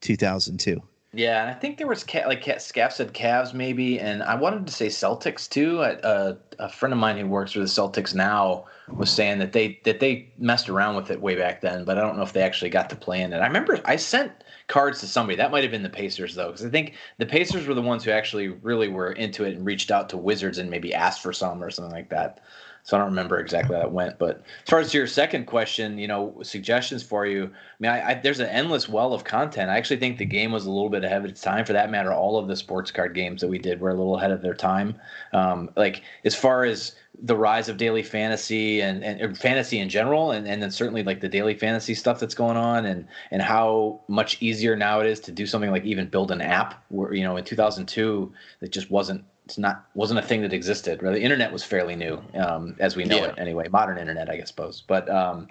2002. 0.00 0.82
Yeah, 1.12 1.42
and 1.42 1.50
I 1.50 1.54
think 1.54 1.76
there 1.76 1.88
was 1.88 2.06
like 2.14 2.44
ca- 2.44 2.58
Skaff 2.58 2.92
said 2.92 3.12
Cavs 3.12 3.52
maybe, 3.52 3.98
and 3.98 4.22
I 4.22 4.36
wanted 4.36 4.64
to 4.68 4.72
say 4.72 4.86
Celtics 4.86 5.48
too. 5.48 5.82
I, 5.82 5.94
uh, 5.94 6.36
a 6.60 6.68
friend 6.68 6.92
of 6.92 7.00
mine 7.00 7.18
who 7.18 7.26
works 7.26 7.52
for 7.52 7.58
the 7.58 7.64
Celtics 7.64 8.14
now 8.14 8.66
was 8.86 9.10
saying 9.10 9.40
that 9.40 9.52
they 9.52 9.80
that 9.84 9.98
they 9.98 10.32
messed 10.38 10.68
around 10.68 10.94
with 10.94 11.10
it 11.10 11.20
way 11.20 11.34
back 11.34 11.62
then, 11.62 11.84
but 11.84 11.98
I 11.98 12.02
don't 12.02 12.16
know 12.16 12.22
if 12.22 12.32
they 12.32 12.42
actually 12.42 12.70
got 12.70 12.88
to 12.90 12.96
play 12.96 13.22
in 13.22 13.32
it. 13.32 13.38
I 13.38 13.46
remember 13.48 13.80
I 13.86 13.96
sent 13.96 14.30
cards 14.68 15.00
to 15.00 15.08
somebody 15.08 15.34
that 15.36 15.50
might 15.50 15.64
have 15.64 15.72
been 15.72 15.82
the 15.82 15.90
Pacers 15.90 16.36
though, 16.36 16.52
because 16.52 16.64
I 16.64 16.70
think 16.70 16.94
the 17.18 17.26
Pacers 17.26 17.66
were 17.66 17.74
the 17.74 17.82
ones 17.82 18.04
who 18.04 18.12
actually 18.12 18.46
really 18.46 18.86
were 18.86 19.10
into 19.10 19.42
it 19.44 19.56
and 19.56 19.66
reached 19.66 19.90
out 19.90 20.10
to 20.10 20.16
Wizards 20.16 20.58
and 20.58 20.70
maybe 20.70 20.94
asked 20.94 21.22
for 21.22 21.32
some 21.32 21.60
or 21.60 21.70
something 21.70 21.92
like 21.92 22.10
that. 22.10 22.38
So 22.82 22.96
I 22.96 23.00
don't 23.00 23.10
remember 23.10 23.38
exactly 23.38 23.76
how 23.76 23.82
that 23.82 23.92
went. 23.92 24.18
But 24.18 24.42
as 24.64 24.70
far 24.70 24.80
as 24.80 24.94
your 24.94 25.06
second 25.06 25.46
question, 25.46 25.98
you 25.98 26.08
know, 26.08 26.34
suggestions 26.42 27.02
for 27.02 27.26
you. 27.26 27.44
I 27.44 27.48
mean, 27.78 27.90
I, 27.90 28.10
I, 28.10 28.14
there's 28.14 28.40
an 28.40 28.48
endless 28.48 28.88
well 28.88 29.12
of 29.12 29.24
content. 29.24 29.70
I 29.70 29.76
actually 29.76 29.98
think 29.98 30.18
the 30.18 30.24
game 30.24 30.52
was 30.52 30.66
a 30.66 30.70
little 30.70 30.88
bit 30.88 31.04
ahead 31.04 31.24
of 31.24 31.30
its 31.30 31.40
time. 31.40 31.64
For 31.64 31.72
that 31.72 31.90
matter, 31.90 32.12
all 32.12 32.38
of 32.38 32.48
the 32.48 32.56
sports 32.56 32.90
card 32.90 33.14
games 33.14 33.40
that 33.42 33.48
we 33.48 33.58
did 33.58 33.80
were 33.80 33.90
a 33.90 33.94
little 33.94 34.16
ahead 34.16 34.30
of 34.30 34.42
their 34.42 34.54
time. 34.54 34.94
Um, 35.32 35.70
like 35.76 36.02
as 36.24 36.34
far 36.34 36.64
as 36.64 36.96
the 37.22 37.36
rise 37.36 37.68
of 37.68 37.76
daily 37.76 38.02
fantasy 38.02 38.80
and, 38.80 39.04
and 39.04 39.36
fantasy 39.36 39.78
in 39.78 39.88
general, 39.88 40.30
and, 40.30 40.48
and 40.48 40.62
then 40.62 40.70
certainly 40.70 41.02
like 41.02 41.20
the 41.20 41.28
daily 41.28 41.54
fantasy 41.54 41.94
stuff 41.94 42.18
that's 42.18 42.34
going 42.34 42.56
on, 42.56 42.86
and 42.86 43.06
and 43.30 43.42
how 43.42 44.00
much 44.08 44.40
easier 44.40 44.76
now 44.76 45.00
it 45.00 45.06
is 45.06 45.20
to 45.20 45.32
do 45.32 45.46
something 45.46 45.70
like 45.70 45.84
even 45.84 46.08
build 46.08 46.30
an 46.30 46.40
app. 46.40 46.82
Where 46.88 47.12
you 47.12 47.24
know 47.24 47.36
in 47.36 47.44
2002 47.44 48.32
it 48.62 48.72
just 48.72 48.90
wasn't 48.90 49.24
it's 49.50 49.58
not 49.58 49.84
wasn't 49.94 50.18
a 50.18 50.22
thing 50.22 50.42
that 50.42 50.52
existed. 50.52 51.02
Right? 51.02 51.12
The 51.12 51.22
internet 51.22 51.52
was 51.52 51.64
fairly 51.64 51.96
new, 51.96 52.22
um, 52.34 52.76
as 52.78 52.94
we 52.96 53.04
know 53.04 53.16
Yeah. 53.16 53.30
it 53.30 53.34
anyway. 53.38 53.66
Modern 53.68 53.98
internet, 53.98 54.30
I 54.30 54.36
guess, 54.36 54.48
suppose. 54.48 54.82
But 54.86 55.10
um, 55.10 55.48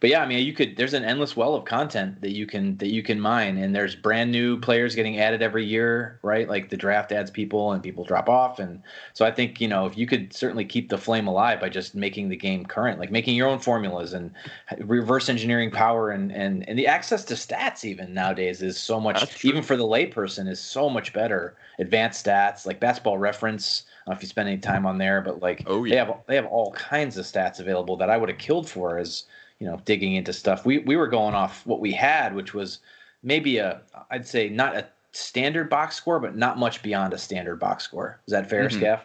but 0.00 0.08
yeah, 0.08 0.22
I 0.22 0.26
mean, 0.26 0.44
you 0.46 0.54
could. 0.54 0.76
There's 0.76 0.94
an 0.94 1.04
endless 1.04 1.36
well 1.36 1.54
of 1.54 1.66
content 1.66 2.22
that 2.22 2.30
you 2.30 2.46
can 2.46 2.76
that 2.78 2.88
you 2.88 3.02
can 3.02 3.20
mine, 3.20 3.58
and 3.58 3.74
there's 3.76 3.94
brand 3.94 4.32
new 4.32 4.58
players 4.58 4.94
getting 4.94 5.20
added 5.20 5.42
every 5.42 5.64
year, 5.64 6.18
right? 6.22 6.48
Like 6.48 6.70
the 6.70 6.76
draft 6.76 7.12
adds 7.12 7.30
people, 7.30 7.72
and 7.72 7.82
people 7.82 8.04
drop 8.04 8.28
off, 8.28 8.58
and 8.58 8.82
so 9.12 9.26
I 9.26 9.30
think 9.30 9.60
you 9.60 9.68
know 9.68 9.84
if 9.84 9.98
you 9.98 10.06
could 10.06 10.32
certainly 10.32 10.64
keep 10.64 10.88
the 10.88 10.96
flame 10.96 11.26
alive 11.26 11.60
by 11.60 11.68
just 11.68 11.94
making 11.94 12.30
the 12.30 12.36
game 12.36 12.64
current, 12.64 12.98
like 12.98 13.10
making 13.10 13.36
your 13.36 13.48
own 13.48 13.58
formulas 13.58 14.14
and 14.14 14.30
reverse 14.78 15.28
engineering 15.28 15.70
power, 15.70 16.10
and 16.10 16.32
and 16.32 16.66
and 16.68 16.78
the 16.78 16.86
access 16.86 17.22
to 17.26 17.34
stats 17.34 17.84
even 17.84 18.14
nowadays 18.14 18.62
is 18.62 18.78
so 18.78 18.98
much. 18.98 19.44
Even 19.44 19.62
for 19.62 19.76
the 19.76 19.84
layperson, 19.84 20.48
is 20.48 20.60
so 20.60 20.88
much 20.88 21.12
better. 21.12 21.56
Advanced 21.78 22.24
stats 22.24 22.64
like 22.64 22.80
Basketball 22.80 23.18
Reference. 23.18 23.84
I 24.06 24.10
don't 24.10 24.14
know 24.14 24.16
if 24.16 24.22
you 24.22 24.28
spend 24.28 24.48
any 24.48 24.58
time 24.58 24.86
on 24.86 24.96
there, 24.96 25.20
but 25.20 25.40
like 25.40 25.62
Oh, 25.66 25.84
yeah. 25.84 25.90
they 25.90 25.96
have 25.98 26.20
they 26.26 26.34
have 26.36 26.46
all 26.46 26.72
kinds 26.72 27.18
of 27.18 27.26
stats 27.26 27.60
available 27.60 27.98
that 27.98 28.08
I 28.08 28.16
would 28.16 28.30
have 28.30 28.38
killed 28.38 28.68
for 28.68 28.98
as 28.98 29.24
you 29.60 29.66
know 29.66 29.80
digging 29.84 30.14
into 30.14 30.32
stuff. 30.32 30.66
We 30.66 30.78
we 30.78 30.96
were 30.96 31.06
going 31.06 31.34
off 31.34 31.64
what 31.66 31.80
we 31.80 31.92
had, 31.92 32.34
which 32.34 32.52
was 32.54 32.80
maybe 33.22 33.58
a 33.58 33.82
I'd 34.10 34.26
say 34.26 34.48
not 34.48 34.74
a 34.74 34.88
standard 35.12 35.68
box 35.70 35.94
score, 35.96 36.18
but 36.18 36.36
not 36.36 36.58
much 36.58 36.82
beyond 36.82 37.12
a 37.12 37.18
standard 37.18 37.60
box 37.60 37.84
score. 37.84 38.20
Is 38.26 38.32
that 38.32 38.48
fair, 38.50 38.68
Mhm. 38.68 38.72
Skaff? 38.72 39.04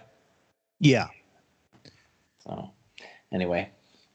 Yeah. 0.79 1.07
So 2.39 2.71
anyway, 3.31 3.69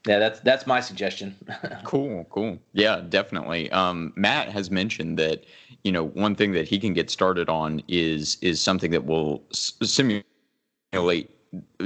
yeah, 0.07 0.19
that's 0.19 0.39
that's 0.41 0.67
my 0.67 0.81
suggestion. 0.81 1.35
Cool, 1.83 2.25
cool. 2.29 2.59
Yeah, 2.73 3.01
definitely. 3.09 3.69
Um, 3.71 4.13
Matt 4.15 4.49
has 4.49 4.69
mentioned 4.71 5.17
that 5.19 5.45
you 5.83 5.91
know 5.91 6.05
one 6.05 6.35
thing 6.35 6.51
that 6.53 6.67
he 6.67 6.79
can 6.79 6.93
get 6.93 7.09
started 7.09 7.49
on 7.49 7.81
is 7.87 8.37
is 8.41 8.61
something 8.61 8.91
that 8.91 9.05
will 9.05 9.43
s- 9.51 9.73
simulate 9.83 11.29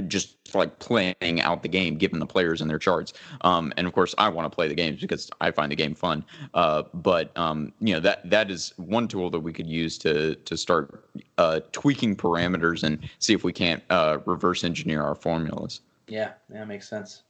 just 0.08 0.36
like 0.54 0.78
playing 0.80 1.42
out 1.42 1.64
the 1.64 1.70
game, 1.70 1.98
given 1.98 2.20
the 2.20 2.26
players 2.26 2.62
and 2.62 2.70
their 2.70 2.80
charts. 2.80 3.14
Um, 3.42 3.74
and 3.78 3.88
of 3.88 3.94
course, 3.94 4.14
I 4.18 4.30
want 4.30 4.52
to 4.52 4.56
play 4.56 4.68
the 4.68 4.76
games 4.76 5.02
because 5.02 5.30
I 5.42 5.52
find 5.52 5.72
the 5.72 5.76
game 5.76 5.96
fun. 5.96 6.24
Uh, 6.54 6.84
but 6.94 7.36
um, 7.38 7.74
you 7.80 7.94
know 7.94 8.00
that 8.02 8.30
that 8.30 8.52
is 8.52 8.74
one 8.78 9.08
tool 9.08 9.30
that 9.32 9.40
we 9.40 9.54
could 9.54 9.68
use 9.68 9.98
to 10.00 10.36
to 10.36 10.58
start 10.58 11.10
uh, 11.38 11.62
tweaking 11.72 12.16
parameters 12.16 12.84
and 12.84 13.10
see 13.20 13.34
if 13.34 13.44
we 13.44 13.54
can't 13.54 13.84
uh, 13.90 14.20
reverse 14.26 14.64
engineer 14.64 15.04
our 15.04 15.16
formulas. 15.16 15.82
yeah, 16.08 16.34
yeah, 16.54 16.64
makes 16.66 16.88
sense. 16.88 17.24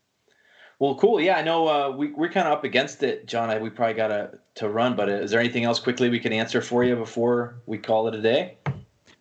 Well, 0.80 0.96
cool. 0.96 1.22
Yeah, 1.22 1.38
I 1.38 1.42
know 1.42 1.68
uh, 1.68 1.96
we 1.96 2.12
we're 2.12 2.30
kind 2.30 2.48
of 2.48 2.54
up 2.54 2.66
against 2.66 3.02
it, 3.02 3.28
John. 3.28 3.50
I, 3.50 3.58
we 3.60 3.70
probably 3.70 3.94
got 3.94 4.10
to 4.10 4.38
to 4.56 4.70
run, 4.70 4.96
but 4.96 5.08
is 5.08 5.32
there 5.32 5.40
anything 5.40 5.64
else 5.64 5.80
quickly 5.80 6.10
we 6.10 6.20
can 6.20 6.34
answer 6.34 6.62
for 6.62 6.84
you 6.84 6.96
before 6.96 7.62
we 7.66 7.78
call 7.78 8.08
it 8.10 8.16
a 8.16 8.22
day? 8.22 8.58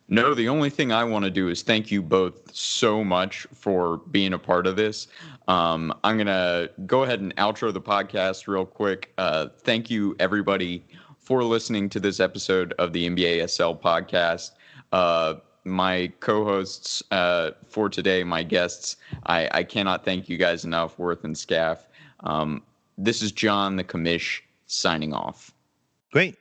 No, 0.09 0.35
the 0.35 0.49
only 0.49 0.69
thing 0.69 0.93
I 0.93 1.03
want 1.03 1.25
to 1.25 1.31
do 1.31 1.49
is 1.49 1.62
thank 1.62 1.90
you 1.90 2.03
both 2.03 2.55
so 2.55 3.03
much 3.03 3.47
for 3.55 3.99
being 4.11 4.35
a 4.35 4.38
part 4.38 4.67
of 4.67 4.77
this. 4.77 5.09
Um, 5.49 5.95
I'm 6.05 6.17
going 6.17 6.27
to 6.27 6.71
go 6.87 7.05
ahead 7.05 7.21
and 7.21 7.35
outro 7.37 7.73
the 7.73 7.81
podcast 7.81 8.47
real 8.47 8.67
quick. 8.67 9.12
Uh, 9.17 9.47
thank 9.61 9.90
you, 9.90 10.14
everybody, 10.21 10.85
for 11.19 11.43
listening 11.43 11.88
to 11.88 12.01
this 12.01 12.21
episode 12.21 12.75
of 12.79 12.93
the 12.93 13.09
NBA 13.09 13.49
SL 13.49 13.81
podcast. 13.83 14.51
Uh, 14.93 15.35
my 15.64 16.12
co 16.21 16.45
hosts 16.45 17.03
uh, 17.11 17.53
for 17.67 17.88
today, 17.88 18.23
my 18.25 18.43
guests, 18.43 18.97
I, 19.25 19.49
I 19.53 19.62
cannot 19.62 20.05
thank 20.05 20.29
you 20.29 20.37
guys 20.37 20.67
enough, 20.67 20.99
Worth 20.99 21.25
and 21.25 21.37
Skaff. 21.37 21.87
Um, 22.21 22.62
this 22.99 23.23
is 23.23 23.33
John 23.33 23.77
the 23.77 23.85
Commish 23.85 24.40
signing 24.67 25.14
off. 25.14 25.53
Great. 26.12 26.37